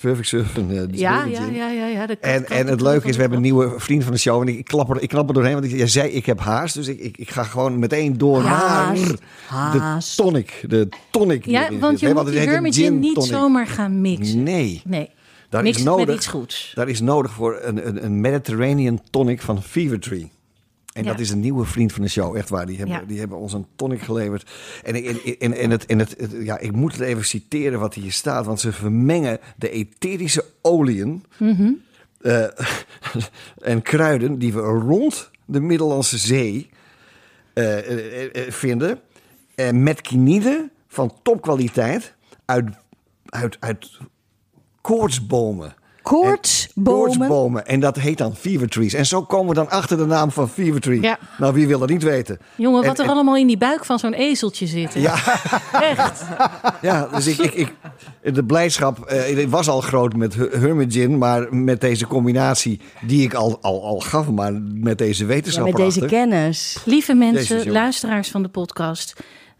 perfect 0.00 0.28
ja, 0.30 1.24
ja, 1.24 1.46
ja, 1.46 1.86
ja, 1.86 2.08
En, 2.20 2.46
en 2.48 2.66
het 2.66 2.80
leuke 2.80 3.08
is, 3.08 3.14
we 3.14 3.20
hebben 3.20 3.38
een 3.38 3.44
nieuwe 3.44 3.74
vriend 3.76 4.02
van 4.04 4.12
de 4.12 4.18
show. 4.18 4.40
En 4.40 4.48
ik, 4.48 4.64
klap, 4.64 4.90
er, 4.90 5.02
ik 5.02 5.08
knap 5.08 5.28
er 5.28 5.34
doorheen, 5.34 5.52
want 5.52 5.70
jij 5.70 5.86
zei 5.86 6.08
ik 6.10 6.26
heb 6.26 6.40
haast. 6.40 6.74
Dus 6.74 6.88
ik, 6.88 7.00
ik, 7.00 7.16
ik 7.16 7.30
ga 7.30 7.42
gewoon 7.42 7.78
meteen 7.78 8.18
door 8.18 8.42
naar 8.42 8.96
de 9.72 9.98
tonic. 10.16 10.64
De 10.68 10.88
tonic. 11.10 11.44
Ja, 11.46 11.68
want 11.78 12.00
je 12.00 12.14
moet 12.14 12.26
die 12.26 12.38
heet 12.38 12.46
een 12.46 12.52
Hermit 12.52 12.74
Gin 12.74 12.84
gin 12.84 12.98
niet 12.98 13.22
zomaar 13.22 13.66
gaan 13.66 14.00
mixen. 14.00 14.42
Nee, 14.42 14.82
Nee, 14.84 15.10
daar 15.48 15.64
is 15.64 15.82
nodig. 15.82 16.06
Daar 16.74 16.88
is 16.88 17.00
nodig 17.00 17.32
voor 17.32 17.58
een, 17.62 17.86
een, 17.86 18.04
een 18.04 18.20
Mediterranean 18.20 19.00
tonic 19.10 19.40
van 19.42 19.62
Fever 19.62 20.00
Tree. 20.00 20.30
En 20.92 21.04
Ja. 21.04 21.10
dat 21.10 21.20
is 21.20 21.30
een 21.30 21.40
nieuwe 21.40 21.64
vriend 21.64 21.92
van 21.92 22.02
de 22.02 22.08
show, 22.08 22.36
echt 22.36 22.48
waar. 22.48 22.66
Die 22.66 22.76
hebben, 22.78 22.96
Ja. 22.96 23.02
die 23.06 23.18
hebben 23.18 23.38
ons 23.38 23.52
een 23.52 23.66
tonic 23.76 24.00
geleverd. 24.00 24.50
En, 24.82 24.94
en, 24.94 25.18
en, 25.38 25.52
en, 25.52 25.70
het, 25.70 25.86
en 25.86 25.98
het, 25.98 26.14
het- 26.18 26.36
ja, 26.42 26.58
ik 26.58 26.72
moet 26.72 26.92
het 26.92 27.00
even 27.00 27.24
citeren 27.24 27.80
wat 27.80 27.94
hier 27.94 28.12
staat. 28.12 28.46
Want 28.46 28.60
ze 28.60 28.72
vermengen 28.72 29.38
de 29.56 29.70
etherische 29.70 30.44
oliën 30.62 31.24
Mhm. 31.38 31.72
eh, 32.20 32.44
en 33.72 33.82
kruiden 33.82 34.38
die 34.38 34.52
we 34.52 34.60
rond 34.60 35.30
de 35.44 35.60
Middellandse 35.60 36.18
Zee 36.18 36.68
eh, 37.52 38.24
eh, 38.46 38.52
vinden. 38.52 39.00
met 39.72 40.00
kinide 40.00 40.70
van 40.88 41.12
topkwaliteit 41.22 42.14
uit, 42.44 42.66
uit, 43.26 43.56
uit 43.60 43.98
koortsbomen. 44.80 45.74
Koortsbomen. 46.16 46.92
Koortsbomen. 47.02 47.66
En 47.66 47.80
dat 47.80 47.96
heet 47.96 48.18
dan 48.18 48.34
fever 48.36 48.68
trees. 48.68 48.94
En 48.94 49.06
zo 49.06 49.22
komen 49.22 49.48
we 49.48 49.54
dan 49.54 49.70
achter 49.70 49.96
de 49.96 50.06
naam 50.06 50.30
van 50.30 50.48
fever 50.48 50.80
tree. 50.80 51.00
Ja. 51.02 51.18
Nou, 51.38 51.54
wie 51.54 51.66
wil 51.66 51.78
dat 51.78 51.88
niet 51.88 52.02
weten? 52.02 52.38
Jongen, 52.56 52.82
En- 52.82 52.88
wat 52.88 52.98
er 52.98 53.04
en- 53.04 53.10
allemaal 53.10 53.36
in 53.36 53.46
die 53.46 53.58
buik 53.58 53.84
van 53.84 53.98
zo'n 53.98 54.12
ezeltje 54.12 54.66
zit. 54.66 54.94
hè? 54.94 55.00
Ja, 55.00 55.14
Echt. 55.96 56.22
ja 56.82 57.08
dus 57.14 57.26
ik, 57.26 57.38
ik, 57.38 57.54
ik, 58.22 58.34
de 58.34 58.44
blijdschap 58.44 58.98
eh, 59.04 59.46
was 59.48 59.68
al 59.68 59.80
groot 59.80 60.16
met 60.16 60.34
Her- 60.34 60.60
Hermit 60.60 60.92
Gin. 60.92 61.18
Maar 61.18 61.54
met 61.54 61.80
deze 61.80 62.06
combinatie, 62.06 62.80
die 63.00 63.22
ik 63.22 63.34
al, 63.34 63.58
al, 63.60 63.84
al 63.84 64.00
gaf, 64.00 64.30
maar 64.30 64.52
met 64.74 64.98
deze 64.98 65.22
Ja, 65.22 65.28
wetenschap 65.28 65.64
met 65.64 65.76
deze 65.76 66.06
kennis. 66.06 66.76
Lieve 66.84 67.14
mensen, 67.14 67.70
luisteraars 67.70 68.28
van 68.30 68.42
de 68.42 68.48
podcast. 68.48 69.14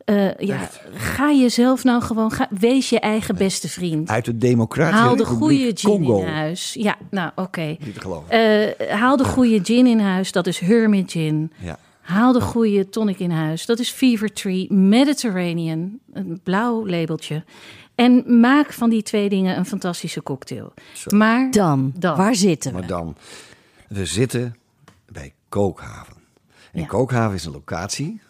Eh, 0.05 0.35
ja, 0.39 0.69
ga 0.95 1.33
jezelf 1.33 1.85
nou 1.85 2.03
gewoon, 2.03 2.31
ga, 2.33 2.49
wees 2.51 2.89
je 2.91 3.01
eigen 3.01 3.37
beste 3.37 3.69
vriend. 3.69 4.09
Uit 4.09 4.25
de 4.25 4.37
Democratische 4.37 5.03
Haal 5.03 5.17
de 5.17 5.25
goede 5.25 5.71
gin 5.75 5.91
Congo. 5.91 6.21
in 6.21 6.27
huis. 6.27 6.75
Ja, 6.75 6.97
nou 7.11 7.31
oké. 7.35 7.77
Niet 7.81 7.95
te 7.95 8.01
geloven. 8.01 8.31
Eh, 8.79 8.91
haal 8.99 9.17
de 9.17 9.25
goede 9.25 9.61
gin 9.65 9.87
in 9.87 9.99
huis, 10.01 10.33
dat 10.33 10.47
is 10.47 10.59
Hermit 10.59 11.11
Gin. 11.11 11.53
Ja. 11.59 11.79
Haal 12.01 12.33
de 12.33 12.41
goede 12.41 12.89
tonic 12.89 13.19
in 13.19 13.31
huis, 13.31 13.67
dat 13.67 13.79
is 13.79 13.91
Fever 13.91 14.33
Tree 14.33 14.73
Mediterranean, 14.73 15.99
een 16.13 16.41
blauw 16.43 16.87
labeltje. 16.87 17.45
En 17.95 18.41
maak 18.41 18.73
van 18.73 18.91
die 18.91 19.03
twee 19.03 19.29
dingen 19.29 19.57
een 19.57 19.67
fantastische 19.67 20.23
cocktail. 20.23 20.73
Maar 21.09 21.51
Dan, 21.51 21.93
Dan. 21.99 22.17
waar 22.17 22.35
zitten 22.35 22.73
we? 22.73 22.79
Maar 22.79 22.87
dan, 22.89 23.17
we 23.89 24.07
zitten 24.07 24.57
bij 25.13 25.33
Kookhaven. 25.49 26.15
En 26.73 26.81
Ja. 26.81 26.87
Kookhaven 26.87 27.35
is 27.35 27.45
een 27.45 27.53
locatie 27.53 28.21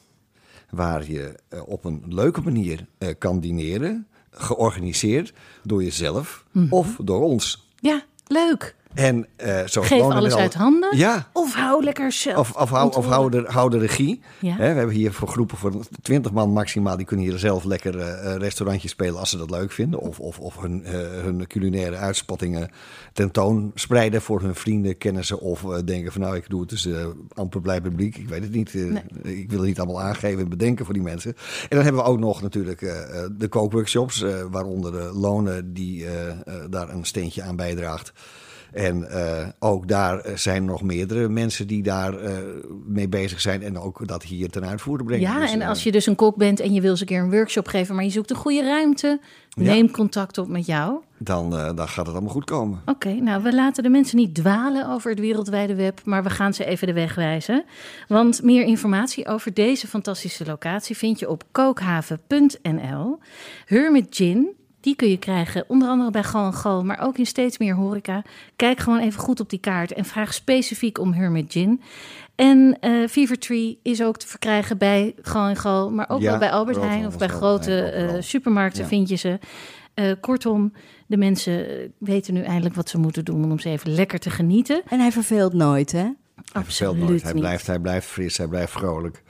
waar 0.71 1.11
je 1.11 1.35
eh, 1.49 1.69
op 1.69 1.85
een 1.85 2.03
leuke 2.09 2.41
manier 2.41 2.87
eh, 2.99 3.09
kan 3.19 3.41
dineren. 3.41 4.07
Georganiseerd 4.31 5.33
door 5.63 5.83
jezelf 5.85 6.45
Mhm. 6.53 6.73
of 6.75 6.97
door 7.05 7.23
ons. 7.23 7.69
ja, 7.81 8.03
leuk. 8.27 8.77
En 8.95 9.27
eh 9.37 9.67
zo 9.67 9.83
Geef 9.83 10.01
wonen 10.01 10.17
alles 10.17 10.33
al- 10.33 10.39
uit 10.39 10.55
handen. 10.55 10.97
Ja, 10.97 11.29
Of 11.33 11.55
hou 11.55 11.85
lekker 11.85 12.13
zelf. 12.13 12.39
of, 12.39 12.53
of, 12.63 12.71
hou, 12.71 12.93
of 12.97 13.07
hou, 13.07 13.31
de, 13.31 13.45
hou 13.47 13.71
de 13.71 13.79
regie. 13.79 14.21
Ja. 14.41 14.57
We 14.57 14.63
hebben 14.63 14.89
hier 14.95 15.13
voor 15.13 15.29
groepen 15.29 15.59
van 15.59 15.85
20 16.03 16.33
man 16.33 16.51
maximaal. 16.53 16.97
Die 16.97 17.07
kunnen 17.07 17.27
hier 17.27 17.39
zelf 17.39 17.65
lekker 17.65 17.99
eh, 17.99 18.35
eh, 18.35 18.41
restaurantje 18.41 18.89
spelen 18.89 19.19
als 19.19 19.31
ze 19.31 19.37
dat 19.39 19.51
leuk 19.51 19.73
vinden. 19.73 20.01
Of, 20.01 20.21
of, 20.21 20.39
of 20.39 20.61
hun, 20.61 20.85
eh, 20.85 20.93
hun 21.23 21.47
culinaire 21.47 21.97
uitspattingen 21.97 22.71
tentoon 23.13 23.71
spreiden 23.75 24.23
voor 24.23 24.41
hun 24.41 24.55
vrienden, 24.55 24.99
kennissen. 24.99 25.41
Of 25.41 25.61
denken 25.85 26.13
van 26.13 26.21
nou, 26.21 26.37
ik 26.37 26.49
doe 26.49 26.61
het 26.61 26.69
dus 26.69 26.87
eh, 26.87 27.07
amper 27.35 27.61
blij 27.61 27.81
publiek. 27.81 28.17
Ik 28.17 28.29
weet 28.29 28.43
het 28.43 28.53
niet. 28.53 28.75
eh, 28.75 29.39
Ik 29.41 29.51
wil 29.51 29.59
het 29.59 29.69
niet 29.69 29.79
allemaal 29.81 30.01
aangeven 30.03 30.43
en 30.43 30.49
bedenken 30.49 30.85
voor 30.85 30.95
die 30.95 31.03
mensen. 31.03 31.37
En 31.63 31.77
dan 31.77 31.83
hebben 31.85 32.03
we 32.03 32.09
ook 32.09 32.19
nog 32.19 32.43
natuurlijk 32.43 32.83
eh, 32.83 33.01
eh, 33.25 33.31
de 33.39 33.49
kookworkshops. 33.49 34.25
waaronder 34.51 34.93
de 34.93 35.11
lonen 35.15 35.73
die 35.73 36.07
daar 36.71 36.89
een 36.89 37.05
steentje 37.05 37.43
aan 37.43 37.57
bijdraagt. 37.57 38.13
En 38.73 39.11
eh, 39.11 39.49
ook 39.59 39.89
daar 39.89 40.19
eh, 40.19 40.37
zijn 40.37 40.65
nog 40.65 40.83
meerdere 40.83 41.29
mensen 41.29 41.67
die 41.67 41.83
daar 41.83 42.19
eh, 42.19 42.33
mee 42.87 43.09
bezig 43.09 43.41
zijn. 43.41 43.63
En 43.63 43.79
ook 43.79 44.09
dat 44.09 44.23
hier 44.23 44.51
ten 44.51 44.67
uitvoer 44.67 45.05
brengen. 45.05 45.31
Ja, 45.33 45.41
Dus, 45.41 45.53
en 45.53 45.63
als 45.63 45.83
je 45.83 45.93
dus 45.93 46.07
een 46.07 46.15
kok 46.15 46.37
bent 46.37 46.61
en 46.61 46.73
je 46.73 46.81
wil 46.81 46.91
eens 46.91 47.01
een 47.01 47.07
keer 47.07 47.21
een 47.21 47.31
workshop 47.31 47.69
geven, 47.69 47.95
maar 47.95 48.05
je 48.05 48.11
zoekt 48.11 48.31
een 48.31 48.37
goede 48.37 48.63
ruimte, 48.63 49.21
neem 49.55 49.91
contact 49.91 50.39
op 50.39 50.49
met 50.49 50.67
jou. 50.67 51.01
dan, 51.19 51.51
dan 51.51 51.89
gaat 51.89 52.07
het 52.07 52.15
allemaal 52.15 52.33
goed 52.33 52.45
komen. 52.45 52.83
Oké, 52.87 53.13
nou, 53.13 53.43
we 53.43 53.55
laten 53.55 53.83
de 53.83 53.89
mensen 53.89 54.17
niet 54.17 54.35
dwalen 54.35 54.89
over 54.89 55.11
het 55.11 55.21
wereldwijde 55.21 55.75
web, 55.75 56.01
maar 56.05 56.23
we 56.23 56.31
gaan 56.31 56.55
ze 56.55 56.65
even 56.65 56.87
de 56.87 56.93
weg 56.93 57.15
wijzen. 57.15 57.65
Want 58.09 58.43
meer 58.43 58.65
informatie 58.65 59.27
over 59.27 59.55
deze 59.55 59.87
fantastische 59.87 60.45
locatie 60.45 60.97
vind 60.97 61.19
je 61.19 61.29
op 61.29 61.45
kookhaven.nl. 61.53 63.19
Hermit 63.65 64.07
Gin 64.11 64.59
Die 64.81 64.97
kun 64.97 65.09
je 65.09 65.17
krijgen, 65.19 65.65
onder 65.69 65.89
andere 65.89 66.11
bij 66.11 66.23
Gal 66.23 66.45
en 66.47 66.55
Gal, 66.55 66.85
maar 66.85 67.01
ook 67.01 67.19
in 67.19 67.27
steeds 67.27 67.59
meer 67.59 67.75
horeca. 67.75 68.23
Kijk 68.57 68.79
gewoon 68.81 68.99
even 68.99 69.21
goed 69.21 69.41
op 69.41 69.51
die 69.51 69.59
kaart 69.59 69.93
en 69.93 70.05
vraag 70.05 70.35
specifiek 70.35 70.99
om 70.99 71.13
Hermit 71.13 71.53
Gin. 71.53 71.81
En 72.35 72.77
eh 72.81 73.09
Fever 73.09 73.39
Tree 73.39 73.79
is 73.83 74.03
ook 74.03 74.17
te 74.19 74.27
verkrijgen 74.27 74.79
bij 74.79 75.15
Gal 75.23 75.49
en 75.49 75.57
Gal, 75.57 75.91
maar 75.91 76.09
ook 76.11 76.21
Ja, 76.21 76.31
wel 76.31 76.39
bij 76.39 76.51
Albert 76.51 76.77
Heijn 76.81 77.07
of 77.07 77.19
bij 77.19 77.29
grote 77.29 77.83
eh, 77.83 78.15
supermarkten 78.21 78.83
Ja. 78.83 78.89
vind 78.89 79.09
je 79.09 79.17
ze. 79.17 79.39
Eh, 79.95 80.13
kortom, 80.21 80.73
de 81.07 81.17
mensen 81.17 81.67
weten 81.99 82.35
nu 82.35 82.43
eindelijk 82.43 82.75
wat 82.75 82.89
ze 82.89 82.99
moeten 82.99 83.25
doen 83.25 83.51
om 83.51 83.59
ze 83.59 83.69
even 83.69 83.91
lekker 83.95 84.19
te 84.19 84.31
genieten. 84.31 84.83
En 84.89 85.01
hij 85.01 85.13
verveelt 85.13 85.53
nooit, 85.53 85.93
hè? 85.93 85.99
Hij 85.99 86.63
verveelt 86.65 86.91
Absoluut 86.93 87.09
nooit. 87.09 87.23
Hij 87.23 87.33
niet. 87.33 87.41
blijft, 87.43 87.67
hij 87.67 87.79
blijft 87.79 88.07
fris, 88.07 88.37
hij 88.37 88.47
blijft 88.47 88.73
vrolijk. 88.73 89.23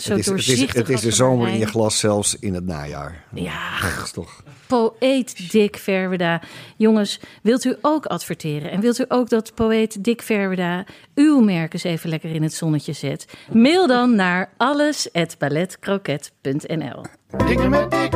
Zo 0.00 0.10
het, 0.10 0.18
is, 0.18 0.26
het, 0.26 0.38
is, 0.38 0.60
het 0.60 0.86
de 0.86 1.06
er 1.06 1.12
zomer 1.12 1.48
in 1.48 1.58
je 1.58 1.66
glas, 1.66 1.98
zelfs 1.98 2.38
in 2.38 2.54
het 2.54 2.66
najaar. 2.66 3.24
Ja, 3.34 3.80
Dat 3.80 4.04
is 4.04 4.10
toch... 4.10 4.42
Poëet 4.66 5.50
Dick 5.50 5.76
Verweda. 5.76 6.40
Jongens, 6.76 7.20
wilt 7.42 7.64
u 7.64 7.76
ook 7.80 8.06
adverteren? 8.06 8.70
En 8.70 8.80
wilt 8.80 8.98
u 8.98 9.04
ook 9.08 9.28
dat 9.28 9.54
poëet 9.54 10.04
Dick 10.04 10.22
Verweda 10.22 10.84
uw 11.14 11.40
merk 11.40 11.72
eens 11.72 11.82
even 11.82 12.10
lekker 12.10 12.30
in 12.30 12.42
het 12.42 12.54
zonnetje 12.54 12.92
zet? 12.92 13.26
Mail 13.52 13.86
dan 13.86 14.14
naar 14.14 14.52
alles@balletcroquet.nl. 14.56 17.04
Dingen 17.46 17.70
met 17.70 17.90
dik, 17.90 18.12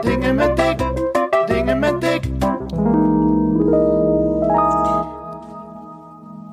dingen 0.00 0.34
met 0.34 0.56
dik, 0.56 0.78
dingen 1.46 1.78
met 1.78 2.00
dik. 2.00 2.22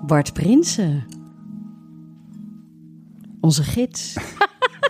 Bart 0.05 0.33
Prinsen. 0.33 1.05
Onze 3.41 3.63
gids. 3.63 4.13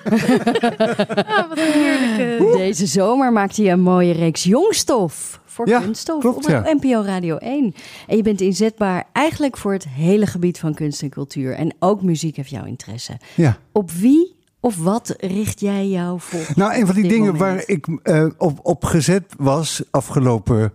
Ah, 0.04 1.48
wat 1.50 1.58
een 1.58 1.72
heerlijke... 1.72 2.58
Deze 2.58 2.86
zomer 2.86 3.32
maakte 3.32 3.64
je 3.64 3.70
een 3.70 3.82
mooie 3.82 4.14
reeks 4.14 4.44
jongstof 4.44 5.42
voor 5.46 5.68
Ja, 5.68 5.80
kunststof 5.80 6.22
klopt, 6.22 6.46
op 6.46 6.52
ja. 6.52 6.74
NPO 6.80 7.02
Radio 7.02 7.38
1. 7.38 7.76
En 8.08 8.18
je 8.18 8.24
bent 8.24 8.42
inzetbaar 8.42 9.08
eigenlijk 9.12 9.58
voor 9.58 9.74
het 9.74 9.88
hele 9.88 10.26
gebied 10.26 10.60
van 10.60 10.74
kunst 10.74 11.02
en 11.02 11.10
cultuur. 11.10 11.54
En 11.54 11.76
ook 11.80 12.02
muziek 12.02 12.36
heeft 12.36 12.50
jouw 12.50 12.66
interesse. 12.66 13.18
Ja. 13.36 13.58
Op 13.72 13.92
wie 13.92 14.38
of 14.60 14.78
wat 14.78 15.16
richt 15.18 15.60
jij 15.60 15.88
jou 15.88 16.20
voor? 16.20 16.48
Nou, 16.56 16.80
een 16.80 16.86
van 16.86 16.96
die 16.96 17.08
dingen 17.08 17.34
moment? 17.34 17.40
waar 17.40 17.64
ik 17.66 17.88
eh, 18.04 18.26
op, 18.38 18.60
op 18.64 18.84
gezet 18.84 19.34
was 19.38 19.84
afgelopen 19.92 20.74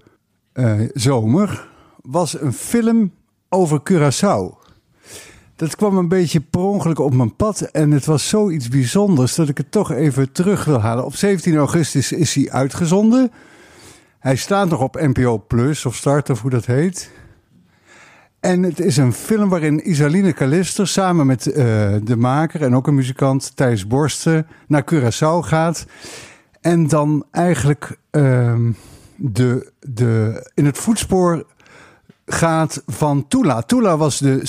eh, 0.52 0.80
zomer, 0.92 1.68
was 2.02 2.40
een 2.40 2.52
film 2.52 3.12
over 3.48 3.80
Curaçao. 3.90 4.63
Dat 5.56 5.76
kwam 5.76 5.96
een 5.96 6.08
beetje 6.08 6.40
per 6.40 6.60
ongeluk 6.60 6.98
op 6.98 7.14
mijn 7.14 7.36
pad 7.36 7.60
en 7.60 7.90
het 7.90 8.06
was 8.06 8.28
zoiets 8.28 8.68
bijzonders 8.68 9.34
dat 9.34 9.48
ik 9.48 9.58
het 9.58 9.70
toch 9.70 9.92
even 9.92 10.32
terug 10.32 10.64
wil 10.64 10.80
halen. 10.80 11.04
Op 11.04 11.14
17 11.14 11.56
augustus 11.56 12.12
is 12.12 12.34
hij 12.34 12.50
uitgezonden. 12.50 13.32
Hij 14.18 14.36
staat 14.36 14.68
nog 14.68 14.80
op 14.80 15.00
NPO 15.00 15.44
Plus 15.48 15.86
of 15.86 15.94
Start 15.94 16.30
of 16.30 16.40
hoe 16.40 16.50
dat 16.50 16.66
heet. 16.66 17.10
En 18.40 18.62
het 18.62 18.80
is 18.80 18.96
een 18.96 19.12
film 19.12 19.48
waarin 19.48 19.90
Isaline 19.90 20.32
Kalister 20.32 20.88
samen 20.88 21.26
met 21.26 21.46
eh, 21.46 21.64
de 22.02 22.16
maker 22.16 22.62
en 22.62 22.76
ook 22.76 22.86
een 22.86 22.94
muzikant 22.94 23.56
Thijs 23.56 23.86
Borsten 23.86 24.46
naar 24.66 24.84
Curaçao 24.94 25.38
gaat. 25.46 25.86
En 26.60 26.88
dan 26.88 27.24
eigenlijk 27.30 27.98
ehm, 28.10 28.72
de, 29.16 29.72
de, 29.80 30.50
in 30.54 30.64
het 30.64 30.78
voetspoor 30.78 31.46
gaat 32.26 32.82
van 32.86 33.28
Tula. 33.28 33.62
Tula 33.62 33.96
was 33.96 34.18
de 34.18 34.40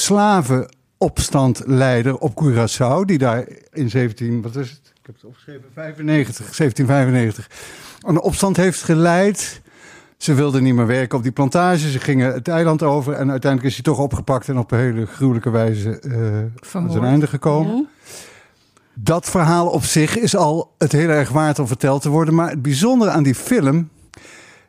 slavenopstandleider 0.97 2.17
op 2.17 2.43
Curaçao, 2.43 3.05
die 3.05 3.17
daar 3.17 3.45
in 3.71 3.89
17, 3.89 4.41
wat 4.41 4.55
is 4.55 4.69
het? 4.69 4.93
Ik 4.99 5.05
heb 5.05 5.15
het 5.15 5.25
opgeschreven, 5.25 5.63
95, 5.73 6.35
1795, 6.35 7.49
een 8.01 8.21
opstand 8.21 8.57
heeft 8.57 8.83
geleid. 8.83 9.61
Ze 10.17 10.33
wilden 10.33 10.63
niet 10.63 10.75
meer 10.75 10.87
werken 10.87 11.17
op 11.17 11.23
die 11.23 11.31
plantage. 11.31 11.91
Ze 11.91 11.99
gingen 11.99 12.33
het 12.33 12.47
eiland 12.47 12.83
over. 12.83 13.13
En 13.13 13.31
uiteindelijk 13.31 13.71
is 13.71 13.73
hij 13.73 13.83
toch 13.83 13.99
opgepakt 13.99 14.49
en 14.49 14.57
op 14.57 14.71
een 14.71 14.79
hele 14.79 15.05
gruwelijke 15.05 15.49
wijze 15.49 15.99
eh 15.99 16.75
aan 16.75 16.91
zijn 16.91 17.03
einde 17.03 17.27
gekomen. 17.27 17.75
Ja. 17.75 17.85
Dat 18.93 19.29
verhaal 19.29 19.67
op 19.67 19.83
zich 19.83 20.17
is 20.17 20.35
al 20.35 20.73
het 20.77 20.91
heel 20.91 21.09
erg 21.09 21.29
waard 21.29 21.59
om 21.59 21.67
verteld 21.67 22.01
te 22.01 22.09
worden. 22.09 22.35
Maar 22.35 22.49
het 22.49 22.61
bijzondere 22.61 23.11
aan 23.11 23.23
die 23.23 23.35
film 23.35 23.89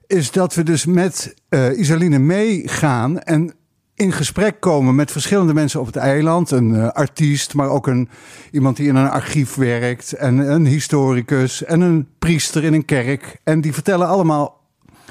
is 0.07 0.31
dat 0.31 0.55
we 0.55 0.63
dus 0.63 0.87
met 0.87 1.35
eh 1.49 1.79
Isaline 1.79 2.19
meegaan 2.19 3.19
en 3.21 3.55
in 3.97 4.13
gesprek 4.13 4.61
komen 4.61 4.95
met 4.95 5.13
verschillende 5.13 5.55
mensen 5.55 5.81
op 5.81 5.87
het 5.87 5.97
eiland. 5.97 6.51
Een 6.51 6.75
eh, 6.75 6.89
artiest, 6.89 7.55
maar 7.55 7.69
ook 7.69 7.87
een, 7.87 8.09
iemand 8.51 8.77
die 8.77 8.89
in 8.89 8.97
een 8.97 9.11
archief 9.11 9.55
werkt. 9.55 10.13
En 10.13 10.39
een 10.39 10.67
historicus 10.67 11.65
en 11.65 11.81
een 11.81 12.09
priester 12.19 12.65
in 12.65 12.73
een 12.73 12.85
kerk. 12.85 13.41
En 13.45 13.61
die 13.61 13.73
vertellen 13.73 14.09
allemaal 14.09 14.61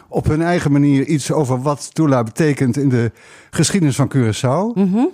op 0.08 0.26
hun 0.26 0.42
eigen 0.42 0.72
manier 0.72 1.06
iets 1.06 1.32
over 1.32 1.62
wat 1.62 1.94
Tula 1.94 2.24
betekent 2.24 2.78
in 2.78 2.90
de 2.90 3.12
geschiedenis 3.50 3.96
van 3.96 4.12
Curaçao. 4.16 4.78
Mhm. 4.80 5.06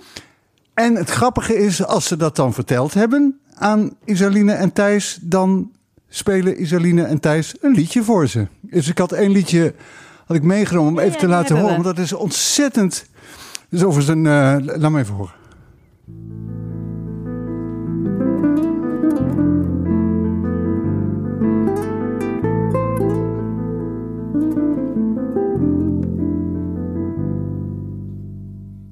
En 0.74 0.94
het 0.94 1.10
grappige 1.10 1.56
is, 1.56 1.84
als 1.84 2.06
ze 2.06 2.16
dat 2.16 2.36
dan 2.36 2.52
verteld 2.52 2.94
hebben 2.94 3.40
aan 3.54 3.96
Isaline 4.04 4.52
en 4.52 4.72
Thijs, 4.72 5.18
dan 5.22 5.70
spelen 6.08 6.60
Isaline 6.60 7.02
en 7.02 7.20
Thijs 7.20 7.54
een 7.60 7.72
liedje 7.72 8.02
voor 8.02 8.26
ze. 8.28 8.46
Dus 8.60 8.88
ik 8.88 8.98
had 8.98 9.12
één 9.12 9.30
liedje 9.30 9.74
had 10.26 10.36
ik 10.36 10.42
meegenomen 10.42 10.92
om 10.92 10.98
even 10.98 11.12
ja, 11.12 11.18
te 11.18 11.28
laten 11.28 11.56
horen. 11.56 11.72
Want 11.72 11.84
dat 11.84 11.98
is 11.98 12.12
ontzettend. 12.12 13.06
Dus 13.72 13.84
over 13.84 14.02
zijn. 14.02 14.26
eh, 14.26 14.56
laat 14.78 14.90
me 14.90 14.98
even 14.98 15.14
horen. 15.14 15.34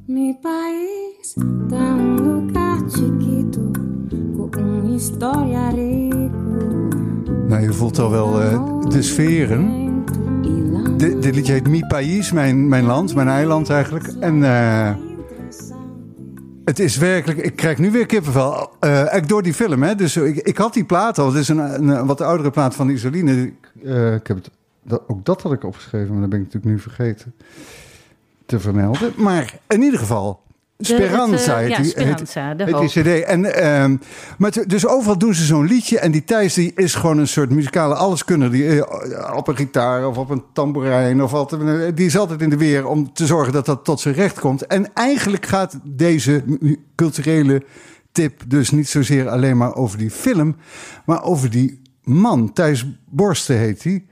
Mi 0.06 0.34
país, 0.42 1.34
tão 1.68 2.16
lugar 2.16 2.78
chiquito, 2.88 3.72
com 4.52 4.60
uma 4.60 4.96
história 4.96 5.70
rico. 5.70 6.38
Nou, 7.48 7.62
je 7.62 7.72
voelt 7.72 7.98
al 7.98 8.10
wel 8.10 8.40
eh, 8.40 8.60
de 8.88 9.02
sferen. 9.02 9.89
Dit 11.00 11.34
liedje 11.34 11.52
heet 11.52 11.68
Mi 11.68 11.86
País, 11.86 12.32
mijn, 12.32 12.68
mijn 12.68 12.84
land, 12.84 13.14
mijn 13.14 13.28
eiland 13.28 13.70
eigenlijk. 13.70 14.06
En 14.06 14.44
eh, 14.44 14.94
het 16.64 16.78
is 16.78 16.96
werkelijk, 16.96 17.38
ik 17.38 17.56
krijg 17.56 17.78
nu 17.78 17.90
weer 17.90 18.06
kippenvel. 18.06 18.70
Eigenlijk 18.80 19.28
door 19.28 19.42
die 19.42 19.54
film, 19.54 19.82
hè. 19.82 19.94
Dus 19.94 20.16
ik, 20.16 20.36
ik 20.36 20.56
had 20.56 20.74
die 20.74 20.84
plaat 20.84 21.18
al. 21.18 21.26
Het 21.26 21.36
is 21.36 21.48
een, 21.48 21.58
een, 21.58 22.06
wat 22.06 22.20
oudere 22.20 22.50
plaat 22.50 22.74
van 22.74 22.88
Isoline. 22.88 23.52
Eh, 23.84 24.14
ik 24.14 24.26
heb 24.26 24.36
het, 24.36 24.50
dat, 24.82 25.02
ook 25.06 25.24
dat 25.24 25.42
had 25.42 25.52
ik 25.52 25.64
opgeschreven, 25.64 26.12
maar 26.12 26.20
dat 26.20 26.30
ben 26.30 26.38
ik 26.40 26.44
natuurlijk 26.44 26.72
nu 26.72 26.80
vergeten 26.80 27.34
te 28.46 28.60
vermelden. 28.60 29.12
Maar 29.16 29.58
in 29.68 29.82
ieder 29.82 29.98
geval, 29.98 30.40
Speranza 30.80 31.34
het, 31.34 31.46
eh, 31.48 31.56
heet 31.56 31.68
ja, 31.68 31.84
Speranza, 31.84 32.54
heet 32.56 32.78
die 32.78 33.02
cd. 33.02 33.24
En, 33.24 33.54
ehm, 33.54 33.96
maar 34.38 34.50
t- 34.50 34.68
dus 34.70 34.86
overal 34.86 35.18
doen 35.18 35.34
ze 35.34 35.44
zo'n 35.44 35.66
liedje. 35.66 35.98
En 35.98 36.10
die 36.10 36.24
Thijs 36.24 36.54
die 36.54 36.72
is 36.74 36.94
gewoon 36.94 37.18
een 37.18 37.28
soort 37.28 37.50
muzikale 37.50 37.94
alleskunner. 37.94 38.50
Die, 38.50 38.80
eh, 38.82 39.36
op 39.36 39.48
een 39.48 39.56
gitaar 39.56 40.06
of 40.06 40.16
op 40.18 40.30
een 40.30 40.42
tamboerijn. 40.52 41.22
Of 41.22 41.30
wat, 41.30 41.56
die 41.94 42.06
is 42.06 42.16
altijd 42.18 42.40
in 42.42 42.50
de 42.50 42.56
weer 42.56 42.86
om 42.86 43.12
te 43.12 43.26
zorgen 43.26 43.52
dat 43.52 43.66
dat 43.66 43.84
tot 43.84 44.00
zijn 44.00 44.14
recht 44.14 44.40
komt. 44.40 44.66
En 44.66 44.94
eigenlijk 44.94 45.46
gaat 45.46 45.78
deze 45.84 46.44
culturele 46.94 47.62
tip 48.12 48.42
dus 48.46 48.70
niet 48.70 48.88
zozeer 48.88 49.28
alleen 49.28 49.56
maar 49.56 49.74
over 49.74 49.98
die 49.98 50.10
film. 50.10 50.56
Maar 51.04 51.22
over 51.24 51.50
die 51.50 51.80
man. 52.02 52.52
Thijs 52.52 52.86
Borsten 53.10 53.56
heet 53.56 53.82
hij. 53.84 54.04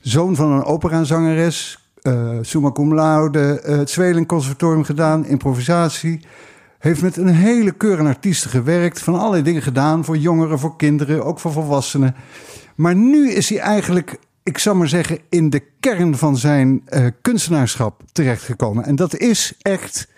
Zoon 0.00 0.36
van 0.36 0.52
een 0.52 0.64
operazangeres. 0.64 1.79
Eh 2.02 2.38
summa 2.40 2.72
cum 2.72 2.94
laude. 2.94 3.60
eh, 3.60 3.76
het 3.76 3.90
Zweling 3.90 4.26
Conservatorium 4.26 4.84
gedaan. 4.84 5.26
Improvisatie. 5.26 6.20
Heeft 6.78 7.02
met 7.02 7.16
een 7.16 7.34
hele 7.34 7.72
keur 7.72 7.98
aan 7.98 8.06
artiesten 8.06 8.50
gewerkt. 8.50 9.02
Van 9.02 9.14
allerlei 9.14 9.42
dingen 9.42 9.62
gedaan. 9.62 10.04
Voor 10.04 10.16
jongeren, 10.16 10.58
voor 10.58 10.76
kinderen, 10.76 11.24
ook 11.24 11.38
voor 11.38 11.52
volwassenen. 11.52 12.14
Maar 12.74 12.94
nu 12.94 13.30
is 13.30 13.48
hij 13.48 13.58
eigenlijk, 13.58 14.18
ik 14.42 14.58
zou 14.58 14.76
maar 14.76 14.88
zeggen, 14.88 15.18
in 15.28 15.50
de 15.50 15.62
kern 15.80 16.16
van 16.16 16.36
zijn 16.36 16.82
eh, 16.84 17.06
kunstenaarschap 17.22 18.02
terechtgekomen. 18.12 18.84
En 18.84 18.96
dat 18.96 19.16
is 19.16 19.54
echt 19.62 20.08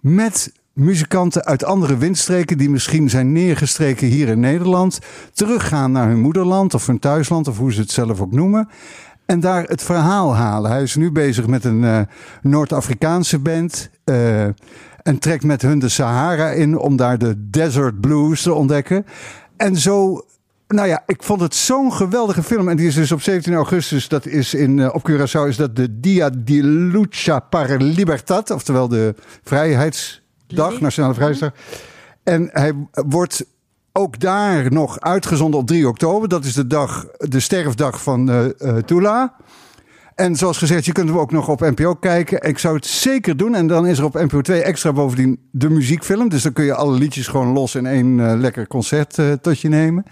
met 0.00 0.52
muzikanten 0.72 1.44
uit 1.44 1.64
andere 1.64 1.96
windstreken 1.96 2.58
die 2.58 2.70
misschien 2.70 3.10
zijn 3.10 3.32
neergestreken 3.32 4.06
hier 4.06 4.28
in 4.28 4.40
Nederland, 4.40 4.98
teruggaan 5.32 5.92
naar 5.92 6.08
hun 6.08 6.20
moederland 6.20 6.74
of 6.74 6.86
hun 6.86 6.98
thuisland 6.98 7.48
of 7.48 7.58
hoe 7.58 7.72
ze 7.72 7.80
het 7.80 7.90
zelf 7.90 8.20
ook 8.20 8.32
noemen. 8.32 8.68
En 9.30 9.40
daar 9.40 9.62
het 9.62 9.82
verhaal 9.82 10.34
halen. 10.34 10.70
Hij 10.70 10.82
is 10.82 10.96
nu 10.96 11.12
bezig 11.12 11.46
met 11.46 11.64
een 11.64 11.84
eh, 11.84 12.00
Noord-Afrikaanse 12.42 13.38
band. 13.38 13.90
eh, 14.04 14.44
en 15.02 15.18
trekt 15.18 15.44
met 15.44 15.62
hun 15.62 15.78
de 15.78 15.88
Sahara 15.88 16.48
in 16.48 16.78
om 16.78 16.96
daar 16.96 17.18
de 17.18 17.34
Desert 17.50 18.00
Blues 18.00 18.42
te 18.42 18.52
ontdekken. 18.52 19.06
En 19.56 19.76
zo 19.76 20.24
nou 20.68 20.88
ja, 20.88 21.02
ik 21.06 21.22
vond 21.22 21.40
het 21.40 21.54
zo'n 21.54 21.92
geweldige 21.92 22.42
film. 22.42 22.68
En 22.68 22.76
die 22.76 22.86
is 22.86 22.94
dus 22.94 23.12
op 23.12 23.22
17 23.22 23.54
augustus, 23.54 24.08
dat 24.08 24.26
is 24.26 24.54
in, 24.54 24.78
eh, 24.78 24.94
op 24.94 25.10
Curaçao, 25.10 25.48
is 25.48 25.56
dat 25.56 25.76
de 25.76 26.00
Dia 26.00 26.30
de 26.30 26.62
Lucha 26.62 27.40
para 27.40 27.76
Libertad. 27.76 28.50
Oftewel 28.50 28.88
de 28.88 29.14
Vrijheidsdag, 29.42 30.80
Nationale 30.80 31.14
Vrijheidsdag. 31.14 31.52
En 32.22 32.48
hij 32.52 32.72
wordt 32.90 33.44
ook 34.00 34.20
daar 34.20 34.72
nog 34.72 35.00
uitgezonden 35.00 35.60
op 35.60 35.66
3 35.66 35.88
oktober. 35.88 36.28
Dat 36.28 36.44
is 36.44 36.54
de 36.54 36.66
dag, 36.66 37.06
de 37.18 37.40
sterfdag 37.40 38.02
van 38.02 38.30
eh 38.30 38.46
eh, 38.58 38.76
Tula. 38.76 39.34
En 40.14 40.36
zoals 40.36 40.58
gezegd, 40.58 40.84
je 40.84 40.92
kunt 40.92 41.08
hem 41.08 41.18
ook 41.18 41.32
nog 41.32 41.48
op 41.48 41.60
NPO 41.60 41.94
kijken. 41.94 42.48
Ik 42.48 42.58
zou 42.58 42.76
het 42.76 42.86
zeker 42.86 43.36
doen. 43.36 43.54
En 43.54 43.66
dan 43.66 43.86
is 43.86 43.98
er 43.98 44.04
op 44.04 44.14
NPO 44.14 44.40
2 44.40 44.62
extra 44.62 44.92
bovendien 44.92 45.38
de 45.50 45.70
muziekfilm. 45.70 46.28
Dus 46.28 46.42
dan 46.42 46.52
kun 46.52 46.64
je 46.64 46.74
alle 46.74 46.98
liedjes 46.98 47.28
gewoon 47.28 47.52
los 47.52 47.74
in 47.74 47.86
één 47.86 48.20
eh, 48.20 48.38
lekker 48.38 48.66
concert 48.66 49.18
tot 49.42 49.60
je 49.60 49.68
nemen. 49.68 50.04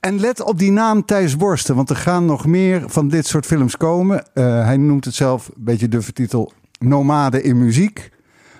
En 0.00 0.20
let 0.20 0.42
op 0.42 0.58
die 0.58 0.72
naam 0.72 1.04
Thijs 1.04 1.36
Borsten, 1.36 1.74
want 1.74 1.90
er 1.90 1.96
gaan 1.96 2.24
nog 2.24 2.46
meer 2.46 2.82
van 2.86 3.08
dit 3.08 3.26
soort 3.26 3.46
films 3.46 3.76
komen. 3.76 4.24
Hij 4.34 4.76
noemt 4.76 5.04
het 5.04 5.14
zelf 5.14 5.48
een 5.48 5.64
beetje 5.64 5.88
de 5.88 6.12
titel 6.12 6.52
Nomade 6.78 7.42
in 7.42 7.58
muziek. 7.58 8.10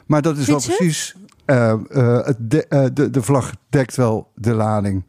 Maar 0.07 0.23
dat 0.23 0.37
is 0.37 0.47
wel 0.47 0.61
precies. 0.61 1.17
Eh, 1.51 1.71
eh, 1.91 2.35
de, 2.39 2.67
eh, 2.69 2.85
de, 2.93 3.11
de 3.11 3.23
vlag 3.23 3.53
dekt 3.69 3.97
wel 3.97 4.31
de 4.35 4.55
lading. 4.55 5.05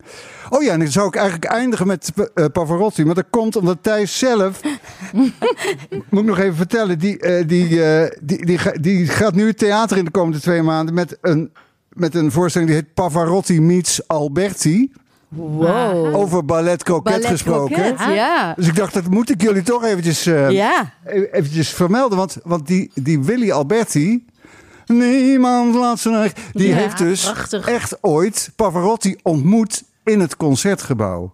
Oh 0.49 0.63
ja, 0.63 0.73
en 0.73 0.79
dan 0.79 0.87
zou 0.87 1.07
ik 1.07 1.15
eigenlijk 1.15 1.45
eindigen 1.45 1.87
met 1.87 2.11
Pavarotti. 2.53 3.05
Maar 3.05 3.15
dat 3.15 3.29
komt 3.29 3.55
omdat 3.55 3.77
Thijs 3.81 4.17
zelf. 4.19 4.59
moet 6.09 6.19
ik 6.21 6.25
nog 6.25 6.39
even 6.39 6.55
vertellen. 6.55 6.99
Die, 6.99 7.19
eh, 7.19 7.47
die, 7.47 7.83
eh, 7.83 8.17
die, 8.21 8.45
die, 8.45 8.59
die 8.81 9.07
gaat 9.07 9.35
nu 9.35 9.47
het 9.47 9.57
theater 9.57 9.97
in 9.97 10.05
de 10.05 10.11
komende 10.11 10.39
twee 10.39 10.61
maanden. 10.61 10.93
met 10.93 11.17
een, 11.21 11.51
met 11.89 12.15
een 12.15 12.31
voorstelling 12.31 12.69
die 12.71 12.79
heet 12.79 12.93
Pavarotti 12.93 13.61
meets 13.61 14.07
Alberti. 14.07 14.91
Wow. 15.27 16.15
Over 16.15 16.45
ballet 16.45 16.83
coquet 16.83 17.25
gesproken. 17.25 17.75
Croquet, 17.75 18.15
ja. 18.15 18.53
Dus 18.53 18.67
ik 18.67 18.75
dacht, 18.75 18.93
dat 18.93 19.07
moet 19.09 19.29
ik 19.29 19.41
jullie 19.41 19.61
toch 19.63 19.83
eventjes, 19.83 20.23
Ja. 20.23 20.93
eventjes 21.31 21.69
vermelden. 21.69 22.17
Want, 22.17 22.37
want 22.43 22.67
die, 22.67 22.91
die 22.95 23.23
Willy 23.23 23.51
Alberti, 23.51 24.25
niemand 24.85 25.75
laat 25.75 25.99
zijn 25.99 26.15
eigen... 26.15 26.37
Die 26.53 26.67
Ja, 26.67 26.75
heeft 26.75 26.97
dus 26.97 27.23
prachtig. 27.31 27.67
echt 27.67 27.97
ooit 28.01 28.51
Pavarotti 28.55 29.15
ontmoet 29.21 29.83
in 30.03 30.19
het 30.19 30.37
Concertgebouw. 30.37 31.33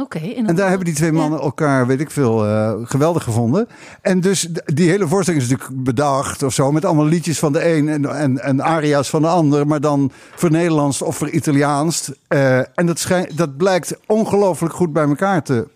Oké. 0.00 0.18
En 0.18 0.54
daar 0.54 0.68
hebben 0.68 0.84
die 0.86 0.94
twee 0.94 1.12
mannen 1.12 1.40
elkaar, 1.40 1.86
weet 1.86 2.00
ik 2.00 2.10
veel, 2.10 2.46
eh, 2.46 2.72
geweldig 2.84 3.22
gevonden. 3.22 3.68
En 4.00 4.20
dus 4.20 4.48
die 4.64 4.88
hele 4.90 5.08
voorstelling 5.08 5.42
is 5.42 5.48
natuurlijk 5.48 5.84
bedacht 5.84 6.42
of 6.42 6.54
zo. 6.54 6.72
Met 6.72 6.84
allemaal 6.84 7.04
liedjes 7.04 7.38
van 7.38 7.52
de 7.52 7.74
een 7.74 7.88
en, 7.88 8.04
en, 8.16 8.42
en 8.42 8.62
aria's 8.62 9.08
van 9.10 9.22
de 9.22 9.28
ander. 9.28 9.66
Maar 9.66 9.80
dan 9.80 10.10
voor 10.34 10.50
Nederlands 10.50 11.02
of 11.02 11.16
voor 11.16 11.28
Italiaans. 11.28 12.12
Eh, 12.28 12.58
en 12.58 12.86
dat, 12.86 12.98
schijnt, 12.98 13.36
dat 13.36 13.56
blijkt 13.56 13.96
ongelooflijk 14.06 14.74
goed 14.74 14.92
bij 14.92 15.04
elkaar 15.08 15.42
te 15.42 15.68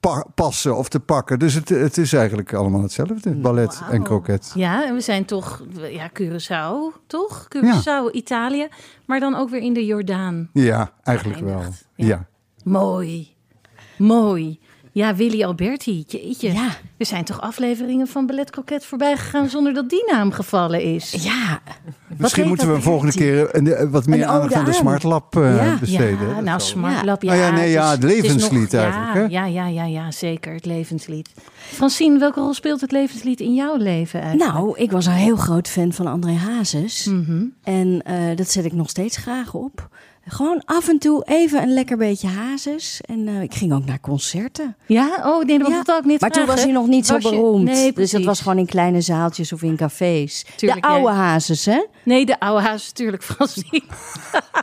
pa- 0.00 0.26
passen 0.34 0.76
of 0.76 0.88
te 0.88 1.00
pakken. 1.00 1.38
Dus 1.38 1.54
het, 1.54 1.68
het 1.68 1.96
is 1.98 2.12
eigenlijk 2.12 2.52
allemaal 2.54 2.82
hetzelfde. 2.82 3.34
Ballet 3.34 3.80
en 3.90 4.02
kroket. 4.02 4.52
Ja, 4.54 4.86
en 4.86 4.94
we 4.94 5.00
zijn 5.00 5.24
toch, 5.24 5.64
ja, 5.90 6.10
Curaçao, 6.20 7.06
toch? 7.06 7.48
Curaçao, 7.56 8.10
Italië, 8.12 8.68
maar 9.06 9.20
dan 9.20 9.34
ook 9.34 9.50
weer 9.50 9.60
in 9.62 9.72
de 9.72 9.86
Jordaan. 9.86 10.48
Ja, 10.52 10.90
eigenlijk 11.02 11.40
wel. 11.40 11.62
Ja. 11.94 12.26
Mooi. 12.64 13.36
Mooi. 13.98 14.60
Ja, 14.98 15.14
Willy 15.14 15.44
Alberti, 15.44 16.04
jeetje. 16.06 16.52
Ja. 16.52 16.68
Er 16.96 17.06
zijn 17.06 17.24
toch 17.24 17.40
afleveringen 17.40 18.06
van 18.06 18.26
Ballet 18.26 18.50
Croquet 18.50 18.84
voorbij 18.84 19.16
gegaan 19.16 19.48
zonder 19.48 19.74
dat 19.74 19.88
die 19.90 20.04
naam 20.12 20.32
gevallen 20.32 20.82
is. 20.82 21.10
Ja. 21.10 21.60
Misschien 22.16 22.48
moeten 22.48 22.68
we 22.68 22.74
een 22.74 22.82
volgende 22.82 23.12
keer 23.12 23.56
een, 23.56 23.72
eh, 23.72 23.90
wat 23.90 24.06
meer 24.06 24.22
Een 24.22 24.28
aandacht 24.28 24.54
aan 24.54 24.64
de. 24.64 24.72
Smart 24.72 25.02
Lab 25.02 25.36
eh, 25.36 25.56
Ja. 25.56 25.76
besteden. 25.80 26.28
Ja, 26.28 26.40
nou, 26.40 26.60
Smart 26.60 27.04
Lab, 27.04 27.22
ja. 27.22 27.34
Ja, 27.34 27.50
nee, 27.50 27.70
ja, 27.70 27.90
het 27.90 28.02
levenslied 28.02 28.74
eigenlijk, 28.74 29.14
hè? 29.14 29.24
Ja, 29.38 29.44
ja, 29.44 29.66
ja, 29.66 29.84
ja, 29.84 30.10
zeker, 30.10 30.52
het 30.52 30.66
levenslied. 30.66 31.30
Francine, 31.72 32.18
welke 32.18 32.40
rol 32.40 32.54
speelt 32.54 32.80
het 32.80 32.92
levenslied 32.92 33.40
in 33.40 33.54
jouw 33.54 33.76
leven 33.76 34.20
eigenlijk? 34.20 34.52
Nou, 34.52 34.78
ik 34.78 34.90
was 34.90 35.06
een 35.06 35.12
heel 35.12 35.36
groot 35.36 35.68
fan 35.68 35.92
van 35.92 36.06
André 36.06 36.32
Hazes. 36.32 37.04
Mhm. 37.04 37.44
En 37.62 38.02
eh, 38.04 38.36
dat 38.36 38.50
zet 38.50 38.64
ik 38.64 38.72
nog 38.72 38.88
steeds 38.88 39.16
graag 39.16 39.54
op. 39.54 39.88
Gewoon 40.28 40.62
af 40.64 40.88
en 40.88 40.98
toe 40.98 41.22
even 41.24 41.62
een 41.62 41.72
lekker 41.72 41.96
beetje 41.96 42.28
Hazes. 42.28 43.00
En 43.04 43.28
eh, 43.28 43.42
ik 43.42 43.54
ging 43.54 43.72
ook 43.72 43.84
naar 43.84 44.00
concerten. 44.00 44.76
Ja? 44.86 45.08
Oh, 45.24 45.44
nee, 45.44 45.58
dat 45.58 45.68
Ja. 45.68 45.82
was 45.84 45.96
ook 45.96 46.04
niet 46.04 46.20
Maar 46.20 46.30
toen 46.30 46.46
was 46.46 46.62
hij 46.62 46.72
nog 46.72 46.86
niet 46.86 47.06
zo 47.06 47.14
je- 47.14 47.20
beroemd. 47.30 47.64
Nee, 47.64 47.92
dus 47.92 48.10
dat 48.10 48.24
was 48.24 48.40
gewoon 48.40 48.58
in 48.58 48.66
kleine 48.66 49.00
zaaltjes 49.00 49.52
of 49.52 49.62
in 49.62 49.76
cafés. 49.76 50.44
Tuurlijk, 50.56 50.82
de 50.82 50.88
oude 50.88 51.04
jij- 51.08 51.14
Hazes, 51.16 51.64
hè? 51.64 51.84
Nee, 52.04 52.26
de 52.26 52.40
oude 52.40 52.62
haas 52.66 52.86
natuurlijk, 52.88 53.22
Francine. 53.22 53.82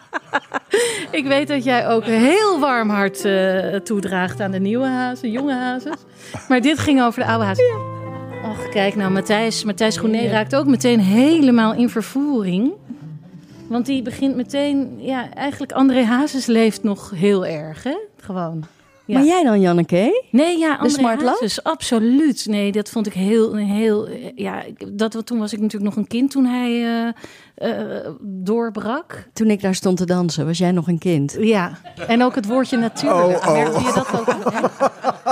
ik 1.12 1.26
weet 1.26 1.48
dat 1.48 1.64
jij 1.64 1.88
ook 1.88 2.06
een 2.06 2.22
heel 2.22 2.60
warm 2.60 2.90
hart 2.90 3.26
eh, 3.26 3.76
toedraagt 3.76 4.42
aan 4.42 4.52
de 4.52 4.60
nieuwe 4.60 4.86
hazen, 4.88 5.32
jonge 5.32 5.54
hazes. 5.54 5.96
Maar 6.48 6.62
dit 6.62 6.80
ging 6.80 7.02
over 7.02 7.20
de 7.20 7.28
oude 7.28 7.46
hazen. 7.46 7.94
Och, 8.44 8.70
kijk 8.70 8.96
nou, 8.96 9.12
Matthijs, 9.12 9.64
Matthijs 9.64 9.98
raakt 10.30 10.56
ook 10.56 10.66
meteen 10.66 11.00
helemaal 11.00 11.74
in 11.74 11.90
vervoering. 11.90 12.74
Want 13.68 13.86
die 13.86 14.02
begint 14.02 14.36
meteen, 14.36 14.96
ja, 14.98 15.34
eigenlijk 15.34 15.72
André 15.72 16.04
Hazes 16.04 16.46
leeft 16.46 16.84
nog 16.84 17.12
heel 17.16 17.46
erg, 17.46 17.84
hè? 17.84 17.98
Gewoon. 18.18 18.64
Ja. 19.06 19.18
Maar 19.18 19.28
jij 19.28 19.44
dan, 19.44 19.62
Janneke? 19.62 20.24
Nee, 20.32 20.58
ja, 20.58 20.72
André 20.72 20.90
Smart 20.90 21.22
Lab? 21.22 21.34
Hazes, 21.34 21.64
absoluut. 21.64 22.46
Nee, 22.46 22.72
dat 22.72 22.90
vond 22.90 23.08
ik 23.08 23.14
heel, 23.14 23.56
heel... 23.56 24.10
Ja, 24.36 24.64
dat, 24.88 25.26
toen 25.26 25.40
was 25.40 25.54
ik 25.54 25.60
natuurlijk 25.60 25.96
nog 25.96 26.04
een 26.04 26.08
kind 26.08 26.32
toen 26.32 26.46
hij 26.46 27.06
eh, 27.06 27.14
eh, 27.56 27.72
doorbrak. 28.22 29.28
Toen 29.34 29.50
ik 29.50 29.62
daar 29.62 29.76
stond 29.76 29.98
te 29.98 30.06
dansen, 30.06 30.46
was 30.46 30.58
jij 30.58 30.72
nog 30.72 30.88
een 30.88 31.00
kind? 31.00 31.36
Ja, 31.40 31.72
en 32.08 32.24
ook 32.24 32.36
het 32.36 32.46
woordje 32.46 32.78
natuurlijk. 32.78 33.46
Oh, 33.46 33.48
oh. 33.48 33.54
Merkte 33.54 33.80
je 33.80 33.94
dat 33.94 34.20
ook? 34.20 34.36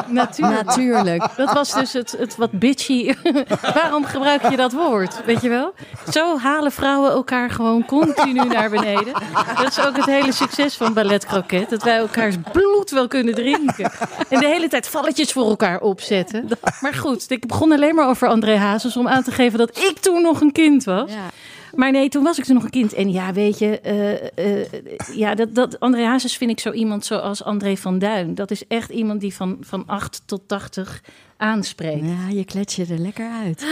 Natuurlijk. 0.07 0.65
Natuurlijk. 0.65 1.27
Dat 1.35 1.53
was 1.53 1.73
dus 1.73 1.93
het, 1.93 2.15
het 2.17 2.35
wat 2.35 2.51
bitchy. 2.51 3.13
Waarom 3.73 4.05
gebruik 4.05 4.49
je 4.49 4.57
dat 4.57 4.71
woord? 4.71 5.25
Weet 5.25 5.41
je 5.41 5.49
wel? 5.49 5.73
Zo 6.11 6.37
halen 6.37 6.71
vrouwen 6.71 7.11
elkaar 7.11 7.49
gewoon 7.49 7.85
continu 7.85 8.43
naar 8.47 8.69
beneden. 8.69 9.13
Dat 9.57 9.67
is 9.67 9.79
ook 9.79 9.95
het 9.95 10.05
hele 10.05 10.31
succes 10.31 10.75
van 10.75 10.93
Ballet 10.93 11.25
Croquet. 11.25 11.69
Dat 11.69 11.83
wij 11.83 11.97
elkaars 11.97 12.35
bloed 12.51 12.91
wel 12.91 13.07
kunnen 13.07 13.33
drinken. 13.33 13.91
En 14.29 14.39
de 14.39 14.47
hele 14.47 14.67
tijd 14.67 14.87
valletjes 14.87 15.31
voor 15.31 15.45
elkaar 15.49 15.79
opzetten. 15.79 16.47
Maar 16.81 16.93
goed, 16.93 17.31
ik 17.31 17.47
begon 17.47 17.71
alleen 17.71 17.95
maar 17.95 18.07
over 18.07 18.27
André 18.27 18.57
Hazes 18.57 18.97
om 18.97 19.07
aan 19.07 19.23
te 19.23 19.31
geven 19.31 19.59
dat 19.59 19.77
ik 19.77 19.99
toen 19.99 20.21
nog 20.21 20.41
een 20.41 20.51
kind 20.51 20.83
was. 20.83 21.11
Ja. 21.11 21.29
Maar 21.75 21.91
nee, 21.91 22.09
toen 22.09 22.23
was 22.23 22.37
ik 22.37 22.43
toen 22.43 22.55
nog 22.55 22.63
een 22.63 22.69
kind. 22.69 22.93
En 22.93 23.11
ja, 23.11 23.33
weet 23.33 23.59
je, 23.59 23.79
eh, 23.79 24.61
eh, 24.61 24.69
ja, 25.13 25.35
dat, 25.35 25.55
dat 25.55 25.79
André 25.79 26.03
Hazes 26.03 26.37
vind 26.37 26.51
ik 26.51 26.59
zo 26.59 26.71
iemand 26.71 27.05
zoals 27.05 27.43
André 27.43 27.77
van 27.77 27.99
Duin. 27.99 28.35
Dat 28.35 28.51
is 28.51 28.67
echt 28.67 28.89
iemand 28.89 29.21
die 29.21 29.33
van, 29.33 29.57
van 29.61 29.83
8 29.85 30.23
tot 30.25 30.47
80 30.47 31.03
aanspreekt. 31.43 32.05
Ja, 32.05 32.35
je 32.35 32.43
klets 32.43 32.75
je 32.75 32.85
er 32.89 32.99
lekker 32.99 33.29
uit. 33.43 33.65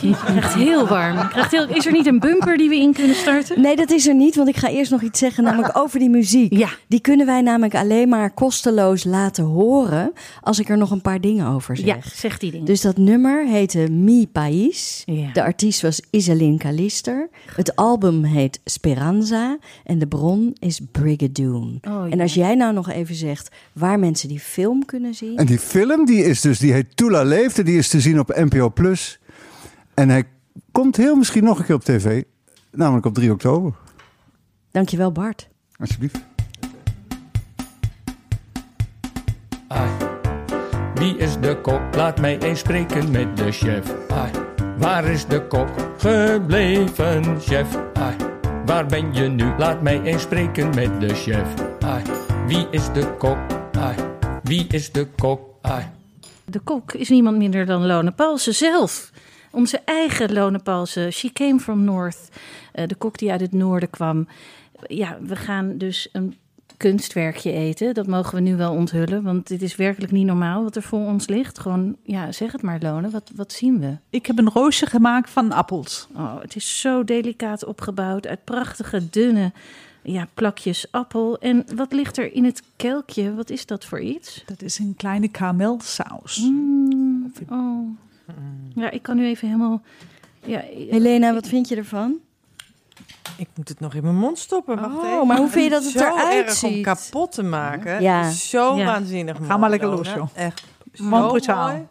Je 0.00 0.16
krijgt 0.24 0.54
heel 0.54 0.86
warm. 0.86 1.18
Je 1.18 1.28
krijgt 1.28 1.50
heel, 1.50 1.68
is 1.68 1.86
er 1.86 1.92
niet 1.92 2.06
een 2.06 2.18
bumper 2.18 2.56
die 2.56 2.68
we 2.68 2.76
in 2.76 2.92
kunnen 2.92 3.16
starten? 3.16 3.60
Nee, 3.60 3.76
dat 3.76 3.90
is 3.90 4.06
er 4.06 4.14
niet, 4.14 4.36
want 4.36 4.48
ik 4.48 4.56
ga 4.56 4.68
eerst 4.68 4.90
nog 4.90 5.02
iets 5.02 5.18
zeggen, 5.18 5.44
namelijk 5.44 5.78
over 5.78 5.98
die 5.98 6.10
muziek. 6.10 6.52
Ja. 6.52 6.68
Die 6.86 7.00
kunnen 7.00 7.26
wij 7.26 7.40
namelijk 7.40 7.74
alleen 7.74 8.08
maar 8.08 8.30
kosteloos 8.30 9.04
laten 9.04 9.44
horen 9.44 10.12
als 10.40 10.58
ik 10.58 10.68
er 10.68 10.78
nog 10.78 10.90
een 10.90 11.00
paar 11.00 11.20
dingen 11.20 11.46
over 11.46 11.76
zeg. 11.76 11.86
Ja, 11.86 11.98
zeg 12.14 12.38
die 12.38 12.50
dingen. 12.50 12.66
Dus 12.66 12.80
dat 12.80 12.96
nummer 12.96 13.46
heette 13.46 13.90
Mi 13.90 14.26
País. 14.26 15.02
Ja. 15.06 15.32
De 15.32 15.42
artiest 15.42 15.82
was 15.82 16.02
Iselin 16.10 16.58
Kalister. 16.58 17.28
Het 17.54 17.76
album 17.76 18.24
heet 18.24 18.60
Speranza. 18.64 19.58
En 19.84 19.98
de 19.98 20.06
bron 20.06 20.56
is 20.58 20.80
Brigadoon. 20.92 21.78
Oh, 21.88 21.92
ja. 21.92 22.08
En 22.10 22.20
als 22.20 22.34
jij 22.34 22.54
nou 22.54 22.72
nog 22.72 22.90
even 22.90 23.14
zegt 23.14 23.48
waar 23.72 23.98
mensen 23.98 24.28
die 24.28 24.40
film 24.40 24.84
kunnen 24.84 25.14
zien. 25.14 25.36
En 25.36 25.46
die 25.46 25.58
film 25.58 26.06
die 26.06 26.24
is 26.24 26.40
dus, 26.40 26.58
die 26.58 26.72
heet 26.72 26.86
Tula 27.08 27.22
Leefde, 27.22 27.62
die 27.62 27.78
is 27.78 27.88
te 27.88 28.00
zien 28.00 28.18
op 28.18 28.28
NPO 28.36 28.70
Plus. 28.70 29.20
En 29.94 30.08
hij 30.08 30.24
komt 30.72 30.96
heel 30.96 31.16
misschien 31.16 31.44
nog 31.44 31.58
een 31.58 31.64
keer 31.64 31.74
op 31.74 31.84
tv, 31.84 32.22
namelijk 32.70 33.06
op 33.06 33.14
3 33.14 33.32
oktober. 33.32 33.72
Dankjewel 34.70 35.12
Bart. 35.12 35.48
Alsjeblieft. 35.76 36.20
Ai. 39.68 39.90
Wie 40.94 41.16
is 41.16 41.40
de 41.40 41.60
kok? 41.60 41.80
Laat 41.94 42.20
mij 42.20 42.38
eens 42.38 42.58
spreken 42.58 43.10
met 43.10 43.36
de 43.36 43.52
chef. 43.52 43.94
Ai. 44.08 44.30
Waar 44.78 45.04
is 45.04 45.26
de 45.26 45.46
kok 45.46 45.68
gebleven, 45.98 47.40
chef? 47.40 47.78
Ai. 47.94 48.16
Waar 48.66 48.86
ben 48.86 49.14
je 49.14 49.28
nu? 49.28 49.52
Laat 49.58 49.82
mij 49.82 50.02
eens 50.02 50.22
spreken 50.22 50.74
met 50.74 51.00
de 51.00 51.14
chef. 51.14 51.54
Ai. 51.80 52.02
Wie 52.46 52.66
is 52.70 52.92
de 52.92 53.14
kok? 53.18 53.38
Ai. 53.78 53.96
Wie 54.42 54.66
is 54.66 54.92
de 54.92 55.06
kok? 55.16 55.40
Ai. 55.60 55.97
De 56.50 56.58
kok 56.58 56.92
is 56.92 57.08
niemand 57.08 57.36
minder 57.36 57.66
dan 57.66 57.86
Lone 57.86 58.10
Paulsen 58.10 58.54
zelf. 58.54 59.10
Onze 59.50 59.80
eigen 59.84 60.32
Lone 60.32 60.58
Paulsen. 60.58 61.12
She 61.12 61.32
came 61.32 61.60
from 61.60 61.84
North. 61.84 62.28
Eh, 62.72 62.86
de 62.86 62.94
kok 62.94 63.18
die 63.18 63.30
uit 63.30 63.40
het 63.40 63.52
noorden 63.52 63.90
kwam. 63.90 64.28
Ja, 64.86 65.18
we 65.20 65.36
gaan 65.36 65.78
dus 65.78 66.08
een 66.12 66.36
kunstwerkje 66.76 67.52
eten. 67.52 67.94
Dat 67.94 68.06
mogen 68.06 68.34
we 68.34 68.40
nu 68.40 68.56
wel 68.56 68.72
onthullen. 68.72 69.22
Want 69.22 69.46
dit 69.46 69.62
is 69.62 69.76
werkelijk 69.76 70.12
niet 70.12 70.26
normaal 70.26 70.62
wat 70.62 70.76
er 70.76 70.82
voor 70.82 71.06
ons 71.06 71.26
ligt. 71.26 71.58
Gewoon, 71.58 71.96
ja, 72.02 72.32
zeg 72.32 72.52
het 72.52 72.62
maar, 72.62 72.78
Lone. 72.80 73.10
Wat, 73.10 73.30
wat 73.34 73.52
zien 73.52 73.80
we? 73.80 73.96
Ik 74.10 74.26
heb 74.26 74.38
een 74.38 74.50
roosje 74.50 74.86
gemaakt 74.86 75.30
van 75.30 75.52
appels. 75.52 76.08
Oh, 76.16 76.40
het 76.40 76.56
is 76.56 76.80
zo 76.80 77.04
delicaat 77.04 77.64
opgebouwd 77.64 78.26
uit 78.26 78.44
prachtige, 78.44 79.10
dunne 79.10 79.52
ja, 80.12 80.26
plakjes 80.34 80.86
appel. 80.90 81.38
En 81.38 81.64
wat 81.74 81.92
ligt 81.92 82.16
er 82.18 82.32
in 82.32 82.44
het 82.44 82.62
kelkje? 82.76 83.34
Wat 83.34 83.50
is 83.50 83.66
dat 83.66 83.84
voor 83.84 84.00
iets? 84.00 84.42
Dat 84.46 84.62
is 84.62 84.78
een 84.78 84.94
kleine 84.96 85.28
karamelsaus. 85.28 86.36
Mm, 86.38 87.32
oh. 87.50 87.88
Ja, 88.74 88.90
ik 88.90 89.02
kan 89.02 89.16
nu 89.16 89.26
even 89.26 89.46
helemaal... 89.48 89.82
Ja, 90.44 90.60
Helena, 90.90 91.34
wat 91.34 91.46
vind 91.48 91.68
je 91.68 91.76
ervan? 91.76 92.16
Ik 93.36 93.48
moet 93.54 93.68
het 93.68 93.80
nog 93.80 93.94
in 93.94 94.02
mijn 94.02 94.16
mond 94.16 94.38
stoppen. 94.38 94.80
Wacht 94.80 94.94
Oh, 94.96 95.12
even. 95.12 95.26
maar 95.26 95.36
hoe 95.38 95.48
vind 95.48 95.64
je 95.64 95.70
dat 95.70 95.82
het 95.84 95.92
zo 95.92 95.98
eruit 95.98 96.46
erg 96.46 96.62
om 96.64 96.82
kapot 96.82 97.32
te 97.32 97.42
maken. 97.42 98.02
Ja. 98.02 98.30
Zo 98.30 98.76
Ja. 98.76 98.84
waanzinnig 98.84 99.36
Ga 99.36 99.42
mooi, 99.42 99.58
maar 99.58 99.70
lekker 99.70 99.88
los, 99.88 100.12
joh. 100.12 100.28
Echt 100.34 100.64
Man 100.96 101.28
brutaal. 101.28 101.68
mooi. 101.68 101.86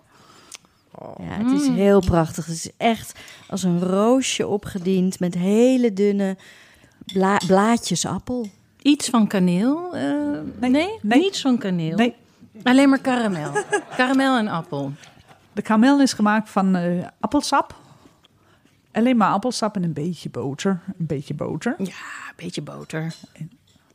Ja, 1.29 1.43
het 1.45 1.61
is 1.61 1.67
heel 1.67 1.99
prachtig. 1.99 2.45
Het 2.45 2.55
is 2.55 2.69
echt 2.77 3.19
als 3.49 3.63
een 3.63 3.79
roosje 3.79 4.47
opgediend 4.47 5.19
met 5.19 5.33
hele 5.33 5.93
dunne 5.93 6.37
bla- 7.13 7.41
blaadjes 7.47 8.05
appel. 8.05 8.49
Iets 8.81 9.09
van 9.09 9.27
kaneel? 9.27 9.95
eh, 9.95 10.03
nee, 10.59 10.69
nee. 10.71 10.89
niets 11.01 11.41
van 11.41 11.57
kaneel. 11.57 11.97
Nee, 11.97 12.15
Alleen 12.63 12.89
maar 12.89 12.99
karamel. 12.99 13.51
karamel 13.97 14.37
en 14.37 14.47
appel. 14.47 14.91
de 15.53 15.61
karamel 15.61 16.01
is 16.01 16.13
gemaakt 16.13 16.49
van 16.49 16.75
eh, 16.75 17.07
appelsap. 17.19 17.75
Alleen 18.91 19.17
maar 19.17 19.29
appelsap 19.31 19.75
en 19.75 19.83
een 19.83 19.93
beetje 19.93 20.29
boter. 20.29 20.81
Een 20.99 21.05
beetje 21.05 21.33
boter. 21.33 21.75
Ja, 21.77 21.85
een 21.85 22.33
beetje 22.35 22.61
boter. 22.61 23.13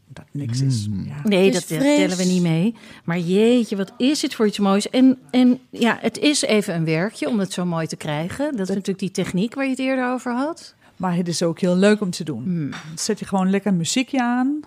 Dat 0.08 0.24
niks 0.30 0.60
is. 0.60 0.88
Mm. 0.88 1.04
Ja. 1.06 1.14
Nee, 1.24 1.50
dat 1.52 1.62
is 1.62 1.68
dat 1.68 1.78
fris. 1.78 1.96
tellen 1.96 2.16
we 2.16 2.24
niet 2.24 2.42
mee. 2.42 2.74
Maar 3.04 3.18
jeetje, 3.18 3.76
wat 3.76 3.92
is 3.96 4.20
dit 4.20 4.34
voor 4.34 4.46
iets 4.46 4.58
moois. 4.58 4.90
En, 4.90 5.18
en 5.30 5.60
ja, 5.70 5.98
het 6.00 6.18
is 6.18 6.42
even 6.42 6.74
een 6.74 6.84
werkje 6.84 7.28
om 7.28 7.38
het 7.38 7.52
zo 7.52 7.64
mooi 7.64 7.86
te 7.86 7.96
krijgen. 7.96 8.50
Dat 8.50 8.60
is 8.60 8.68
natuurlijk 8.68 8.98
die 8.98 9.10
techniek 9.10 9.54
waar 9.54 9.64
je 9.64 9.70
het 9.70 9.78
eerder 9.78 10.10
over 10.12 10.32
had. 10.34 10.74
Maar 11.03 11.16
het 11.16 11.28
is 11.28 11.42
ook 11.42 11.61
heel 11.61 11.76
leuk 11.76 12.00
om 12.00 12.11
te 12.11 12.24
doen. 12.24 12.42
Hmm. 12.42 12.70
Dan 12.70 12.80
zet 12.94 13.18
je 13.18 13.24
gewoon 13.24 13.50
lekker 13.50 13.74
muziekje 13.74 14.22
aan. 14.22 14.61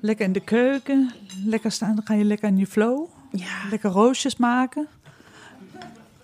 Lekker 0.00 0.24
in 0.24 0.32
de 0.32 0.40
keuken. 0.40 1.10
Lekker 1.44 1.72
staan, 1.72 1.94
dan 1.94 2.04
ga 2.04 2.14
je 2.14 2.24
lekker 2.24 2.48
in 2.48 2.56
je 2.56 2.66
flow. 2.66 3.06
Ja, 3.32 3.68
Lekker 3.70 3.90
roosjes 3.90 4.36
maken. 4.36 4.86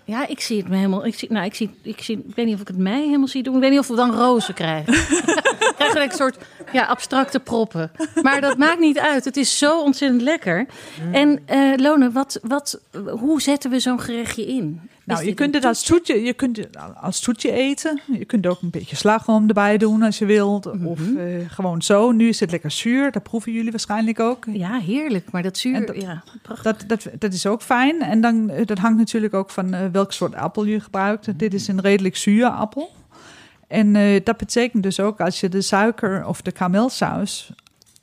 ja 0.05 0.27
ik 0.27 0.39
zie 0.39 0.57
het 0.57 0.67
me 0.67 0.75
helemaal. 0.75 1.05
Ik, 1.05 1.15
zie, 1.15 1.31
nou, 1.31 1.45
ik, 1.45 1.55
zie, 1.55 1.69
ik, 1.81 2.01
zie, 2.01 2.17
ik 2.27 2.35
weet 2.35 2.45
niet 2.45 2.55
of 2.55 2.61
ik 2.61 2.67
het 2.67 2.77
mij 2.77 3.01
helemaal 3.01 3.27
zie 3.27 3.43
doen. 3.43 3.55
Ik 3.55 3.61
weet 3.61 3.69
niet 3.69 3.79
of 3.79 3.87
we 3.87 3.95
dan 3.95 4.15
rozen 4.15 4.53
krijgen. 4.53 4.93
Krijgen 5.77 6.01
een 6.01 6.11
soort 6.11 6.37
ja, 6.71 6.85
abstracte 6.85 7.39
proppen. 7.39 7.91
Maar 8.21 8.41
dat 8.41 8.57
maakt 8.57 8.79
niet 8.79 8.99
uit. 8.99 9.25
Het 9.25 9.37
is 9.37 9.57
zo 9.57 9.81
ontzettend 9.81 10.21
lekker. 10.21 10.65
En 11.11 11.39
eh, 11.45 11.73
Lone, 11.75 12.11
wat, 12.11 12.39
wat, 12.41 12.79
hoe 13.19 13.41
zetten 13.41 13.71
we 13.71 13.79
zo'n 13.79 13.99
gerechtje 13.99 14.45
in? 14.45 14.81
Nou, 15.13 15.25
je 15.25 15.33
kunt 15.33 15.53
het 15.55 15.63
als 15.65 15.83
toetje, 15.83 16.21
je 16.21 16.33
kunt 16.33 16.57
het 16.57 16.77
als 17.01 17.19
toetje 17.19 17.51
eten. 17.51 18.01
Je 18.11 18.25
kunt 18.25 18.47
ook 18.47 18.61
een 18.61 18.69
beetje 18.69 18.95
slagroom 18.95 19.47
erbij 19.47 19.77
doen 19.77 20.01
als 20.01 20.17
je 20.19 20.25
wilt. 20.25 20.65
Of 20.65 20.99
Mhm. 20.99 21.17
eh, 21.17 21.49
gewoon 21.49 21.81
zo. 21.81 22.11
Nu 22.11 22.27
is 22.27 22.39
het 22.39 22.51
lekker 22.51 22.71
zuur. 22.71 23.11
Dat 23.11 23.23
proeven 23.23 23.51
jullie 23.51 23.71
waarschijnlijk 23.71 24.19
ook. 24.19 24.45
Ja, 24.51 24.79
heerlijk. 24.79 25.31
Maar 25.31 25.43
dat 25.43 25.57
zuur, 25.57 25.85
dat- 25.85 26.01
ja, 26.01 26.23
prachtig. 26.41 26.63
Dat, 26.63 26.83
dat, 27.03 27.19
dat 27.19 27.33
is 27.33 27.45
ook 27.45 27.61
fijn. 27.61 28.01
En 28.01 28.21
dan, 28.21 28.49
eh, 28.49 28.65
dat 28.65 28.77
hangt 28.77 28.97
natuurlijk 28.97 29.33
ook 29.33 29.49
van 29.49 29.73
eh, 29.73 29.85
welk 29.91 30.11
soort 30.11 30.35
appel 30.35 30.65
je 30.65 30.79
gebruikt. 30.79 31.39
Dit 31.39 31.53
is 31.53 31.67
een 31.67 31.81
redelijk 31.81 32.15
zure 32.17 32.49
appel. 32.49 32.91
En 33.67 33.93
dat 34.23 34.37
betekent 34.37 34.83
dus 34.83 34.99
ook 34.99 35.19
als 35.21 35.39
je 35.39 35.49
de 35.49 35.61
suiker 35.61 36.25
of 36.25 36.41
de 36.41 36.51
karamelsaus 36.51 37.51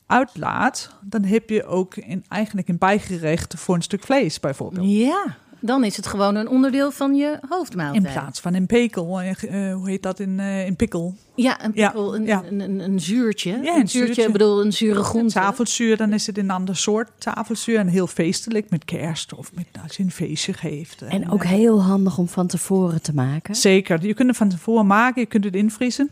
uitlaat, 0.06 0.90
dan 1.00 1.24
heb 1.24 1.50
je 1.50 1.64
ook 1.64 1.94
in, 1.96 2.24
eigenlijk 2.28 2.68
een 2.68 2.78
bijgerecht 2.78 3.54
voor 3.58 3.74
een 3.74 3.82
stuk 3.82 4.02
vlees 4.02 4.40
bijvoorbeeld. 4.40 4.86
Ja, 4.90 5.36
dan 5.60 5.84
is 5.84 5.96
het 5.96 6.06
gewoon 6.06 6.34
een 6.34 6.48
onderdeel 6.48 6.90
van 6.90 7.14
je 7.14 7.38
hoofdmaaltijd. 7.48 8.04
In 8.04 8.12
plaats 8.12 8.40
van 8.40 8.54
een 8.54 8.66
pekel. 8.66 9.20
eh, 9.20 9.68
eh, 9.70 9.74
hoe 9.76 9.88
heet 9.88 10.02
dat 10.02 10.20
in 10.20 10.40
eh 10.40 10.66
in 10.66 10.76
pikkel? 10.76 11.14
Ja, 11.34 11.64
een 11.64 11.70
Ja, 11.74 11.86
pikkel, 11.86 12.14
een, 12.14 12.24
ja. 12.24 12.42
Een, 12.50 12.60
een, 12.60 12.80
een 12.80 13.00
zuurtje. 13.00 13.50
Ja, 13.50 13.56
een 13.56 13.64
een 13.66 13.72
zuurtje, 13.74 13.98
zuurtje. 13.98 14.22
ik 14.22 14.32
bedoel 14.32 14.64
een 14.64 14.72
zure 14.72 15.02
groente. 15.02 15.32
Tafelzuur, 15.34 15.96
dan 15.96 16.12
is 16.12 16.26
het 16.26 16.38
een 16.38 16.50
ander 16.50 16.76
soort 16.76 17.10
tafelzuur. 17.18 17.78
En 17.78 17.86
heel 17.88 18.06
feestelijk 18.06 18.70
met 18.70 18.84
kerst 18.84 19.34
of 19.34 19.50
met, 19.54 19.66
als 19.82 19.96
je 19.96 20.02
een 20.02 20.10
feestje 20.10 20.52
geeft. 20.52 21.02
En 21.02 21.30
ook 21.30 21.44
heel 21.44 21.82
handig 21.82 22.18
om 22.18 22.28
van 22.28 22.46
tevoren 22.46 23.02
te 23.02 23.14
maken. 23.14 23.54
Zeker. 23.54 24.06
Je 24.06 24.14
kunt 24.14 24.28
het 24.28 24.36
van 24.36 24.48
tevoren 24.48 24.86
maken. 24.86 25.20
Je 25.20 25.26
kunt 25.26 25.44
het 25.44 25.54
invriezen. 25.54 26.10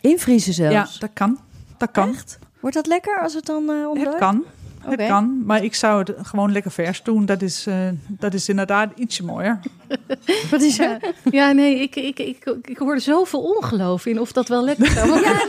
Invriezen 0.00 0.52
zelfs. 0.54 0.92
Ja, 0.92 0.98
dat 1.00 1.10
kan. 1.12 1.38
Dat 1.76 1.90
kan. 1.90 2.14
Wordt 2.60 2.76
dat 2.76 2.86
lekker 2.86 3.20
als 3.22 3.34
het 3.34 3.46
dan 3.46 3.70
eh 3.70 3.88
ontdooit? 3.88 4.08
Het 4.08 4.18
kan. 4.18 4.44
Oké. 4.86 5.02
Het 5.02 5.10
kan. 5.10 5.42
Maar 5.44 5.64
ik 5.64 5.74
zou 5.74 5.98
het 5.98 6.12
gewoon 6.22 6.52
lekker 6.52 6.70
vers 6.70 7.02
doen. 7.02 7.26
Dat 7.26 7.42
is, 7.42 7.66
eh, 7.66 7.74
dat 8.08 8.34
is 8.34 8.48
inderdaad 8.48 8.90
ietsje 8.96 9.24
mooier. 9.24 9.60
Wat 10.50 10.62
is 10.62 10.76
Ja, 10.76 10.98
ja, 11.30 11.52
nee, 11.52 11.80
ik, 11.80 11.96
ik, 11.96 12.18
ik, 12.18 12.56
ik 12.62 12.78
hoorde 12.78 13.00
zoveel 13.00 13.40
ongeloof 13.40 14.06
in 14.06 14.20
of 14.20 14.32
dat 14.32 14.48
wel 14.48 14.64
lekker 14.64 14.86
zou 14.86 15.08
worden. 15.08 15.32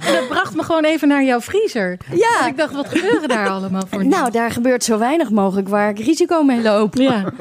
En 0.00 0.12
dat 0.12 0.28
bracht 0.28 0.54
me 0.54 0.62
gewoon 0.62 0.84
even 0.84 1.08
naar 1.08 1.24
jouw 1.24 1.40
vriezer. 1.40 1.98
Ja. 2.12 2.36
Want 2.38 2.50
ik 2.50 2.56
dacht, 2.56 2.74
wat 2.74 2.88
gebeuren 2.88 3.28
daar 3.28 3.48
allemaal 3.48 3.82
voor? 3.90 4.06
Nou, 4.06 4.30
daar 4.30 4.50
gebeurt 4.50 4.84
zo 4.84 4.98
weinig 4.98 5.30
mogelijk 5.30 5.68
waar 5.68 5.90
ik 5.90 5.98
risico 5.98 6.42
mee 6.42 6.62
loop. 6.62 6.94
Ja. 6.94 7.24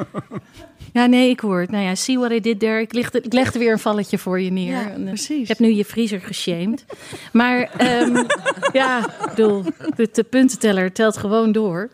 Ja, 0.94 1.06
nee, 1.06 1.30
ik 1.30 1.40
hoor 1.40 1.60
het. 1.60 1.72
Nou 1.72 1.84
ja, 1.84 1.96
see 1.96 2.18
what 2.18 2.32
I 2.32 2.40
did 2.40 2.60
there. 2.60 2.82
Ik 2.82 2.94
legde, 2.94 3.22
ik 3.22 3.34
legde 3.34 3.60
weer 3.60 3.72
een 3.72 3.80
valletje 3.80 4.18
voor 4.18 4.42
je 4.42 4.52
neer. 4.52 4.72
Ja, 4.72 4.90
eh, 4.90 5.04
precies. 5.04 5.42
Ik 5.42 5.48
heb 5.48 5.60
nu 5.60 5.74
je 5.74 5.86
vriezer 5.86 6.22
geshamed. 6.22 6.86
Maar 7.32 7.70
ehm, 7.78 8.16
ja, 8.74 9.00
ik 9.00 9.30
bedoel, 9.30 9.64
de, 9.96 10.10
de 10.12 10.24
puntenteller 10.24 10.92
telt 10.92 11.18
gewoon 11.18 11.52
door. 11.52 11.90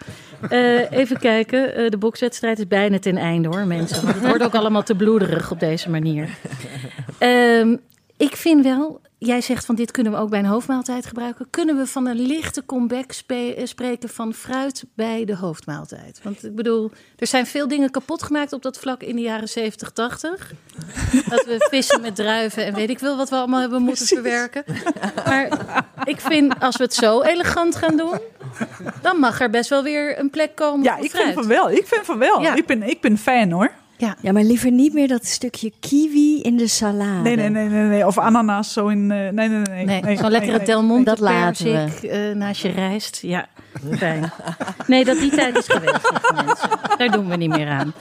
Eh, 0.50 0.92
even 0.92 1.20
kijken, 1.20 1.76
eh, 1.76 1.90
de 1.90 1.98
bokswedstrijd 1.98 2.60
is 2.60 2.68
bijna 2.68 3.00
ten 3.00 3.18
einde 3.18 3.48
hoor, 3.48 3.66
mensen. 3.66 4.04
Want 4.04 4.16
het 4.16 4.28
wordt 4.28 4.44
ook 4.44 4.56
allemaal 4.56 4.84
te 4.84 4.96
bloederig 4.96 5.52
op 5.52 5.60
deze 5.60 5.90
manier. 5.90 6.30
Ehm, 7.18 7.76
ik 8.18 8.36
vind 8.36 8.64
wel, 8.64 9.02
jij 9.20 9.42
zegt 9.42 9.66
van 9.66 9.76
dit 9.76 9.92
kunnen 9.92 10.12
we 10.12 10.18
ook 10.18 10.30
bij 10.30 10.40
een 10.40 10.46
hoofdmaaltijd 10.46 11.06
gebruiken. 11.06 11.48
Kunnen 11.50 11.78
we 11.78 11.88
van 11.88 12.08
een 12.08 12.20
lichte 12.20 12.66
comeback 12.66 13.12
eh, 13.28 13.66
spreken 13.66 14.10
van 14.10 14.34
fruit 14.34 14.84
bij 14.94 15.26
de 15.26 15.36
hoofdmaaltijd? 15.36 16.20
Want 16.24 16.46
ik 16.46 16.56
bedoel, 16.56 16.92
er 17.18 17.28
zijn 17.28 17.46
veel 17.46 17.68
dingen 17.68 17.92
kapot 17.92 18.24
gemaakt 18.24 18.54
op 18.54 18.62
dat 18.62 18.80
vlak 18.80 19.02
in 19.04 19.16
de 19.16 19.22
jaren 19.22 19.50
70, 19.50 19.92
80. 19.92 20.52
Dat 21.30 21.46
we 21.46 21.68
vissen 21.70 22.02
met 22.02 22.16
druiven 22.16 22.66
en 22.66 22.74
weet 22.74 22.90
ik 22.90 23.00
wel 23.00 23.18
wat 23.18 23.30
we 23.30 23.36
allemaal 23.36 23.60
hebben 23.60 23.82
moeten 23.82 24.06
verwerken. 24.08 24.64
Maar 25.26 25.48
ik 26.04 26.20
vind, 26.20 26.60
als 26.60 26.78
we 26.78 26.84
het 26.84 26.94
zo 26.94 27.22
elegant 27.22 27.76
gaan 27.76 27.98
doen, 27.98 28.20
dan 29.02 29.18
mag 29.18 29.42
er 29.42 29.50
best 29.50 29.70
wel 29.70 29.84
weer 29.84 30.20
een 30.20 30.30
plek 30.30 30.56
komen 30.56 30.84
Ja, 30.84 30.98
ik 30.98 31.10
fruit. 31.10 31.24
vind 31.26 31.36
van 31.40 31.48
wel. 31.48 31.72
Ik 31.72 31.88
vind 31.88 32.06
van 32.06 32.18
wel. 32.18 32.42
Ja. 32.42 32.56
Ik, 32.56 32.66
ben, 32.66 32.84
ik 32.84 33.02
ben 33.02 33.18
fan 33.18 33.52
hoor. 33.52 33.72
Ja. 34.00 34.16
Ja, 34.22 34.32
maar 34.32 34.44
liever 34.44 34.72
niet 34.72 34.94
meer 34.94 35.08
dat 35.08 35.26
stukje 35.26 35.72
kiwi 35.80 36.42
in 36.42 36.58
de 36.58 36.68
salade. 36.68 37.22
Nee, 37.22 37.36
nee, 37.36 37.50
nee, 37.50 37.68
nee, 37.68 37.84
nee. 37.84 38.06
Of 38.08 38.18
ananas 38.18 38.74
zo 38.74 38.88
in. 38.88 39.12
eh, 39.12 39.18
nee, 39.18 39.32
nee, 39.32 39.48
nee. 39.50 39.62
nee, 39.62 39.86
Nee, 39.86 40.02
nee, 40.02 40.18
zo'n 40.18 40.32
lekkere 40.32 40.58
nee, 40.58 41.04
Dat 41.04 41.20
laten 41.20 41.66
we. 41.66 41.72
persik 41.72 42.04
eh, 42.12 42.36
naast 42.36 42.62
je 42.62 42.70
rijst. 42.70 43.20
Ja, 43.22 43.48
fijn. 43.98 44.32
Nee, 44.88 45.06
dat 45.06 45.20
die 45.20 45.32
tijd 45.32 45.58
is 45.58 45.66
geweest, 45.68 46.12
mensen. 46.46 46.70
Daar 46.98 47.12
doen 47.12 47.28
we 47.30 47.36
niet 47.36 47.50
meer 47.50 47.68
aan. 47.70 47.94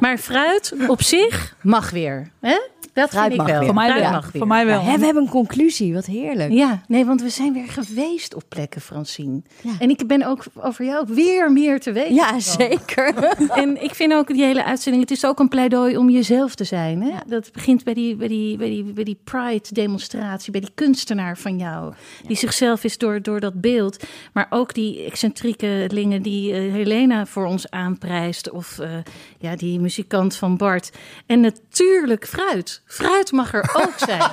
Maar 0.00 0.18
fruit 0.18 0.74
op 0.86 1.02
zich 1.02 1.56
mag 1.62 1.90
weer. 1.90 2.30
Hè? 2.40 2.58
Dat 2.94 3.08
Fruit 3.10 3.26
vind 3.32 3.40
ik 3.40 3.46
wel. 3.46 3.58
weer. 3.58 3.64
Voor 3.66 3.74
mij 3.74 3.88
Fruit 3.88 4.02
wel. 4.02 4.10
mag 4.10 4.22
weer. 4.22 4.38
Voor 4.40 4.46
mij 4.46 4.66
wel. 4.66 4.84
We 4.84 4.90
hebben 5.04 5.16
een 5.22 5.28
conclusie, 5.28 5.94
wat 5.94 6.06
heerlijk. 6.06 6.52
Ja, 6.52 6.82
nee, 6.88 7.04
want 7.04 7.22
we 7.22 7.28
zijn 7.28 7.52
weer 7.52 7.68
geweest 7.68 8.34
op 8.34 8.42
plekken, 8.48 8.80
Francine. 8.80 9.42
Ja. 9.62 9.72
En 9.78 9.90
ik 9.90 10.06
ben 10.06 10.22
ook 10.26 10.44
over 10.54 10.84
jou 10.84 11.06
weer 11.08 11.52
meer 11.52 11.80
te 11.80 11.92
weten. 11.92 12.14
Ja, 12.14 12.40
zeker. 12.40 13.12
En 13.64 13.82
ik 13.82 13.94
vind 13.94 14.12
ook 14.12 14.26
die 14.26 14.44
hele 14.44 14.64
uitzending, 14.64 15.02
het 15.02 15.12
is 15.12 15.24
ook 15.26 15.38
een 15.38 15.48
pleidooi 15.48 15.96
om 15.96 16.10
jezelf 16.10 16.54
te 16.54 16.64
zijn. 16.64 17.02
Hè? 17.02 17.10
Dat 17.26 17.52
begint 17.52 17.84
bij 17.84 17.94
die, 17.94 18.16
bij 18.16 18.28
die, 18.28 18.56
bij 18.56 18.68
die, 18.68 18.84
bij 18.84 19.04
die 19.04 19.18
Pride-demonstratie, 19.24 20.52
bij 20.52 20.60
die 20.60 20.70
kunstenaar 20.74 21.38
van 21.38 21.58
jou. 21.58 21.94
Die 22.26 22.36
zichzelf 22.36 22.84
is 22.84 22.98
door, 22.98 23.22
door 23.22 23.40
dat 23.40 23.60
beeld. 23.60 24.04
Maar 24.32 24.46
ook 24.50 24.74
die 24.74 25.04
excentrieke 25.04 25.86
lingen 25.88 26.22
die 26.22 26.52
eh, 26.52 26.72
Helena 26.72 27.26
voor 27.26 27.46
ons 27.46 27.70
aanprijst. 27.70 28.50
Of 28.50 28.78
eh, 28.78 28.90
ja, 29.38 29.56
die 29.56 29.80
muzikant 29.80 30.36
van 30.36 30.56
Bart. 30.56 30.90
En 31.26 31.40
natuurlijk 31.40 32.26
fruit. 32.26 32.82
Fruit 32.86 33.32
mag 33.32 33.54
er 33.54 33.70
ook 33.72 33.94
zijn. 33.96 34.22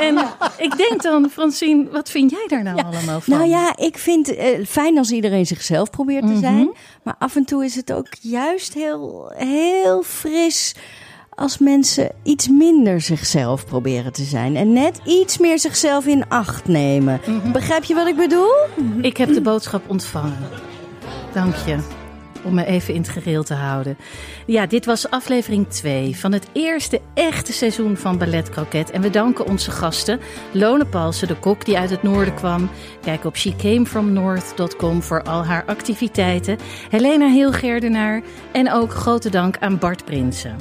En 0.00 0.18
ik 0.58 0.76
denk 0.76 1.02
dan, 1.02 1.30
Francine, 1.30 1.90
wat 1.90 2.10
vind 2.10 2.30
jij 2.30 2.44
daar 2.48 2.62
nou 2.62 2.82
allemaal 2.82 3.20
van? 3.20 3.38
Nou 3.38 3.48
ja, 3.48 3.76
ik 3.76 3.98
vind 3.98 4.26
het 4.26 4.36
eh, 4.36 4.66
fijn 4.66 4.98
als 4.98 5.10
iedereen 5.10 5.46
zichzelf 5.46 5.90
probeert 5.90 6.26
te 6.26 6.36
zijn. 6.36 6.72
Maar 7.02 7.14
af 7.18 7.36
en 7.36 7.44
toe 7.44 7.64
is 7.64 7.74
het 7.74 7.92
ook 7.92 8.06
juist 8.20 8.74
heel, 8.74 9.32
heel 9.36 10.02
fris 10.02 10.74
als 11.34 11.58
mensen 11.58 12.10
iets 12.22 12.48
minder 12.48 13.00
zichzelf 13.00 13.66
proberen 13.66 14.12
te 14.12 14.24
zijn. 14.24 14.56
En 14.56 14.72
net 14.72 15.00
iets 15.04 15.38
meer 15.38 15.58
zichzelf 15.58 16.06
in 16.06 16.28
acht 16.28 16.68
nemen. 16.68 17.20
Begrijp 17.52 17.84
je 17.84 17.94
wat 17.94 18.06
ik 18.06 18.16
bedoel? 18.16 18.52
Ik 19.00 19.16
heb 19.16 19.34
de 19.34 19.40
boodschap 19.40 19.82
ontvangen. 19.86 20.48
Dank 21.32 21.54
je. 21.54 22.03
Om 22.44 22.54
me 22.54 22.64
even 22.64 22.94
in 22.94 23.00
het 23.00 23.10
gereel 23.10 23.42
te 23.42 23.54
houden. 23.54 23.96
Ja, 24.46 24.66
dit 24.66 24.84
was 24.86 25.10
aflevering 25.10 25.68
2 25.68 26.16
van 26.16 26.32
het 26.32 26.46
eerste 26.52 27.00
echte 27.14 27.52
seizoen 27.52 27.96
van 27.96 28.18
Ballet 28.18 28.50
Croquet. 28.50 28.90
En 28.90 29.00
we 29.00 29.10
danken 29.10 29.46
onze 29.46 29.70
gasten. 29.70 30.20
Lone 30.52 30.86
Palsen, 30.86 31.28
de 31.28 31.36
kok 31.36 31.64
die 31.64 31.78
uit 31.78 31.90
het 31.90 32.02
noorden 32.02 32.34
kwam. 32.34 32.70
Kijk 33.02 33.24
op 33.24 33.36
shecamefromnorth.com 33.36 35.02
voor 35.02 35.22
al 35.22 35.44
haar 35.44 35.64
activiteiten. 35.66 36.58
Helena 36.90 37.26
Heelgerdenaar. 37.26 38.22
En 38.52 38.72
ook 38.72 38.92
grote 38.92 39.30
dank 39.30 39.56
aan 39.58 39.78
Bart 39.78 40.04
Prinsen. 40.04 40.56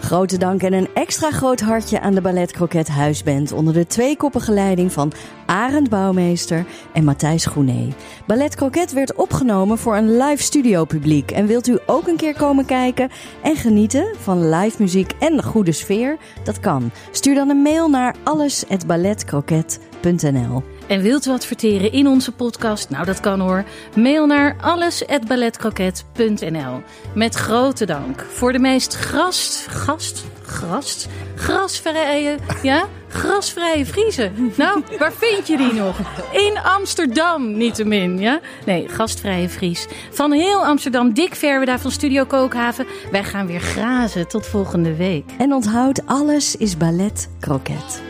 Grote 0.00 0.38
dank 0.38 0.62
en 0.62 0.72
een 0.72 0.88
extra 0.94 1.30
groot 1.30 1.60
hartje 1.60 2.00
aan 2.00 2.14
de 2.14 2.20
Ballet 2.20 2.52
Croquet 2.52 2.88
Huisband 2.88 3.52
onder 3.52 3.74
de 3.74 3.86
tweekoppige 3.86 4.52
leiding 4.52 4.92
van 4.92 5.12
Arend 5.46 5.88
Bouwmeester 5.88 6.66
en 6.92 7.04
Matthijs 7.04 7.46
Groené. 7.46 7.88
Ballet 8.26 8.56
Croquet 8.56 8.92
werd 8.92 9.14
opgenomen 9.14 9.78
voor 9.78 9.96
een 9.96 10.16
live 10.16 10.42
studio 10.42 10.84
publiek. 10.84 11.30
En 11.30 11.46
wilt 11.46 11.66
u 11.66 11.78
ook 11.86 12.06
een 12.06 12.16
keer 12.16 12.34
komen 12.34 12.64
kijken 12.64 13.10
en 13.42 13.56
genieten 13.56 14.14
van 14.20 14.48
live 14.48 14.82
muziek 14.82 15.12
en 15.18 15.36
de 15.36 15.42
goede 15.42 15.72
sfeer? 15.72 16.18
Dat 16.44 16.60
kan. 16.60 16.90
Stuur 17.10 17.34
dan 17.34 17.48
een 17.48 17.62
mail 17.62 17.88
naar 17.88 18.14
alles@balletcroquet.nl. 18.22 20.62
En 20.90 21.02
wilt 21.02 21.26
u 21.26 21.30
adverteren 21.30 21.92
in 21.92 22.06
onze 22.06 22.32
podcast? 22.32 22.90
Nou, 22.90 23.04
dat 23.04 23.20
kan 23.20 23.40
hoor. 23.40 23.64
Mail 23.96 24.26
naar 24.26 24.56
alles@balletcroquet.nl. 24.60 26.82
Met 27.14 27.34
grote 27.34 27.84
dank 27.84 28.26
voor 28.30 28.52
de 28.52 28.58
meest 28.58 28.94
grast, 28.94 29.66
gast, 29.68 30.24
grast, 30.42 31.08
grasvrije, 31.34 32.36
ja, 32.62 32.84
grasvrije 33.08 33.86
Friese. 33.86 34.30
Nou, 34.56 34.82
waar 34.98 35.12
vind 35.12 35.46
je 35.46 35.56
die 35.56 35.72
nog? 35.72 35.98
In 36.32 36.58
Amsterdam, 36.58 37.56
niettemin, 37.56 38.18
ja? 38.18 38.40
Nee, 38.66 38.88
gastvrije 38.88 39.48
Fries. 39.48 39.86
Van 40.10 40.32
heel 40.32 40.64
Amsterdam, 40.64 41.14
we 41.60 41.66
daar 41.66 41.80
van 41.80 41.90
Studio 41.90 42.24
Kookhaven. 42.24 42.86
Wij 43.10 43.24
gaan 43.24 43.46
weer 43.46 43.60
grazen. 43.60 44.28
Tot 44.28 44.46
volgende 44.46 44.96
week. 44.96 45.24
En 45.38 45.52
onthoud, 45.52 46.06
alles 46.06 46.56
is 46.56 46.76
ballet 46.76 47.28
kroket. 47.40 48.09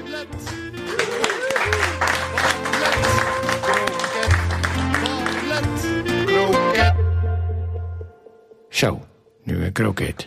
Zo, 8.70 9.06
nu 9.42 9.64
een 9.64 9.72
kroket. 9.72 10.26